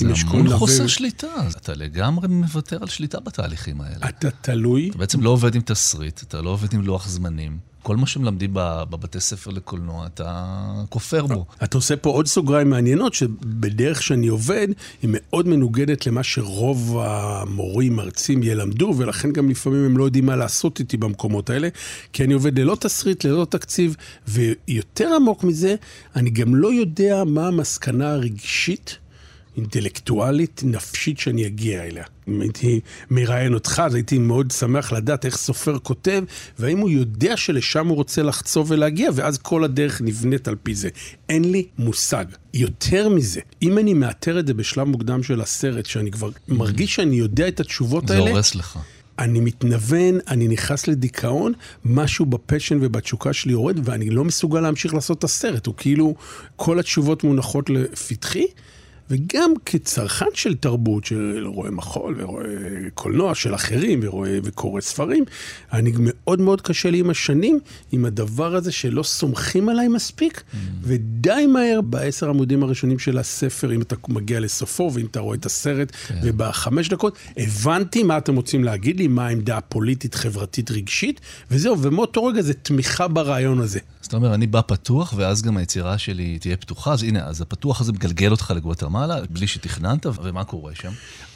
עם 0.00 0.10
אשכול 0.10 0.38
נווה. 0.38 0.48
זה 0.48 0.54
המון 0.54 0.58
חוסר 0.58 0.86
שליטה. 0.86 1.26
אתה 1.56 1.74
לגמרי 1.74 2.28
מוותר 2.28 2.78
על 2.80 2.88
שליטה 2.88 3.20
בתהליכים 3.20 3.80
האלה. 3.80 4.08
אתה 4.08 4.30
תלוי. 4.30 4.88
אתה 4.90 4.98
בעצם 4.98 5.20
לא 5.20 5.30
עובד 5.30 5.54
עם 5.54 5.60
תסריט, 5.86 6.22
אתה 6.22 6.42
לא 6.42 6.50
עובד 6.50 6.74
עם 6.74 6.82
לוח 6.82 7.08
זמנים. 7.08 7.58
כל 7.82 7.96
מה 7.96 8.06
שמלמדים 8.06 8.50
בבתי 8.54 9.20
ספר 9.20 9.50
לקולנוע, 9.50 10.06
אתה 10.06 10.64
כופר 10.88 11.26
בו. 11.26 11.46
אתה 11.64 11.78
עושה 11.78 11.96
פה 11.96 12.10
עוד 12.10 12.26
סוגריים 12.26 12.70
מעניינות, 12.70 13.14
שבדרך 13.14 14.02
שאני 14.02 14.26
עובד, 14.26 14.68
היא 15.02 15.10
מאוד 15.12 15.48
מנוגדת 15.48 16.06
למה 16.06 16.22
שרוב 16.22 16.98
המורים, 16.98 17.96
מרצים 17.96 18.42
ילמדו, 18.42 18.94
ולכן 18.96 19.32
גם 19.32 19.50
לפעמים 19.50 19.84
הם 19.84 19.96
לא 19.96 20.04
יודעים 20.04 20.26
מה 20.26 20.36
לעשות 20.36 20.80
איתי 20.80 20.96
במקומות 20.96 21.50
האלה, 21.50 21.68
כי 22.12 22.24
אני 22.24 22.34
עובד 22.34 22.58
ללא 22.58 22.76
תסריט, 22.80 23.24
ללא 23.24 23.44
תקציב, 23.44 23.96
ויותר 24.28 25.14
עמוק 25.16 25.44
מזה, 25.44 25.74
אני 26.16 26.30
גם 26.30 26.54
לא 26.54 26.72
יודע 26.72 27.24
מה 27.24 27.46
המסקנה 27.46 28.12
הרגשית. 28.12 28.98
אינטלקטואלית, 29.56 30.62
נפשית 30.64 31.18
שאני 31.18 31.46
אגיע 31.46 31.84
אליה. 31.84 32.04
הייתי 32.40 32.80
מראיין 33.10 33.54
אותך, 33.54 33.82
אז 33.84 33.94
הייתי 33.94 34.18
מאוד 34.18 34.50
שמח 34.50 34.92
לדעת 34.92 35.24
איך 35.24 35.36
סופר 35.36 35.78
כותב, 35.78 36.24
והאם 36.58 36.78
הוא 36.78 36.90
יודע 36.90 37.36
שלשם 37.36 37.86
הוא 37.86 37.96
רוצה 37.96 38.22
לחצוב 38.22 38.70
ולהגיע, 38.70 39.10
ואז 39.14 39.38
כל 39.38 39.64
הדרך 39.64 40.00
נבנית 40.00 40.48
על 40.48 40.56
פי 40.62 40.74
זה. 40.74 40.88
אין 41.28 41.52
לי 41.52 41.66
מושג. 41.78 42.24
יותר 42.54 43.08
מזה, 43.08 43.40
אם 43.62 43.78
אני 43.78 43.94
מאתר 43.94 44.38
את 44.38 44.46
זה 44.46 44.54
בשלב 44.54 44.88
מוקדם 44.88 45.22
של 45.22 45.40
הסרט, 45.40 45.86
שאני 45.86 46.10
כבר 46.10 46.30
מרגיש 46.48 46.94
שאני 46.94 47.16
יודע 47.16 47.48
את 47.48 47.60
התשובות 47.60 48.08
זה 48.08 48.14
האלה... 48.14 48.24
זה 48.24 48.30
הורס 48.30 48.54
לך. 48.54 48.78
אני 49.18 49.40
מתנוון, 49.40 50.18
אני 50.28 50.48
נכנס 50.48 50.88
לדיכאון, 50.88 51.52
משהו 51.84 52.26
בפשן 52.26 52.78
ובתשוקה 52.80 53.32
שלי 53.32 53.52
יורד, 53.52 53.80
ואני 53.84 54.10
לא 54.10 54.24
מסוגל 54.24 54.60
להמשיך 54.60 54.94
לעשות 54.94 55.18
את 55.18 55.24
הסרט. 55.24 55.66
הוא 55.66 55.74
כאילו, 55.76 56.14
כל 56.56 56.78
התשובות 56.78 57.24
מונחות 57.24 57.70
לפתחי, 57.70 58.46
וגם 59.10 59.52
כצרכן 59.66 60.26
של 60.34 60.54
תרבות, 60.54 61.04
של 61.04 61.44
רואה 61.46 61.70
מחול 61.70 62.14
ורואה 62.18 62.44
קולנוע 62.94 63.34
של 63.34 63.54
אחרים 63.54 64.00
ורואה 64.02 64.38
וקורא 64.42 64.80
ספרים, 64.80 65.24
אני 65.72 65.92
מאוד 65.98 66.40
מאוד 66.40 66.60
קשה 66.60 66.90
לי 66.90 66.98
עם 66.98 67.10
השנים, 67.10 67.58
עם 67.92 68.04
הדבר 68.04 68.54
הזה 68.54 68.72
שלא 68.72 69.02
סומכים 69.02 69.68
עליי 69.68 69.88
מספיק, 69.88 70.38
mm. 70.38 70.56
ודי 70.82 71.46
מהר 71.46 71.80
בעשר 71.80 72.28
עמודים 72.28 72.62
הראשונים 72.62 72.98
של 72.98 73.18
הספר, 73.18 73.74
אם 73.74 73.82
אתה 73.82 73.96
מגיע 74.08 74.40
לסופו 74.40 74.90
ואם 74.94 75.06
אתה 75.06 75.20
רואה 75.20 75.36
את 75.36 75.46
הסרט, 75.46 75.92
כן. 76.06 76.20
ובחמש 76.22 76.88
דקות, 76.88 77.18
הבנתי 77.36 78.02
מה 78.02 78.18
אתם 78.18 78.36
רוצים 78.36 78.64
להגיד 78.64 78.98
לי, 78.98 79.08
מה 79.08 79.26
העמדה 79.26 79.56
הפוליטית, 79.56 80.14
חברתית, 80.14 80.70
רגשית, 80.70 81.20
וזהו, 81.50 81.82
ומאותו 81.82 82.24
רגע 82.24 82.42
זה 82.42 82.54
תמיכה 82.54 83.08
ברעיון 83.08 83.60
הזה. 83.60 83.80
זאת 84.06 84.14
אומרת, 84.14 84.34
אני 84.34 84.46
בא 84.46 84.60
פתוח, 84.66 85.14
ואז 85.16 85.42
גם 85.42 85.56
היצירה 85.56 85.98
שלי 85.98 86.38
תהיה 86.38 86.56
פתוחה, 86.56 86.92
אז 86.92 87.02
הנה, 87.02 87.26
אז 87.26 87.40
הפתוח 87.40 87.80
הזה 87.80 87.92
מגלגל 87.92 88.30
אותך 88.30 88.52
לגואטמלה, 88.56 89.16
בלי 89.30 89.46
שתכננת, 89.46 90.06
ומה 90.22 90.44
קורה 90.44 90.74
שם? 90.74 90.90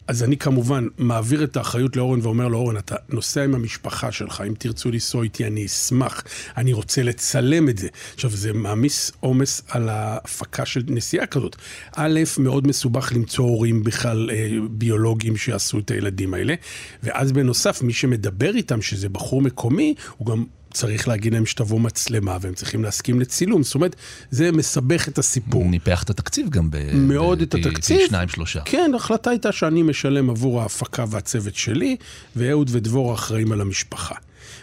אז 0.07 0.23
אני 0.23 0.37
כמובן 0.37 0.87
מעביר 0.99 1.45
את 1.45 1.57
האחריות 1.57 1.97
לאורן 1.97 2.21
ואומר 2.23 2.49
לו, 2.49 2.59
אורן, 2.59 2.77
אתה 2.77 2.97
נוסע 3.09 3.45
עם 3.45 3.55
המשפחה 3.55 4.13
שלך, 4.13 4.43
אם 4.49 4.55
תרצו 4.59 4.91
לנסוע 4.91 5.23
איתי, 5.23 5.47
אני 5.47 5.67
אשמח, 5.67 6.23
אני 6.57 6.73
רוצה 6.73 7.03
לצלם 7.03 7.69
את 7.69 7.79
זה. 7.79 7.89
עכשיו, 8.15 8.31
זה 8.31 8.53
מעמיס 8.53 9.13
עומס 9.21 9.63
על 9.69 9.89
ההפקה 9.89 10.67
של 10.67 10.83
נסיעה 10.87 11.27
כזאת. 11.27 11.57
א', 11.97 12.21
מאוד 12.39 12.67
מסובך 12.67 13.13
למצוא 13.13 13.45
הורים 13.45 13.83
בכלל 13.83 14.31
אה, 14.31 14.49
ביולוגיים 14.71 15.37
שיעשו 15.37 15.79
את 15.79 15.91
הילדים 15.91 16.35
האלה, 16.35 16.55
ואז 17.03 17.33
בנוסף, 17.33 17.83
מי 17.83 17.93
שמדבר 17.93 18.55
איתם, 18.55 18.83
שזה 18.83 19.09
בחור 19.09 19.43
מקומי, 19.43 19.95
הוא 20.17 20.27
גם 20.27 20.45
צריך 20.75 21.09
להגיד 21.09 21.35
להם 21.35 21.47
שתבוא 21.47 21.81
מצלמה, 21.81 22.39
והם 22.41 22.55
צריכים 22.55 22.85
להסכים 22.85 23.21
לצילום. 23.21 23.63
זאת 23.63 23.75
אומרת, 23.75 23.97
זה 24.31 24.53
מסבך 24.53 25.09
את 25.09 25.19
הסיפור. 25.19 25.65
ניפח 25.65 26.03
את 26.03 26.11
התקציב 26.11 26.49
גם 26.49 26.71
ב... 26.71 26.77
מאוד 26.95 27.39
ב... 27.39 27.43
את 27.43 27.55
התקציב. 27.55 27.99
פי 27.99 28.07
שניים, 28.07 28.29
שלושה. 28.29 28.61
כן, 28.65 28.91
ההחלטה 28.95 29.31
הייתה 29.31 29.53
שאני 29.53 29.83
משלם 29.83 30.31
עבור 30.31 30.63
ההפקה 30.63 31.05
והצוות 31.09 31.55
שלי, 31.55 31.97
ואהוד 32.37 32.71
ודבורה 32.73 33.15
אחראים 33.15 33.53
על 33.53 33.61
המשפחה. 33.61 34.15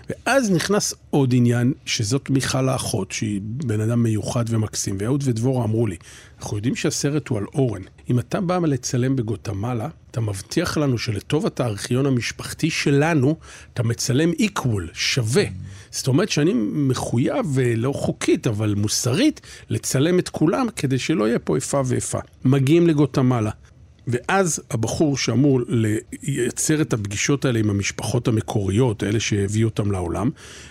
ואז 0.09 0.51
נכנס 0.51 0.93
עוד 1.09 1.33
עניין, 1.33 1.73
שזאת 1.85 2.29
מיכל 2.29 2.69
האחות, 2.69 3.11
שהיא 3.11 3.41
בן 3.43 3.81
אדם 3.81 4.03
מיוחד 4.03 4.45
ומקסים, 4.49 4.97
ואהוד 4.99 5.23
ודבורה 5.25 5.63
אמרו 5.63 5.87
לי, 5.87 5.95
אנחנו 6.39 6.57
יודעים 6.57 6.75
שהסרט 6.75 7.27
הוא 7.27 7.37
על 7.37 7.45
אורן. 7.53 7.81
אם 8.09 8.19
אתה 8.19 8.41
בא 8.41 8.57
לצלם 8.57 9.15
בגוטמלה, 9.15 9.89
אתה 10.11 10.21
מבטיח 10.21 10.77
לנו 10.77 10.97
שלטובת 10.97 11.59
הארכיון 11.59 12.05
המשפחתי 12.05 12.69
שלנו, 12.69 13.35
אתה 13.73 13.83
מצלם 13.83 14.31
equal, 14.31 14.81
שווה. 14.93 15.43
זאת 15.91 16.07
אומרת 16.07 16.29
שאני 16.29 16.53
מחויב, 16.73 17.59
לא 17.75 17.91
חוקית, 17.93 18.47
אבל 18.47 18.73
מוסרית, 18.77 19.41
לצלם 19.69 20.19
את 20.19 20.29
כולם 20.29 20.67
כדי 20.75 20.99
שלא 20.99 21.27
יהיה 21.27 21.39
פה 21.39 21.55
איפה 21.55 21.81
ואיפה. 21.85 22.19
מגיעים 22.45 22.87
לגוטמלה. 22.87 23.51
ואז 24.07 24.61
הבחור 24.71 25.17
שאמור 25.17 25.61
לייצר 25.67 26.81
את 26.81 26.93
הפגישות 26.93 27.45
האלה 27.45 27.59
עם 27.59 27.69
המשפחות 27.69 28.27
המקוריות, 28.27 29.03
אלה 29.03 29.19
שהביאו 29.19 29.69
אותם 29.69 29.91
לעולם, 29.91 30.29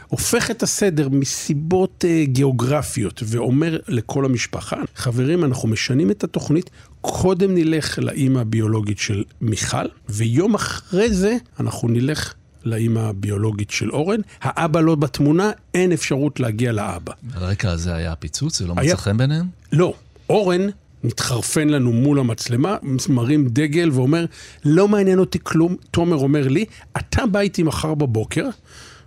הופך 0.08 0.50
את 0.50 0.62
הסדר 0.62 1.08
מסיבות 1.08 2.04
uh, 2.04 2.30
גיאוגרפיות 2.30 3.22
ואומר 3.26 3.78
לכל 3.88 4.24
המשפחה, 4.24 4.76
חברים, 4.94 5.44
אנחנו 5.44 5.68
משנים 5.68 6.10
את 6.10 6.24
התוכנית, 6.24 6.70
קודם 7.00 7.54
נלך 7.54 7.98
לאימא 7.98 8.38
הביולוגית 8.38 8.98
של 8.98 9.24
מיכל, 9.40 9.86
ויום 10.08 10.54
אחרי 10.54 11.12
זה 11.12 11.36
אנחנו 11.60 11.88
נלך 11.88 12.34
לאימא 12.64 13.00
הביולוגית 13.00 13.70
של 13.70 13.90
אורן. 13.90 14.20
האבא 14.40 14.80
לא 14.80 14.94
בתמונה, 14.94 15.50
אין 15.74 15.92
אפשרות 15.92 16.40
להגיע 16.40 16.72
לאבא. 16.72 17.12
על 17.34 17.42
הרקע 17.42 17.70
הזה 17.70 17.94
היה 17.94 18.16
פיצוץ? 18.16 18.58
זה 18.58 18.66
לא 18.66 18.74
היה... 18.76 18.94
מצא 18.94 19.02
חן 19.02 19.16
ביניהם? 19.16 19.46
לא. 19.72 19.94
אורן 20.30 20.60
מתחרפן 21.04 21.68
לנו 21.68 21.92
מול 21.92 22.18
המצלמה, 22.18 22.76
מרים 23.08 23.48
דגל 23.48 23.90
ואומר, 23.92 24.24
לא 24.64 24.88
מעניין 24.88 25.18
אותי 25.18 25.38
כלום. 25.42 25.76
תומר 25.90 26.16
אומר 26.16 26.48
לי, 26.48 26.64
אתה 26.96 27.26
בא 27.26 27.40
איתי 27.40 27.62
מחר 27.62 27.94
בבוקר, 27.94 28.48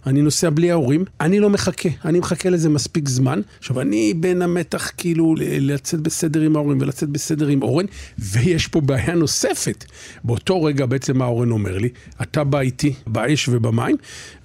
אני 0.05 0.21
נוסע 0.21 0.49
בלי 0.49 0.71
ההורים, 0.71 1.05
אני 1.21 1.39
לא 1.39 1.49
מחכה, 1.49 1.89
אני 2.05 2.19
מחכה 2.19 2.49
לזה 2.49 2.69
מספיק 2.69 3.09
זמן. 3.09 3.41
עכשיו, 3.59 3.81
אני 3.81 4.13
בין 4.13 4.41
המתח 4.41 4.91
כאילו 4.97 5.35
לצאת 5.39 5.99
בסדר 5.99 6.41
עם 6.41 6.55
ההורים 6.55 6.77
ולצאת 6.81 7.09
בסדר 7.09 7.47
עם 7.47 7.61
אורן, 7.61 7.85
ויש 8.19 8.67
פה 8.67 8.81
בעיה 8.81 9.15
נוספת. 9.15 9.85
באותו 10.23 10.63
רגע 10.63 10.85
בעצם 10.85 11.17
מה 11.17 11.25
אורן 11.25 11.51
אומר 11.51 11.77
לי, 11.77 11.89
אתה 12.21 12.43
בא 12.43 12.59
איתי 12.59 12.93
באש 13.07 13.49
ובמים, 13.49 13.95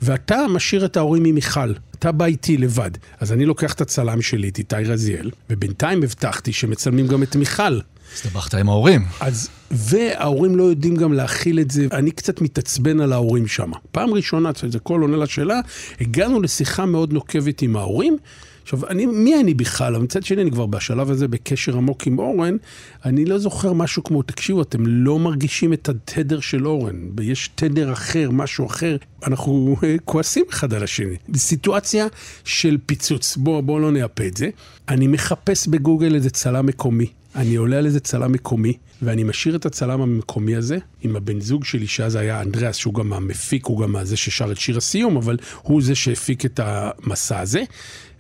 ואתה 0.02 0.46
משאיר 0.50 0.84
את 0.84 0.96
ההורים 0.96 1.24
עם 1.24 1.34
מיכל. 1.34 1.72
אתה 2.04 2.12
בא 2.12 2.24
איתי 2.24 2.56
לבד. 2.56 2.90
אז 3.20 3.32
אני 3.32 3.44
לוקח 3.44 3.72
את 3.72 3.80
הצלם 3.80 4.22
שלי, 4.22 4.48
את 4.48 4.58
איתי 4.58 4.76
רזיאל, 4.76 5.30
ובינתיים 5.50 6.02
הבטחתי 6.02 6.52
שמצלמים 6.52 7.06
גם 7.06 7.22
את 7.22 7.36
מיכל. 7.36 7.80
הסתבכת 8.14 8.54
עם 8.54 8.68
ההורים. 8.68 9.04
אז, 9.20 9.48
וההורים 9.70 10.56
לא 10.56 10.62
יודעים 10.62 10.96
גם 10.96 11.12
להכיל 11.12 11.60
את 11.60 11.70
זה, 11.70 11.86
אני 11.92 12.10
קצת 12.10 12.40
מתעצבן 12.40 13.00
על 13.00 13.12
ההורים 13.12 13.46
שם. 13.46 13.70
פעם 13.92 14.14
ראשונה, 14.14 14.50
זה 14.68 14.78
כל 14.78 15.00
עונה 15.00 15.16
לשאלה, 15.16 15.60
הגענו 16.00 16.42
לשיחה 16.42 16.86
מאוד 16.86 17.12
נוקבת 17.12 17.62
עם 17.62 17.76
ההורים. 17.76 18.18
עכשיו, 18.64 18.86
אני, 18.86 19.06
מי 19.06 19.40
אני 19.40 19.54
בכלל? 19.54 19.98
מצד 19.98 20.22
שני, 20.22 20.42
אני 20.42 20.50
כבר 20.50 20.66
בשלב 20.66 21.10
הזה 21.10 21.28
בקשר 21.28 21.76
עמוק 21.76 22.06
עם 22.06 22.18
אורן, 22.18 22.56
אני 23.04 23.24
לא 23.24 23.38
זוכר 23.38 23.72
משהו 23.72 24.04
כמו, 24.04 24.22
תקשיבו, 24.22 24.62
אתם 24.62 24.86
לא 24.86 25.18
מרגישים 25.18 25.72
את 25.72 25.88
התדר 25.88 26.40
של 26.40 26.66
אורן, 26.66 26.96
יש 27.22 27.50
תדר 27.54 27.92
אחר, 27.92 28.30
משהו 28.30 28.66
אחר, 28.66 28.96
אנחנו 29.26 29.76
אה, 29.84 29.96
כועסים 30.04 30.44
אחד 30.50 30.74
על 30.74 30.82
השני. 30.82 31.16
סיטואציה 31.36 32.06
של 32.44 32.78
פיצוץ, 32.86 33.36
בואו 33.36 33.62
בוא 33.62 33.80
לא 33.80 33.92
נייפה 33.92 34.26
את 34.26 34.36
זה. 34.36 34.48
אני 34.88 35.06
מחפש 35.06 35.66
בגוגל 35.66 36.14
איזה 36.14 36.30
צלם 36.30 36.66
מקומי. 36.66 37.06
אני 37.36 37.56
עולה 37.56 37.78
על 37.78 37.86
איזה 37.86 38.00
צלם 38.00 38.32
מקומי, 38.32 38.72
ואני 39.02 39.24
משאיר 39.24 39.56
את 39.56 39.66
הצלם 39.66 40.00
המקומי 40.00 40.56
הזה 40.56 40.78
עם 41.02 41.16
הבן 41.16 41.40
זוג 41.40 41.64
שלי, 41.64 41.86
שאז 41.86 42.14
היה 42.14 42.40
אנדריאס, 42.40 42.76
שהוא 42.76 42.94
גם 42.94 43.12
המפיק, 43.12 43.66
הוא 43.66 43.80
גם 43.80 43.96
זה 44.02 44.16
ששר 44.16 44.52
את 44.52 44.58
שיר 44.58 44.76
הסיום, 44.76 45.16
אבל 45.16 45.36
הוא 45.62 45.82
זה 45.82 45.94
שהפיק 45.94 46.44
את 46.44 46.60
המסע 46.62 47.40
הזה. 47.40 47.62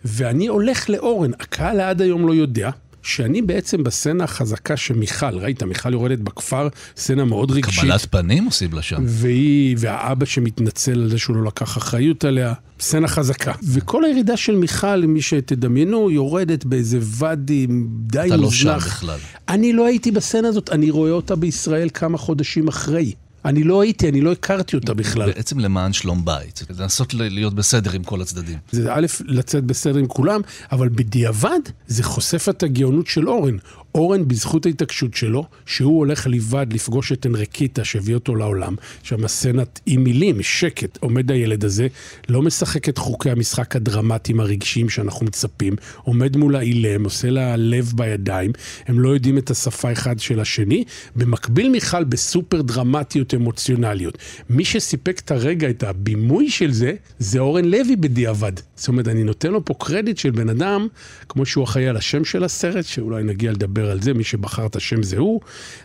ואני 0.04 0.46
הולך 0.46 0.90
לאורן, 0.90 1.30
הקהל 1.32 1.80
עד 1.80 2.02
היום 2.02 2.26
לא 2.26 2.34
יודע, 2.34 2.70
שאני 3.04 3.42
בעצם 3.42 3.84
בסצנה 3.84 4.24
החזקה 4.24 4.76
של 4.76 4.94
מיכל, 4.94 5.38
ראית, 5.38 5.62
מיכל 5.62 5.92
יורדת 5.92 6.18
בכפר, 6.18 6.68
סצנה 6.96 7.24
מאוד 7.24 7.50
רגשית. 7.50 7.84
קבלת 7.84 8.06
פנים 8.10 8.44
עושים 8.44 8.72
לה 8.72 8.82
שם. 8.82 9.02
והיא, 9.06 9.76
והאבא 9.78 10.26
שמתנצל 10.26 10.92
על 10.92 11.10
זה 11.10 11.18
שהוא 11.18 11.36
לא 11.36 11.44
לקח 11.44 11.78
אחריות 11.78 12.24
עליה, 12.24 12.52
סצנה 12.80 13.08
חזקה. 13.08 13.52
וכל 13.72 14.04
הירידה 14.04 14.36
של 14.36 14.56
מיכל, 14.56 15.06
מי 15.06 15.22
שתדמיינו, 15.22 16.10
יורדת 16.10 16.64
באיזה 16.64 16.98
ואדי 17.00 17.66
די 18.06 18.28
מוזנח. 18.30 18.36
אתה 18.36 18.36
לא 18.36 18.50
שם 18.50 18.76
בכלל. 18.76 19.18
אני 19.48 19.72
לא 19.72 19.86
הייתי 19.86 20.10
בסצנה 20.10 20.48
הזאת, 20.48 20.70
אני 20.72 20.90
רואה 20.90 21.10
אותה 21.10 21.36
בישראל 21.36 21.88
כמה 21.94 22.18
חודשים 22.18 22.68
אחרי. 22.68 23.12
אני 23.44 23.64
לא 23.64 23.82
הייתי, 23.82 24.08
אני 24.08 24.20
לא 24.20 24.32
הכרתי 24.32 24.76
אותה 24.76 24.94
בכלל. 24.94 25.32
בעצם 25.32 25.58
למען 25.58 25.92
שלום 25.92 26.24
בית, 26.24 26.62
לנסות 26.78 27.14
להיות 27.14 27.54
בסדר 27.54 27.92
עם 27.92 28.04
כל 28.04 28.22
הצדדים. 28.22 28.58
זה 28.72 28.94
א', 28.94 29.06
לצאת 29.24 29.64
בסדר 29.64 29.98
עם 29.98 30.06
כולם, 30.06 30.40
אבל 30.72 30.88
בדיעבד 30.88 31.60
זה 31.86 32.02
חושף 32.02 32.48
את 32.48 32.62
הגאונות 32.62 33.06
של 33.06 33.28
אורן. 33.28 33.56
אורן, 33.94 34.28
בזכות 34.28 34.66
ההתעקשות 34.66 35.14
שלו, 35.14 35.44
שהוא 35.66 35.98
הולך 35.98 36.26
לבד 36.26 36.66
לפגוש 36.72 37.12
את 37.12 37.26
אנרקיטה 37.26 37.84
שהביא 37.84 38.14
אותו 38.14 38.34
לעולם, 38.34 38.74
שם 39.02 39.24
הסצנת 39.24 39.80
עם 39.86 40.04
מילים, 40.04 40.42
שקט, 40.42 40.98
עומד 41.00 41.30
הילד 41.30 41.64
הזה, 41.64 41.86
לא 42.28 42.42
משחק 42.42 42.88
את 42.88 42.98
חוקי 42.98 43.30
המשחק 43.30 43.76
הדרמטיים 43.76 44.40
הרגשיים 44.40 44.88
שאנחנו 44.88 45.26
מצפים, 45.26 45.76
עומד 46.02 46.36
מול 46.36 46.56
האילם, 46.56 47.04
עושה 47.04 47.30
לה 47.30 47.56
לב 47.56 47.92
בידיים, 47.94 48.52
הם 48.86 49.00
לא 49.00 49.08
יודעים 49.08 49.38
את 49.38 49.50
השפה 49.50 49.92
אחד 49.92 50.18
של 50.18 50.40
השני, 50.40 50.84
במקביל 51.16 51.68
מיכל 51.68 52.04
בסופר 52.04 52.62
דרמטיות 52.62 53.34
אמוציונליות. 53.34 54.18
מי 54.50 54.64
שסיפק 54.64 55.20
את 55.24 55.30
הרגע, 55.30 55.70
את 55.70 55.82
הבימוי 55.82 56.50
של 56.50 56.72
זה, 56.72 56.92
זה 57.18 57.38
אורן 57.38 57.64
לוי 57.64 57.96
בדיעבד. 57.96 58.52
זאת 58.76 58.88
אומרת, 58.88 59.08
אני 59.08 59.24
נותן 59.24 59.52
לו 59.52 59.64
פה 59.64 59.74
קרדיט 59.78 60.18
של 60.18 60.30
בן 60.30 60.48
אדם, 60.48 60.86
כמו 61.28 61.46
שהוא 61.46 61.64
אחראי 61.64 61.88
על 61.88 61.96
השם 61.96 62.24
של 62.24 62.44
הסרט, 62.44 62.84
שאולי 62.84 63.22
נגיע 63.22 63.52
לדבר 63.52 63.83
על 63.90 64.02
זה, 64.02 64.14
מי 64.14 64.24
שבחר 64.24 64.66
את 64.66 64.76
השם 64.76 65.02
זה 65.02 65.18
הוא. 65.18 65.40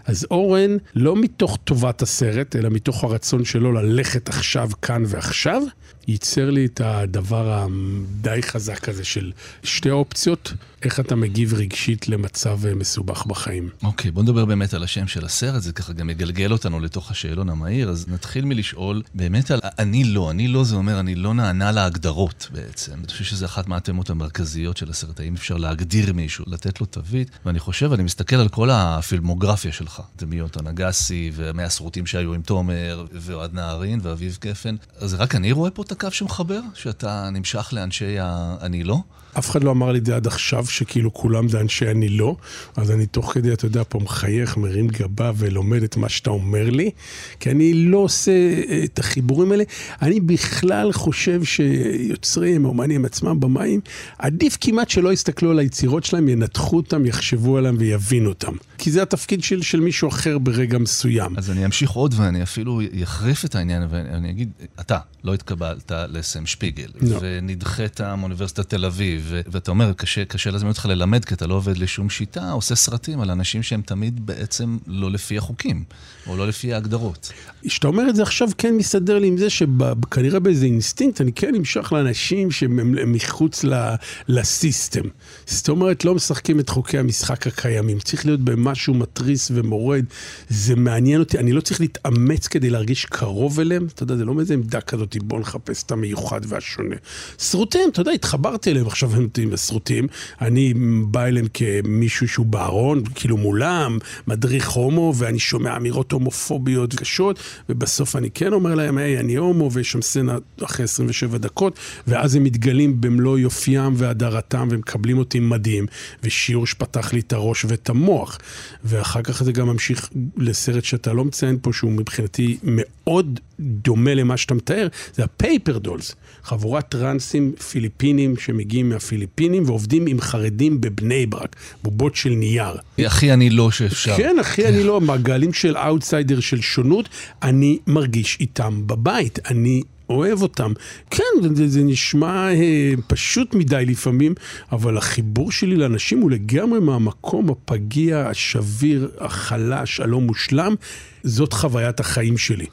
אז 0.05 0.27
אורן, 0.31 0.77
לא 0.95 1.15
מתוך 1.15 1.57
טובת 1.63 2.01
הסרט, 2.01 2.55
אלא 2.55 2.69
מתוך 2.69 3.03
הרצון 3.03 3.45
שלו 3.45 3.71
ללכת 3.71 4.29
עכשיו, 4.29 4.69
כאן 4.81 5.03
ועכשיו, 5.07 5.61
ייצר 6.07 6.49
לי 6.49 6.65
את 6.65 6.81
הדבר 6.83 7.51
הדי 7.51 8.39
חזק 8.41 8.89
הזה 8.89 9.03
של 9.03 9.31
שתי 9.63 9.89
אופציות, 9.89 10.53
איך 10.83 10.99
אתה 10.99 11.15
מגיב 11.15 11.53
רגשית 11.53 12.09
למצב 12.09 12.65
אה, 12.65 12.75
מסובך 12.75 13.25
בחיים. 13.25 13.69
אוקיי, 13.83 14.09
okay, 14.09 14.13
בוא 14.13 14.23
נדבר 14.23 14.45
באמת 14.45 14.73
על 14.73 14.83
השם 14.83 15.07
של 15.07 15.25
הסרט, 15.25 15.61
זה 15.61 15.73
ככה 15.73 15.93
גם 15.93 16.09
יגלגל 16.09 16.51
אותנו 16.51 16.79
לתוך 16.79 17.11
השאלון 17.11 17.49
המהיר, 17.49 17.89
אז 17.89 18.05
נתחיל 18.07 18.45
מלשאול 18.45 19.01
באמת 19.13 19.51
על 19.51 19.59
אני 19.79 20.03
לא, 20.03 20.31
אני 20.31 20.47
לא 20.47 20.63
זה 20.63 20.75
אומר 20.75 20.99
אני 20.99 21.15
לא 21.15 21.33
נענה 21.33 21.71
להגדרות 21.71 22.47
בעצם. 22.53 22.93
אני 22.93 23.07
חושב 23.07 23.23
שזו 23.23 23.45
אחת 23.45 23.67
מהתמות 23.67 24.09
המרכזיות 24.09 24.77
של 24.77 24.89
הסרט, 24.89 25.19
האם 25.19 25.35
אפשר 25.35 25.57
להגדיר 25.57 26.13
מישהו, 26.13 26.45
לתת 26.47 26.81
לו 26.81 26.85
תווית, 26.85 27.29
ואני 27.45 27.59
חושב, 27.59 27.93
אני 27.93 28.03
מסתכל 28.03 28.35
על 28.35 28.49
כל 28.49 28.69
הפילמוגרפיה 28.71 29.71
שלך, 29.71 30.01
דמיות 30.17 30.57
הנגסי, 30.57 31.31
ומהסרוטים 31.35 32.05
שהיו 32.05 32.33
עם 32.33 32.41
תומר, 32.41 33.05
ואוהד 33.11 33.53
נהרין, 33.53 33.99
ואביב 34.03 34.37
גפן, 34.41 34.75
אז 34.97 35.13
רק 35.13 35.35
אני 35.35 35.51
רואה 35.51 35.71
פה 35.71 35.81
את 35.81 35.91
הקו 35.91 36.11
שמחבר, 36.11 36.61
שאתה 36.73 37.29
נמשך 37.29 37.69
לאנשי 37.73 38.19
ה"אני 38.19 38.83
לא"? 38.83 39.03
אף 39.37 39.49
אחד 39.49 39.63
לא 39.63 39.71
אמר 39.71 39.91
לי 39.91 39.99
את 39.99 40.05
זה 40.05 40.15
עד 40.15 40.27
עכשיו, 40.27 40.65
שכאילו 40.65 41.13
כולם 41.13 41.47
זה 41.47 41.59
אנשי 41.59 41.91
אני 41.91 42.09
לא, 42.09 42.35
אז 42.75 42.91
אני 42.91 43.05
תוך 43.05 43.33
כדי, 43.33 43.53
אתה 43.53 43.65
יודע, 43.65 43.83
פה 43.89 43.99
מחייך, 43.99 44.57
מרים 44.57 44.87
גבה 44.87 45.31
ולומד 45.35 45.83
את 45.83 45.97
מה 45.97 46.09
שאתה 46.09 46.29
אומר 46.29 46.69
לי, 46.69 46.91
כי 47.39 47.51
אני 47.51 47.73
לא 47.73 47.97
עושה 47.97 48.31
אה, 48.31 48.81
את 48.83 48.99
החיבורים 48.99 49.51
האלה. 49.51 49.63
אני 50.01 50.19
בכלל 50.19 50.91
חושב 50.91 51.43
שיוצרים, 51.43 52.65
אומנים 52.65 53.05
עצמם, 53.05 53.39
במים, 53.39 53.79
עדיף 54.19 54.57
כמעט 54.61 54.89
שלא 54.89 55.13
יסתכלו 55.13 55.51
על 55.51 55.59
היצירות 55.59 56.03
שלהם, 56.03 56.29
ינתחו 56.29 56.77
אותם, 56.77 57.05
יחשבו 57.05 57.57
עליהם 57.57 57.75
ויבינו 57.79 58.29
אותם. 58.29 58.53
כי 58.77 58.91
זה 58.91 59.01
התפקיד 59.01 59.43
של, 59.43 59.61
של 59.61 59.79
מישהו 59.79 60.09
אחר 60.09 60.37
ברגע 60.37 60.77
מסוים. 60.77 61.37
אז 61.37 61.51
אני 61.51 61.65
אמשיך 61.65 61.91
עוד 61.91 62.13
ואני 62.17 62.43
אפילו 62.43 62.81
אחריף 63.03 63.45
את 63.45 63.55
העניין 63.55 63.87
ואני 63.89 64.29
אגיד, 64.29 64.49
אתה 64.79 64.97
לא 65.23 65.33
התקבלת 65.33 65.91
לסם 66.09 66.45
שפיגל, 66.45 66.87
לא. 67.01 67.17
ונדחית 67.21 68.01
מאוניברסיטת 68.01 68.69
תל 68.69 68.85
אביב. 68.85 69.18
ו- 69.23 69.41
ואתה 69.51 69.71
אומר, 69.71 69.93
קשה, 69.93 70.25
קשה 70.25 70.51
להזמין 70.51 70.69
אותך 70.71 70.85
ללמד, 70.85 71.25
כי 71.25 71.33
אתה 71.33 71.47
לא 71.47 71.53
עובד 71.53 71.77
לשום 71.77 72.09
שיטה, 72.09 72.51
עושה 72.51 72.75
סרטים 72.75 73.21
על 73.21 73.31
אנשים 73.31 73.63
שהם 73.63 73.81
תמיד 73.81 74.25
בעצם 74.25 74.77
לא 74.87 75.11
לפי 75.11 75.37
החוקים, 75.37 75.83
או 76.27 76.37
לא 76.37 76.47
לפי 76.47 76.73
ההגדרות. 76.73 77.31
כשאתה 77.67 77.87
אומר 77.87 78.09
את 78.09 78.15
זה 78.15 78.21
עכשיו, 78.23 78.49
כן 78.57 78.77
מסתדר 78.77 79.19
לי 79.19 79.27
עם 79.27 79.37
זה 79.37 79.49
שכנראה 79.49 80.39
באיזה 80.39 80.65
אינסטינקט, 80.65 81.21
אני 81.21 81.31
כן 81.33 81.55
אמשך 81.55 81.93
לאנשים 81.93 82.51
שהם 82.51 82.95
מחוץ 83.13 83.63
ל- 83.63 83.95
ל 84.27 84.37
system. 84.37 85.03
זאת 85.45 85.69
אומרת, 85.69 86.05
לא 86.05 86.15
משחקים 86.15 86.59
את 86.59 86.69
חוקי 86.69 86.97
המשחק 86.97 87.47
הקיימים. 87.47 87.99
צריך 87.99 88.25
להיות 88.25 88.39
במשהו 88.39 88.93
מתריס 88.93 89.51
ומורד. 89.53 90.05
זה 90.49 90.75
מעניין 90.75 91.19
אותי, 91.19 91.37
אני 91.37 91.51
לא 91.51 91.61
צריך 91.61 91.81
להתאמץ 91.81 92.47
כדי 92.47 92.69
להרגיש 92.69 93.05
קרוב 93.05 93.59
אליהם. 93.59 93.85
אתה 93.85 94.03
יודע, 94.03 94.15
זה 94.15 94.25
לא 94.25 94.33
מאיזה 94.33 94.53
עמדה 94.53 94.81
כזאת, 94.81 95.17
בוא 95.23 95.39
נחפש 95.39 95.83
את 95.83 95.91
המיוחד 95.91 96.41
והשונה. 96.47 96.95
סרוטים, 97.39 97.89
אתה 97.91 98.01
יודע, 98.01 98.11
התחברתי 98.11 98.71
אליהם 98.71 98.87
עכשיו. 98.87 99.08
עם 99.37 99.53
הסרוטים, 99.53 100.07
אני 100.41 100.73
בא 101.05 101.25
אליהם 101.25 101.45
כמישהו 101.53 102.27
שהוא 102.27 102.45
בארון, 102.45 103.03
כאילו 103.15 103.37
מולם, 103.37 103.97
מדריך 104.27 104.69
הומו, 104.69 105.13
ואני 105.17 105.39
שומע 105.39 105.77
אמירות 105.77 106.11
הומופוביות 106.11 106.95
קשות, 106.95 107.39
ובסוף 107.69 108.15
אני 108.15 108.31
כן 108.31 108.53
אומר 108.53 108.75
להם, 108.75 108.97
היי, 108.97 109.19
אני 109.19 109.35
הומו, 109.35 109.71
ויש 109.71 109.91
שם 109.91 110.01
סצנה 110.01 110.37
אחרי 110.63 110.83
27 110.83 111.37
דקות, 111.37 111.79
ואז 112.07 112.35
הם 112.35 112.43
מתגלים 112.43 113.01
במלוא 113.01 113.39
יופיים 113.39 113.93
והדרתם, 113.97 114.67
ומקבלים 114.71 115.17
אותי 115.17 115.39
מדהים, 115.39 115.85
ושיעור 116.23 116.67
שפתח 116.67 117.13
לי 117.13 117.19
את 117.19 117.33
הראש 117.33 117.65
ואת 117.65 117.89
המוח. 117.89 118.37
ואחר 118.83 119.21
כך 119.21 119.43
זה 119.43 119.51
גם 119.51 119.67
ממשיך 119.67 120.09
לסרט 120.37 120.83
שאתה 120.83 121.13
לא 121.13 121.25
מציין 121.25 121.57
פה, 121.61 121.73
שהוא 121.73 121.91
מבחינתי 121.91 122.57
מאוד 122.63 123.39
דומה 123.59 124.13
למה 124.13 124.37
שאתה 124.37 124.53
מתאר, 124.53 124.87
זה 125.15 125.23
ה 125.23 125.32
Paper 125.32 125.77
Dolls. 125.77 126.15
חבורת 126.49 126.89
טרנסים 126.89 127.51
פיליפינים 127.71 128.37
שמגיעים 128.37 128.89
מהפיליפינים 128.89 129.63
ועובדים 129.65 130.07
עם 130.07 130.21
חרדים 130.21 130.81
בבני 130.81 131.25
ברק, 131.25 131.55
בובות 131.83 132.15
של 132.15 132.29
נייר. 132.29 132.75
הכי 132.99 133.33
אני 133.33 133.49
לא 133.49 133.71
שאפשר. 133.71 134.17
כן, 134.17 134.35
הכי 134.39 134.67
אני 134.67 134.83
לא, 134.83 135.01
מעגלים 135.01 135.53
של 135.53 135.77
אאוטסיידר 135.77 136.39
של 136.39 136.61
שונות, 136.61 137.09
אני 137.43 137.77
מרגיש 137.87 138.37
איתם 138.39 138.81
בבית. 138.87 139.39
אני 139.49 139.81
אוהב 140.09 140.41
אותם. 140.41 140.73
כן, 141.09 141.53
זה, 141.53 141.67
זה 141.67 141.83
נשמע 141.83 142.49
אה, 142.51 142.93
פשוט 143.07 143.55
מדי 143.55 143.85
לפעמים, 143.85 144.33
אבל 144.71 144.97
החיבור 144.97 145.51
שלי 145.51 145.75
לאנשים 145.75 146.21
הוא 146.21 146.31
לגמרי 146.31 146.79
מהמקום 146.79 147.49
הפגיע, 147.49 148.27
השביר, 148.27 149.11
החלש, 149.19 149.99
הלא 149.99 150.21
מושלם. 150.21 150.75
זאת 151.23 151.53
חוויית 151.53 151.99
החיים 151.99 152.37
שלי. 152.37 152.65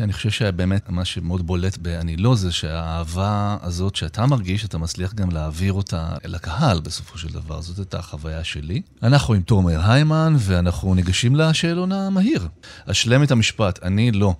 אני 0.00 0.12
חושב 0.12 0.30
שבאמת 0.30 0.88
מה 0.88 1.04
שמאוד 1.04 1.46
בולט 1.46 1.78
ב"אני 1.82 2.16
לא" 2.16 2.34
זה 2.34 2.52
שהאהבה 2.52 3.56
הזאת 3.62 3.96
שאתה 3.96 4.26
מרגיש, 4.26 4.64
אתה 4.64 4.78
מצליח 4.78 5.14
גם 5.14 5.30
להעביר 5.30 5.72
אותה 5.72 6.14
לקהל 6.24 6.80
בסופו 6.80 7.18
של 7.18 7.28
דבר. 7.28 7.60
זאת 7.60 7.78
הייתה 7.78 7.98
החוויה 7.98 8.44
שלי. 8.44 8.82
אנחנו 9.02 9.34
עם 9.34 9.42
תומר 9.42 9.90
היימן, 9.90 10.34
ואנחנו 10.38 10.94
ניגשים 10.94 11.36
לשאלון 11.36 11.92
המהיר. 11.92 12.48
אשלם 12.86 13.22
את 13.22 13.30
המשפט, 13.30 13.82
אני 13.82 14.12
לא. 14.12 14.34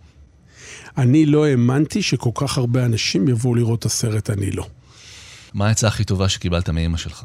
אני 0.99 1.27
לא 1.27 1.47
האמנתי 1.47 2.03
שכל 2.03 2.31
כך 2.35 2.59
הרבה 2.59 2.85
אנשים 2.85 3.29
יבואו 3.29 3.55
לראות 3.55 3.79
את 3.79 3.85
הסרט 3.85 4.31
אני 4.31 4.51
לא. 4.51 4.67
מה 5.55 5.69
העצה 5.69 5.89
הכי 5.89 6.05
טובה 6.05 6.29
שקיבלת 6.29 6.69
מאימא 6.69 6.97
שלך? 6.97 7.25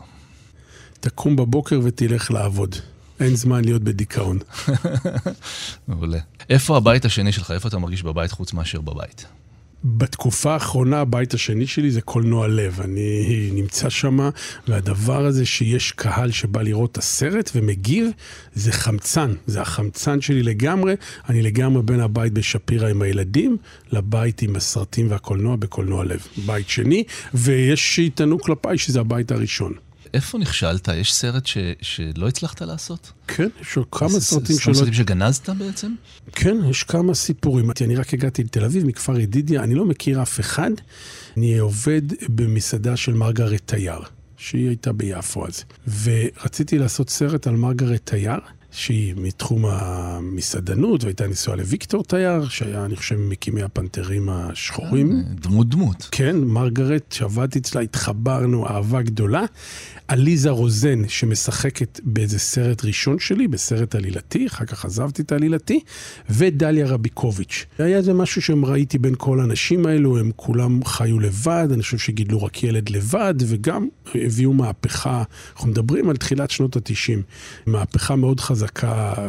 תקום 1.00 1.36
בבוקר 1.36 1.80
ותלך 1.84 2.32
לעבוד. 2.32 2.76
אין 3.20 3.36
זמן 3.36 3.66
להיות 3.66 3.84
בדיכאון. 3.84 4.40
מעולה. 5.88 6.20
איפה 6.50 6.78
הבית 6.78 7.06
השני 7.06 7.32
שלך? 7.32 7.52
איפה 7.52 7.68
אתה 7.68 7.78
מרגיש 7.78 8.04
בבית 8.04 8.32
חוץ 8.32 8.54
מאשר 8.54 8.82
בבית? 8.82 9.26
בתקופה 9.84 10.54
האחרונה 10.54 11.00
הבית 11.00 11.34
השני 11.34 11.68
שלי 11.68 11.92
זה 11.92 12.02
קולנוע 12.02 12.48
לב. 12.48 12.82
אני 12.82 13.50
נמצא 13.54 13.90
שם, 13.90 14.30
והדבר 14.68 15.26
הזה 15.26 15.46
שיש 15.46 15.92
קהל 15.92 16.32
שבא 16.32 16.62
לראות 16.62 16.92
את 16.92 16.98
הסרט 16.98 17.52
ומגיב, 17.56 18.08
זה 18.54 18.72
חמצן. 18.72 19.34
זה 19.48 19.62
החמצן 19.62 20.22
שלי 20.22 20.44
לגמרי. 20.44 20.94
אני 21.30 21.42
לגמרי 21.42 21.84
בין 21.84 22.00
הבית 22.00 22.34
בשפירא 22.34 22.90
עם 22.90 23.02
הילדים, 23.02 23.58
לבית 23.92 24.42
עם 24.42 24.56
הסרטים 24.56 25.12
והקולנוע 25.12 25.56
בקולנוע 25.56 26.06
לב. 26.06 26.28
בית 26.46 26.70
שני, 26.70 27.04
ויש 27.34 27.96
שיטענו 27.96 28.40
כלפיי 28.40 28.78
שזה 28.78 29.00
הבית 29.00 29.32
הראשון. 29.32 29.74
איפה 30.14 30.38
נכשלת? 30.38 30.88
יש 30.88 31.14
סרט 31.14 31.46
ש, 31.46 31.58
שלא 31.82 32.28
הצלחת 32.28 32.62
לעשות? 32.62 33.12
כן, 33.28 33.48
יש 33.62 33.78
עוד 33.78 33.88
כמה 33.92 34.10
סרטים 34.10 34.60
שלא... 34.60 34.74
סרטים 34.74 34.94
שגנזת 34.94 35.50
בעצם? 35.50 35.92
כן, 36.32 36.58
יש 36.70 36.84
כמה 36.84 37.14
סיפורים. 37.14 37.72
אני 37.82 37.96
רק 37.96 38.14
הגעתי 38.14 38.44
לתל 38.44 38.66
אביב, 38.66 38.86
מכפר 38.86 39.20
ידידיה, 39.20 39.64
אני 39.64 39.76
לא 39.76 39.86
מכיר 39.86 40.22
אף 40.22 40.40
אחד. 40.40 40.72
אני 41.38 41.58
עובד 41.58 42.02
במסעדה 42.30 42.98
של 42.98 43.14
מרגרט 43.14 43.62
תייר, 43.66 44.00
שהיא 44.38 44.68
הייתה 44.68 44.94
ביפו 44.94 45.48
אז. 45.48 45.64
ורציתי 46.04 46.78
לעשות 46.78 47.10
סרט 47.10 47.48
על 47.48 47.56
מרגרט 47.56 48.02
תייר, 48.04 48.40
שהיא 48.72 49.14
מתחום 49.18 49.66
המסעדנות, 49.66 51.04
והייתה 51.04 51.28
נשואה 51.28 51.56
לוויקטור 51.56 52.04
תייר, 52.04 52.48
שהיה, 52.48 52.86
אני 52.86 52.96
חושב, 52.96 53.16
ממקימי 53.16 53.64
הפנתרים 53.64 54.30
השחורים. 54.30 55.12
אה, 55.12 55.34
דמות 55.36 55.70
דמות. 55.70 56.08
כן, 56.12 56.38
מרגרט, 56.38 57.12
שעבדתי 57.12 57.60
אצלה, 57.60 57.82
התחברנו, 57.82 58.68
אהבה 58.68 59.02
גדולה. 59.02 59.46
עליזה 60.08 60.50
רוזן, 60.50 61.08
שמשחקת 61.08 62.00
באיזה 62.04 62.40
סרט 62.40 62.86
ראשון 62.86 63.20
שלי, 63.20 63.48
בסרט 63.48 63.96
עלילתי, 63.96 64.48
אחר 64.48 64.66
כך 64.66 64.86
עזבתי 64.86 65.22
את 65.22 65.32
העלילתי, 65.32 65.80
ודליה 66.30 66.88
רביקוביץ'. 66.88 67.66
היה 67.78 67.98
איזה 67.98 68.14
משהו 68.14 68.42
שהם 68.42 68.66
ראיתי 68.66 68.98
בין 68.98 69.16
כל 69.18 69.40
האנשים 69.40 69.86
האלו, 69.86 70.18
הם 70.18 70.32
כולם 70.36 70.86
חיו 70.86 71.20
לבד, 71.20 71.68
אני 71.74 71.82
חושב 71.82 71.98
שגידלו 71.98 72.44
רק 72.44 72.64
ילד 72.64 72.90
לבד, 72.90 73.34
וגם 73.48 73.88
הביאו 74.16 74.54
מהפכה, 74.54 75.24
אנחנו 75.54 75.70
מדברים 75.70 76.10
על 76.10 76.18
תחילת 76.18 76.52
שנות 76.52 76.76
ה-90, 76.76 77.22
מהפכה 77.66 78.16
מאוד 78.16 78.40
חזקה 78.40 78.59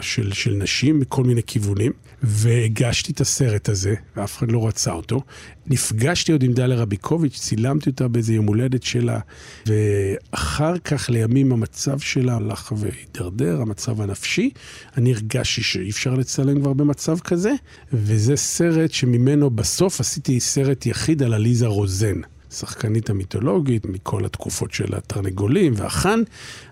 של, 0.01 0.33
של 0.33 0.53
נשים 0.53 1.01
מכל 1.01 1.25
מיני 1.25 1.43
כיוונים, 1.43 1.93
והגשתי 2.23 3.13
את 3.13 3.21
הסרט 3.21 3.69
הזה, 3.69 3.95
ואף 4.17 4.39
אחד 4.39 4.51
לא 4.51 4.69
רצה 4.69 4.93
אותו. 4.93 5.23
נפגשתי 5.67 6.33
עוד 6.33 6.43
עם 6.43 6.53
דליה 6.53 6.77
רביקוביץ', 6.77 7.39
צילמתי 7.39 7.91
אותה 7.91 8.09
באיזה 8.09 8.35
יום 8.35 8.47
הולדת 8.47 8.83
שלה, 8.83 9.21
ואחר 9.67 10.79
כך 10.79 11.11
לימים 11.11 11.53
המצב 11.53 11.99
שלה 11.99 12.37
הלך 12.37 12.73
והידרדר, 12.77 13.61
המצב 13.61 14.01
הנפשי. 14.01 14.51
אני 14.97 15.13
הרגשתי 15.13 15.63
שאי 15.63 15.91
אפשר 15.91 16.15
לצלם 16.15 16.61
כבר 16.61 16.73
במצב 16.73 17.19
כזה, 17.19 17.53
וזה 17.93 18.37
סרט 18.37 18.91
שממנו 18.91 19.51
בסוף 19.51 20.01
עשיתי 20.01 20.41
סרט 20.41 20.87
יחיד 20.87 21.23
על 21.23 21.35
עליזה 21.35 21.67
רוזן. 21.67 22.21
שחקנית 22.51 23.11
המיתולוגית 23.11 23.87
מכל 23.87 24.25
התקופות 24.25 24.73
של 24.73 24.95
התרנגולים 24.95 25.73
והחאן, 25.77 26.23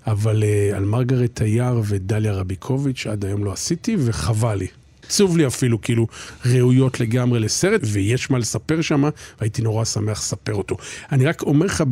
אבל 0.07 0.43
uh, 0.43 0.76
על 0.76 0.85
מרגרט 0.85 1.31
תייר 1.35 1.83
ודליה 1.85 2.33
רביקוביץ' 2.33 3.07
עד 3.07 3.24
היום 3.24 3.45
לא 3.45 3.53
עשיתי, 3.53 3.97
וחבל 3.99 4.55
לי. 4.55 4.66
עצוב 5.07 5.37
לי 5.37 5.47
אפילו, 5.47 5.81
כאילו, 5.81 6.07
ראויות 6.47 7.01
לגמרי 7.01 7.41
לסרט, 7.41 7.81
ויש 7.85 8.31
מה 8.31 8.39
לספר 8.39 8.81
שם, 8.81 9.05
והייתי 9.41 9.62
נורא 9.62 9.85
שמח 9.85 10.18
לספר 10.18 10.55
אותו. 10.55 10.76
אני 11.12 11.26
רק 11.26 11.43
אומר 11.43 11.66
לך, 11.66 11.85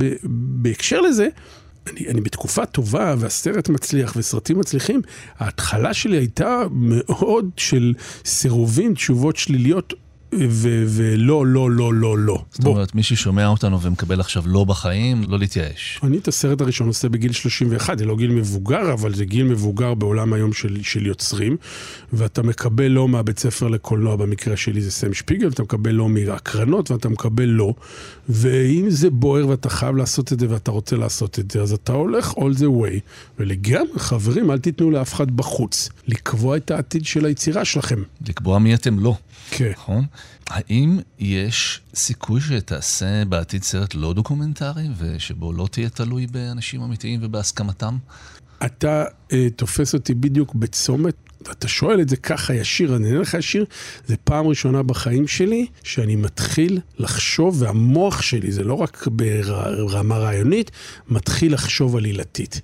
בהקשר 0.63 1.01
לזה, 1.01 1.29
אני, 1.87 2.09
אני 2.09 2.21
בתקופה 2.21 2.67
טובה, 2.67 3.15
והסרט 3.19 3.69
מצליח, 3.69 4.15
וסרטים 4.17 4.59
מצליחים. 4.59 5.01
ההתחלה 5.39 5.95
שלי 5.95 6.17
הייתה 6.17 6.63
מאוד 6.71 7.51
של 7.57 7.95
סירובים, 8.25 8.95
תשובות 8.95 9.37
שליליות 9.37 9.95
ולא, 10.41 11.47
לא, 11.47 11.71
לא, 11.71 11.95
לא, 11.95 12.19
לא. 12.19 12.43
זאת. 12.51 12.65
אומרת, 12.67 12.95
מי 12.95 13.03
ששומע 13.03 13.47
אותנו 13.47 13.81
ומקבל 13.83 14.21
עכשיו 14.21 14.43
לא 14.47 14.65
בחיים, 14.65 15.25
לא 15.29 15.39
להתייאש. 15.39 16.01
אני 16.03 16.19
את 16.19 16.29
הסרט 16.29 16.61
הראשון 16.61 16.87
עושה 16.87 17.09
בגיל 17.09 17.33
31, 17.33 17.99
זה 17.99 18.05
לא 18.05 18.17
גיל 18.17 18.31
מבוגר, 18.31 18.93
אבל 18.93 19.15
זה 19.15 19.25
גיל 19.25 19.45
מבוגר 19.45 19.95
בעולם 19.95 20.33
היום 20.33 20.53
של, 20.53 20.79
של 20.83 21.07
יוצרים, 21.07 21.57
ואתה 22.13 22.43
מקבל 22.43 22.89
לא 22.89 23.09
מהבית 23.09 23.39
ספר 23.39 23.69
לקולנוע, 23.69 24.17
במקרה 24.17 24.57
שלי 24.57 24.81
זה 24.81 24.91
סם 24.91 25.15
שפיגל, 25.15 25.49
אתה 25.49 25.63
מקבל 25.63 25.91
לא 25.91 26.09
מהקרנות 26.09 26.91
ואתה 26.91 27.09
מקבל 27.09 27.45
לא, 27.45 27.75
ואם 28.29 28.87
זה 28.89 29.11
בוער 29.11 29.49
ואתה 29.49 29.69
חייב 29.69 29.97
לעשות 29.97 30.33
את 30.33 30.41
זה 30.41 30.47
ואתה 30.51 30.71
רוצה 30.71 30.97
לעשות 30.97 31.39
את 31.39 31.51
זה, 31.51 31.63
אז 31.63 31.73
אתה 31.73 31.93
הולך 31.93 32.31
all 32.31 32.59
the 32.59 32.83
way, 32.83 33.01
ולגמרי, 33.39 33.99
חברים, 33.99 34.51
אל 34.51 34.59
תיתנו 34.59 34.91
לאף 34.91 35.15
אחד 35.15 35.31
בחוץ 35.31 35.89
לקבוע 36.09 36.57
את 36.57 36.71
העתיד 36.71 37.05
של 37.05 37.25
היצירה 37.25 37.65
שלכם. 37.65 38.03
לקבוע 38.29 38.59
מי 38.59 38.75
אתם 38.75 38.99
לא. 38.99 39.15
כן. 39.51 39.71
נכון? 39.71 40.05
האם 40.47 40.99
יש 41.19 41.81
סיכוי 41.95 42.41
שתעשה 42.41 43.25
בעתיד 43.25 43.63
סרט 43.63 43.95
לא 43.95 44.13
דוקומנטרי, 44.13 44.89
ושבו 44.99 45.53
לא 45.53 45.69
תהיה 45.71 45.89
תלוי 45.89 46.27
באנשים 46.27 46.83
אמיתיים 46.83 47.21
ובהסכמתם? 47.23 47.97
אתה 48.67 49.05
uh, 49.05 49.35
תופס 49.57 49.95
אותי 49.95 50.15
בדיוק 50.15 50.55
בצומת, 50.55 51.15
אתה 51.51 51.69
שואל 51.69 52.01
את 52.01 52.09
זה 52.09 52.17
ככה 52.17 52.55
ישיר, 52.55 52.97
אני 52.97 53.09
אענה 53.09 53.19
לך 53.21 53.35
ישיר, 53.35 53.65
זה 54.07 54.17
פעם 54.17 54.47
ראשונה 54.47 54.83
בחיים 54.83 55.27
שלי 55.27 55.67
שאני 55.83 56.17
מתחיל 56.17 56.81
לחשוב, 56.99 57.63
והמוח 57.63 58.23
שלי, 58.23 58.53
זה 58.53 58.65
לא 58.65 58.75
רק 58.75 59.09
ברמה 59.11 60.19
רעיונית, 60.19 60.71
מתחיל 61.09 61.55
לחשוב 61.55 61.97
עלילתית. 61.97 62.61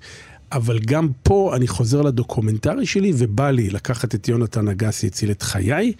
אבל 0.52 0.78
גם 0.78 1.08
פה 1.22 1.52
אני 1.56 1.68
חוזר 1.68 2.02
לדוקומנטרי 2.02 2.86
שלי, 2.86 3.12
ובא 3.16 3.50
לי 3.50 3.70
לקחת 3.70 4.14
את 4.14 4.28
יונתן 4.28 4.68
אגסי 4.68 5.06
הציל 5.06 5.30
את 5.30 5.42
חיי, 5.42 5.92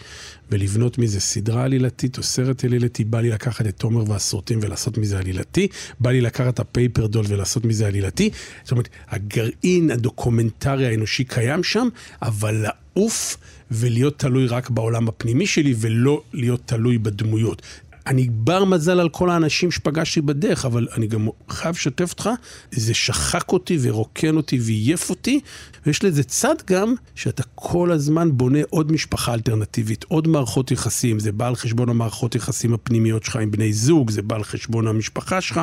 ולבנות 0.50 0.98
מזה 0.98 1.20
סדרה 1.20 1.64
עלילתית 1.64 2.18
או 2.18 2.22
סרט 2.22 2.64
עלילתי. 2.64 3.04
בא 3.04 3.20
לי 3.20 3.30
לקחת 3.30 3.66
את 3.66 3.76
תומר 3.76 4.10
והסורטים 4.10 4.58
ולעשות 4.62 4.98
מזה 4.98 5.18
עלילתי. 5.18 5.68
בא 6.00 6.10
לי 6.10 6.20
לקחת 6.20 6.54
את 6.54 6.60
הפייפר 6.60 7.06
דול 7.06 7.24
ולעשות 7.28 7.64
מזה 7.64 7.86
עלילתי. 7.86 8.30
זאת 8.62 8.72
אומרת, 8.72 8.88
הגרעין 9.08 9.90
הדוקומנטרי 9.90 10.86
האנושי 10.86 11.24
קיים 11.24 11.64
שם, 11.64 11.88
אבל 12.22 12.66
לעוף 12.94 13.36
ולהיות 13.70 14.18
תלוי 14.18 14.46
רק 14.46 14.70
בעולם 14.70 15.08
הפנימי 15.08 15.46
שלי, 15.46 15.74
ולא 15.78 16.22
להיות 16.32 16.60
תלוי 16.66 16.98
בדמויות. 16.98 17.62
אני 18.06 18.28
בר 18.30 18.64
מזל 18.64 19.00
על 19.00 19.08
כל 19.08 19.30
האנשים 19.30 19.70
שפגשתי 19.70 20.20
בדרך, 20.20 20.64
אבל 20.64 20.88
אני 20.96 21.06
גם 21.06 21.28
חייב 21.48 21.74
לשתף 21.74 22.10
אותך, 22.10 22.30
זה 22.70 22.94
שחק 22.94 23.52
אותי 23.52 23.78
ורוקן 23.80 24.36
אותי 24.36 24.58
ועייף 24.62 25.10
אותי, 25.10 25.40
ויש 25.86 26.04
לזה 26.04 26.22
צד 26.22 26.54
גם, 26.66 26.94
שאתה 27.14 27.42
כל 27.54 27.92
הזמן 27.92 28.36
בונה 28.36 28.58
עוד 28.70 28.92
משפחה 28.92 29.34
אלטרנטיבית, 29.34 30.04
עוד 30.08 30.28
מערכות 30.28 30.70
יחסים, 30.70 31.18
זה 31.18 31.32
בא 31.32 31.48
על 31.48 31.56
חשבון 31.56 31.88
המערכות 31.88 32.34
יחסים 32.34 32.74
הפנימיות 32.74 33.24
שלך 33.24 33.36
עם 33.36 33.50
בני 33.50 33.72
זוג, 33.72 34.10
זה 34.10 34.22
בא 34.22 34.36
על 34.36 34.44
חשבון 34.44 34.86
המשפחה 34.86 35.40
שלך, 35.40 35.60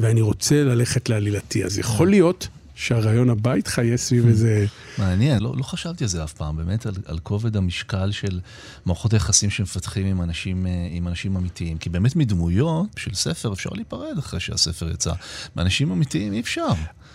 ואני 0.00 0.20
רוצה 0.20 0.64
ללכת 0.64 1.08
לעלילתי. 1.08 1.64
אז 1.64 1.78
יכול 1.78 2.10
להיות 2.10 2.48
שהרעיון 2.80 3.30
הבא 3.30 3.54
איתך 3.54 3.78
יהיה 3.78 3.96
סביב 3.96 4.26
איזה... 4.26 4.66
מעניין, 4.98 5.42
לא, 5.42 5.54
לא 5.56 5.62
חשבתי 5.62 6.04
על 6.04 6.08
זה 6.08 6.24
אף 6.24 6.32
פעם, 6.32 6.56
באמת 6.56 6.86
על, 6.86 6.94
על 7.04 7.18
כובד 7.18 7.56
המשקל 7.56 8.10
של 8.10 8.40
מערכות 8.86 9.12
היחסים 9.12 9.50
שמפתחים 9.50 10.06
עם 10.06 10.22
אנשים, 10.22 10.66
אה, 10.66 10.88
עם 10.90 11.08
אנשים 11.08 11.36
אמיתיים. 11.36 11.78
כי 11.78 11.90
באמת 11.90 12.16
מדמויות 12.16 12.86
של 12.96 13.14
ספר 13.14 13.52
אפשר 13.52 13.70
להיפרד 13.74 14.18
אחרי 14.18 14.40
שהספר 14.40 14.90
יצא. 14.90 15.12
מאנשים 15.56 15.92
אמיתיים 15.92 16.32
אי 16.32 16.40
אפשר. 16.40 16.68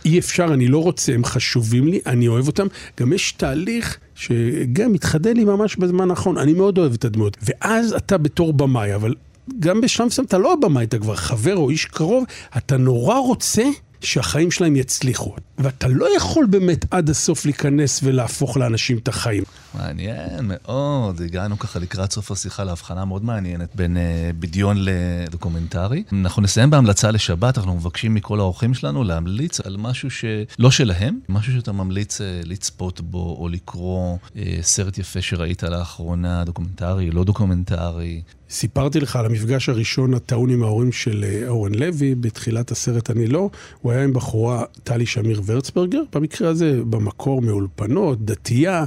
אי 0.06 0.20
אפשר, 0.20 0.46
אני 0.54 0.68
לא 0.68 0.84
רוצה, 0.84 1.14
הם 1.14 1.26
חשובים 1.26 1.88
לי, 1.88 2.00
אני 2.06 2.28
אוהב 2.28 2.48
אותם. 2.48 2.68
גם 3.00 3.14
יש 3.14 3.32
תהליך 3.32 3.98
שגם 4.16 4.94
מתחדד 4.94 5.38
לי 5.38 5.44
ממש 5.44 5.76
בזמן 5.76 6.10
האחרון, 6.10 6.38
אני 6.38 6.54
מאוד 6.54 6.78
אוהב 6.78 6.94
את 6.94 7.06
הדמויות. 7.06 7.38
ואז 7.42 7.94
אתה 7.94 8.18
בתור 8.18 8.54
במאי, 8.54 8.96
אבל 8.96 9.14
גם 9.60 9.82
בשלב 9.82 10.08
מסוים 10.08 10.28
אתה 10.28 10.38
לא 10.38 10.54
הבמאי, 10.54 10.84
אתה 10.84 11.00
כבר 11.00 11.16
חבר 11.16 11.56
או 11.56 11.70
איש 11.70 11.86
קרוב, 11.86 12.24
אתה 12.58 12.78
נורא 12.78 13.20
רוצה 13.20 13.64
שהחיים 14.02 14.52
שלהם 14.52 14.76
יצליחו. 14.76 15.36
ואתה 15.58 15.88
לא 15.88 16.16
יכול 16.18 16.46
באמת 16.46 16.86
עד 16.92 17.10
הסוף 17.10 17.46
להיכנס 17.46 18.00
ולהפוך 18.04 18.58
לאנשים 18.58 18.98
את 18.98 19.08
החיים. 19.08 19.44
מעניין 19.74 20.40
מאוד, 20.44 21.22
הגענו 21.22 21.60
ככה 21.60 21.80
לקראת 21.80 22.12
סוף 22.12 22.32
השיחה 22.32 22.64
להבחנה 22.64 23.06
מאוד 23.06 23.26
מעניינת 23.26 23.76
בין 23.76 23.98
uh, 23.98 24.00
בדיון 24.40 24.78
לדוקומנטרי. 24.80 26.04
אנחנו 26.14 26.42
נסיים 26.42 26.70
בהמלצה 26.70 27.12
לשבת, 27.12 27.58
אנחנו 27.58 27.76
מבקשים 27.76 28.14
מכל 28.14 28.40
האורחים 28.40 28.74
שלנו 28.74 29.04
להמליץ 29.04 29.60
על 29.60 29.78
משהו 29.78 30.10
שלא 30.12 30.72
שלהם, 30.72 31.20
משהו 31.30 31.54
שאתה 31.54 31.72
ממליץ 31.72 32.22
uh, 32.22 32.24
לצפות 32.44 33.02
בו 33.02 33.38
או 33.40 33.48
לקרוא, 33.50 34.18
uh, 34.18 34.40
סרט 34.62 34.98
יפה 34.98 35.22
שראית 35.22 35.64
לאחרונה, 35.64 36.44
דוקומנטרי, 36.44 37.12
לא 37.12 37.24
דוקומנטרי, 37.24 38.22
סיפרתי 38.50 39.00
לך 39.00 39.16
על 39.16 39.26
המפגש 39.26 39.70
הראשון 39.70 40.14
הטעון 40.14 40.50
עם 40.50 40.64
ההורים 40.64 40.92
של 40.92 41.26
אורן 41.48 41.76
לוי, 41.76 42.16
בתחילת 42.16 42.72
הסרט 42.72 43.12
אני 43.12 43.28
לא. 43.28 43.50
הוא 43.82 43.92
היה 43.92 44.04
עם 44.04 44.14
בחורה, 44.14 44.64
טלי 44.84 45.06
שמיר 45.06 45.42
ורצברגר, 45.46 46.02
במקרה 46.14 46.50
הזה 46.50 46.82
במקור 46.90 47.42
מאולפנות, 47.42 48.26
דתייה, 48.26 48.86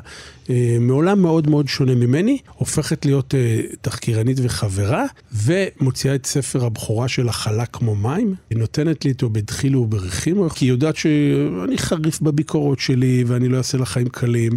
אה, 0.51 0.77
מעולם 0.81 1.23
מאוד 1.23 1.51
מאוד 1.51 1.69
שונה 1.69 1.95
ממני, 1.95 2.39
הופכת 2.55 3.07
להיות 3.07 3.35
אה, 3.35 3.61
תחקירנית 3.81 4.39
וחברה, 4.43 5.05
ומוציאה 5.33 6.15
את 6.15 6.27
ספר 6.27 6.65
הבכורה 6.65 7.09
שלה 7.09 7.33
חלק 7.33 7.69
כמו 7.73 7.95
מים. 7.95 8.35
היא 8.51 8.59
נותנת 8.59 9.05
לי 9.05 9.11
אותו 9.11 9.31
בדחילו 9.31 9.81
וברכימו, 9.81 10.51
כי 10.51 10.65
היא 10.65 10.71
יודעת 10.71 10.97
שאני 10.97 11.79
חריף 11.79 12.21
בביקורות 12.21 12.79
שלי 12.79 13.25
ואני 13.27 13.49
לא 13.49 13.59
אעשה 13.59 13.79
לה 13.79 13.87
חיים 13.87 14.09
קלים. 14.09 14.53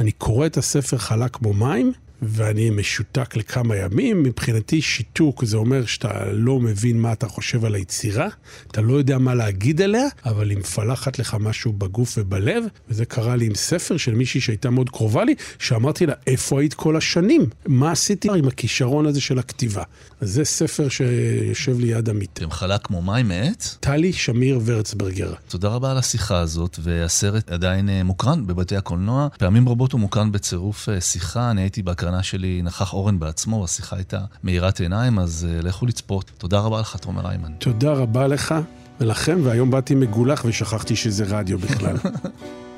אני 0.00 0.12
קורא 0.12 0.46
את 0.46 0.56
הספר 0.56 0.98
חלק 0.98 1.30
כמו 1.36 1.52
מים, 1.52 1.92
ואני 2.22 2.70
משותק 2.70 3.36
לכמה 3.36 3.76
ימים. 3.76 4.22
מבחינתי 4.22 4.82
שיתוק 4.82 5.44
זה 5.44 5.56
אומר 5.56 5.86
שאתה 5.86 6.32
לא 6.32 6.60
מבין 6.60 7.00
מה 7.00 7.12
אתה 7.12 7.28
חושב 7.28 7.64
על 7.64 7.74
היצירה, 7.74 8.28
אתה 8.70 8.80
לא 8.80 8.94
יודע 8.94 9.18
מה 9.18 9.34
להגיד 9.34 9.82
עליה, 9.82 10.06
אבל 10.24 10.50
היא 10.50 10.58
מפלחת 10.58 11.18
לך 11.18 11.36
משהו 11.40 11.72
בגוף 11.72 12.14
ובלב, 12.18 12.64
וזה 12.88 13.04
קרה 13.04 13.36
לי 13.36 13.46
עם 13.46 13.54
ספר 13.54 13.96
של 13.96 14.14
מישהי 14.14 14.40
שהייתה 14.40 14.70
מאוד 14.70 14.90
קרובה 14.90 15.24
לי, 15.24 15.34
שאמרתי 15.58 16.06
לה, 16.06 16.14
איפה 16.26 16.60
היית 16.60 16.74
כל 16.74 16.96
השנים? 16.96 17.46
מה 17.66 17.92
עשיתי 17.92 18.28
עם 18.38 18.48
הכישרון 18.48 19.06
הזה 19.06 19.20
של 19.20 19.38
הכתיבה? 19.38 19.82
אז 20.20 20.32
זה 20.32 20.44
ספר 20.44 20.88
שיושב 20.88 21.78
ליד 21.78 22.08
עמית. 22.08 22.40
עם 22.42 22.50
חלק 22.50 22.80
כמו 22.82 23.02
מים 23.02 23.28
מעץ? 23.28 23.76
טלי 23.80 24.12
שמיר 24.12 24.60
ורצברגר. 24.64 25.32
תודה 25.48 25.68
רבה 25.68 25.90
על 25.90 25.98
השיחה 25.98 26.38
הזאת, 26.38 26.78
והסרט 26.82 27.50
עדיין 27.50 27.88
אה, 27.88 28.02
מוקרן 28.02 28.46
בבתי 28.46 28.76
הקולנוע. 28.76 29.28
פעמים 29.38 29.68
רבות 29.68 29.92
הוא 29.92 30.00
מוקרן 30.00 30.32
בצירוף 30.32 30.88
אה, 30.88 31.00
שיחה, 31.00 31.50
אני 31.50 31.60
הייתי 31.60 31.82
בהקרנה. 31.82 32.20
שלי 32.22 32.62
נכח 32.62 32.92
אורן 32.92 33.18
בעצמו, 33.18 33.64
השיחה 33.64 33.96
הייתה 33.96 34.20
מאירת 34.44 34.80
עיניים, 34.80 35.18
אז 35.18 35.46
uh, 35.50 35.66
לכו 35.66 35.86
לצפות. 35.86 36.30
תודה 36.38 36.60
רבה 36.60 36.80
לך, 36.80 36.96
תומר 36.96 37.28
איימן. 37.28 37.52
תודה 37.58 37.92
רבה 37.92 38.26
לך 38.26 38.54
ולכם, 39.00 39.38
והיום 39.44 39.70
באתי 39.70 39.94
מגולח 39.94 40.44
ושכחתי 40.44 40.96
שזה 40.96 41.24
רדיו 41.28 41.58
בכלל. 41.58 41.96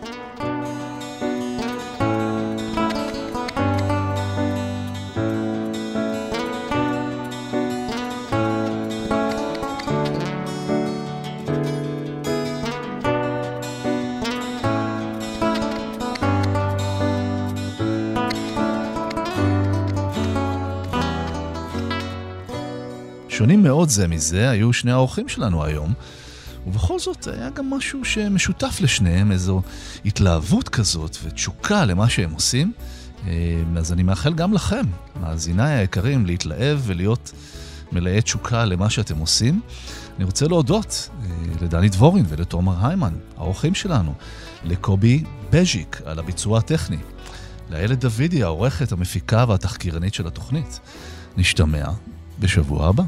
שונים 23.43 23.63
מאוד 23.63 23.89
זה 23.89 24.09
מזה 24.09 24.51
היו 24.51 24.73
שני 24.73 24.93
האורחים 24.93 25.29
שלנו 25.29 25.65
היום. 25.65 25.93
ובכל 26.67 26.99
זאת 26.99 27.29
היה 27.29 27.51
גם 27.51 27.71
משהו 27.71 28.05
שמשותף 28.05 28.79
לשניהם, 28.81 29.33
איזו 29.33 29.63
התלהבות 30.05 30.69
כזאת 30.69 31.17
ותשוקה 31.25 31.85
למה 31.85 32.09
שהם 32.09 32.33
עושים. 32.33 32.73
אה, 33.27 33.33
אז 33.77 33.93
אני 33.93 34.03
מאחל 34.03 34.35
גם 34.35 34.53
לכם, 34.53 34.83
מאזיניי 35.21 35.73
היקרים, 35.73 36.27
להתלהב 36.27 36.79
ולהיות 36.83 37.33
מלאי 37.93 38.23
תשוקה 38.23 38.65
למה 38.65 38.91
שאתם 38.91 39.19
עושים. 39.19 39.61
אני 40.17 40.25
רוצה 40.25 40.49
להודות 40.49 41.09
אה, 41.23 41.29
לדני 41.63 41.89
דבורין 41.89 42.25
ולתומר 42.29 42.87
היימן, 42.87 43.15
האורחים 43.37 43.75
שלנו, 43.75 44.15
לקובי 44.65 45.25
בז'יק 45.51 46.01
על 46.05 46.19
הביצוע 46.19 46.59
הטכני, 46.59 46.99
לאיילת 47.71 47.99
דוידי, 47.99 48.43
העורכת, 48.43 48.93
המפיקה 48.93 49.45
והתחקירנית 49.49 50.15
של 50.15 50.27
התוכנית. 50.27 50.81
נשתמע 51.37 51.85
בשבוע 52.41 52.87
הבא. 52.87 53.03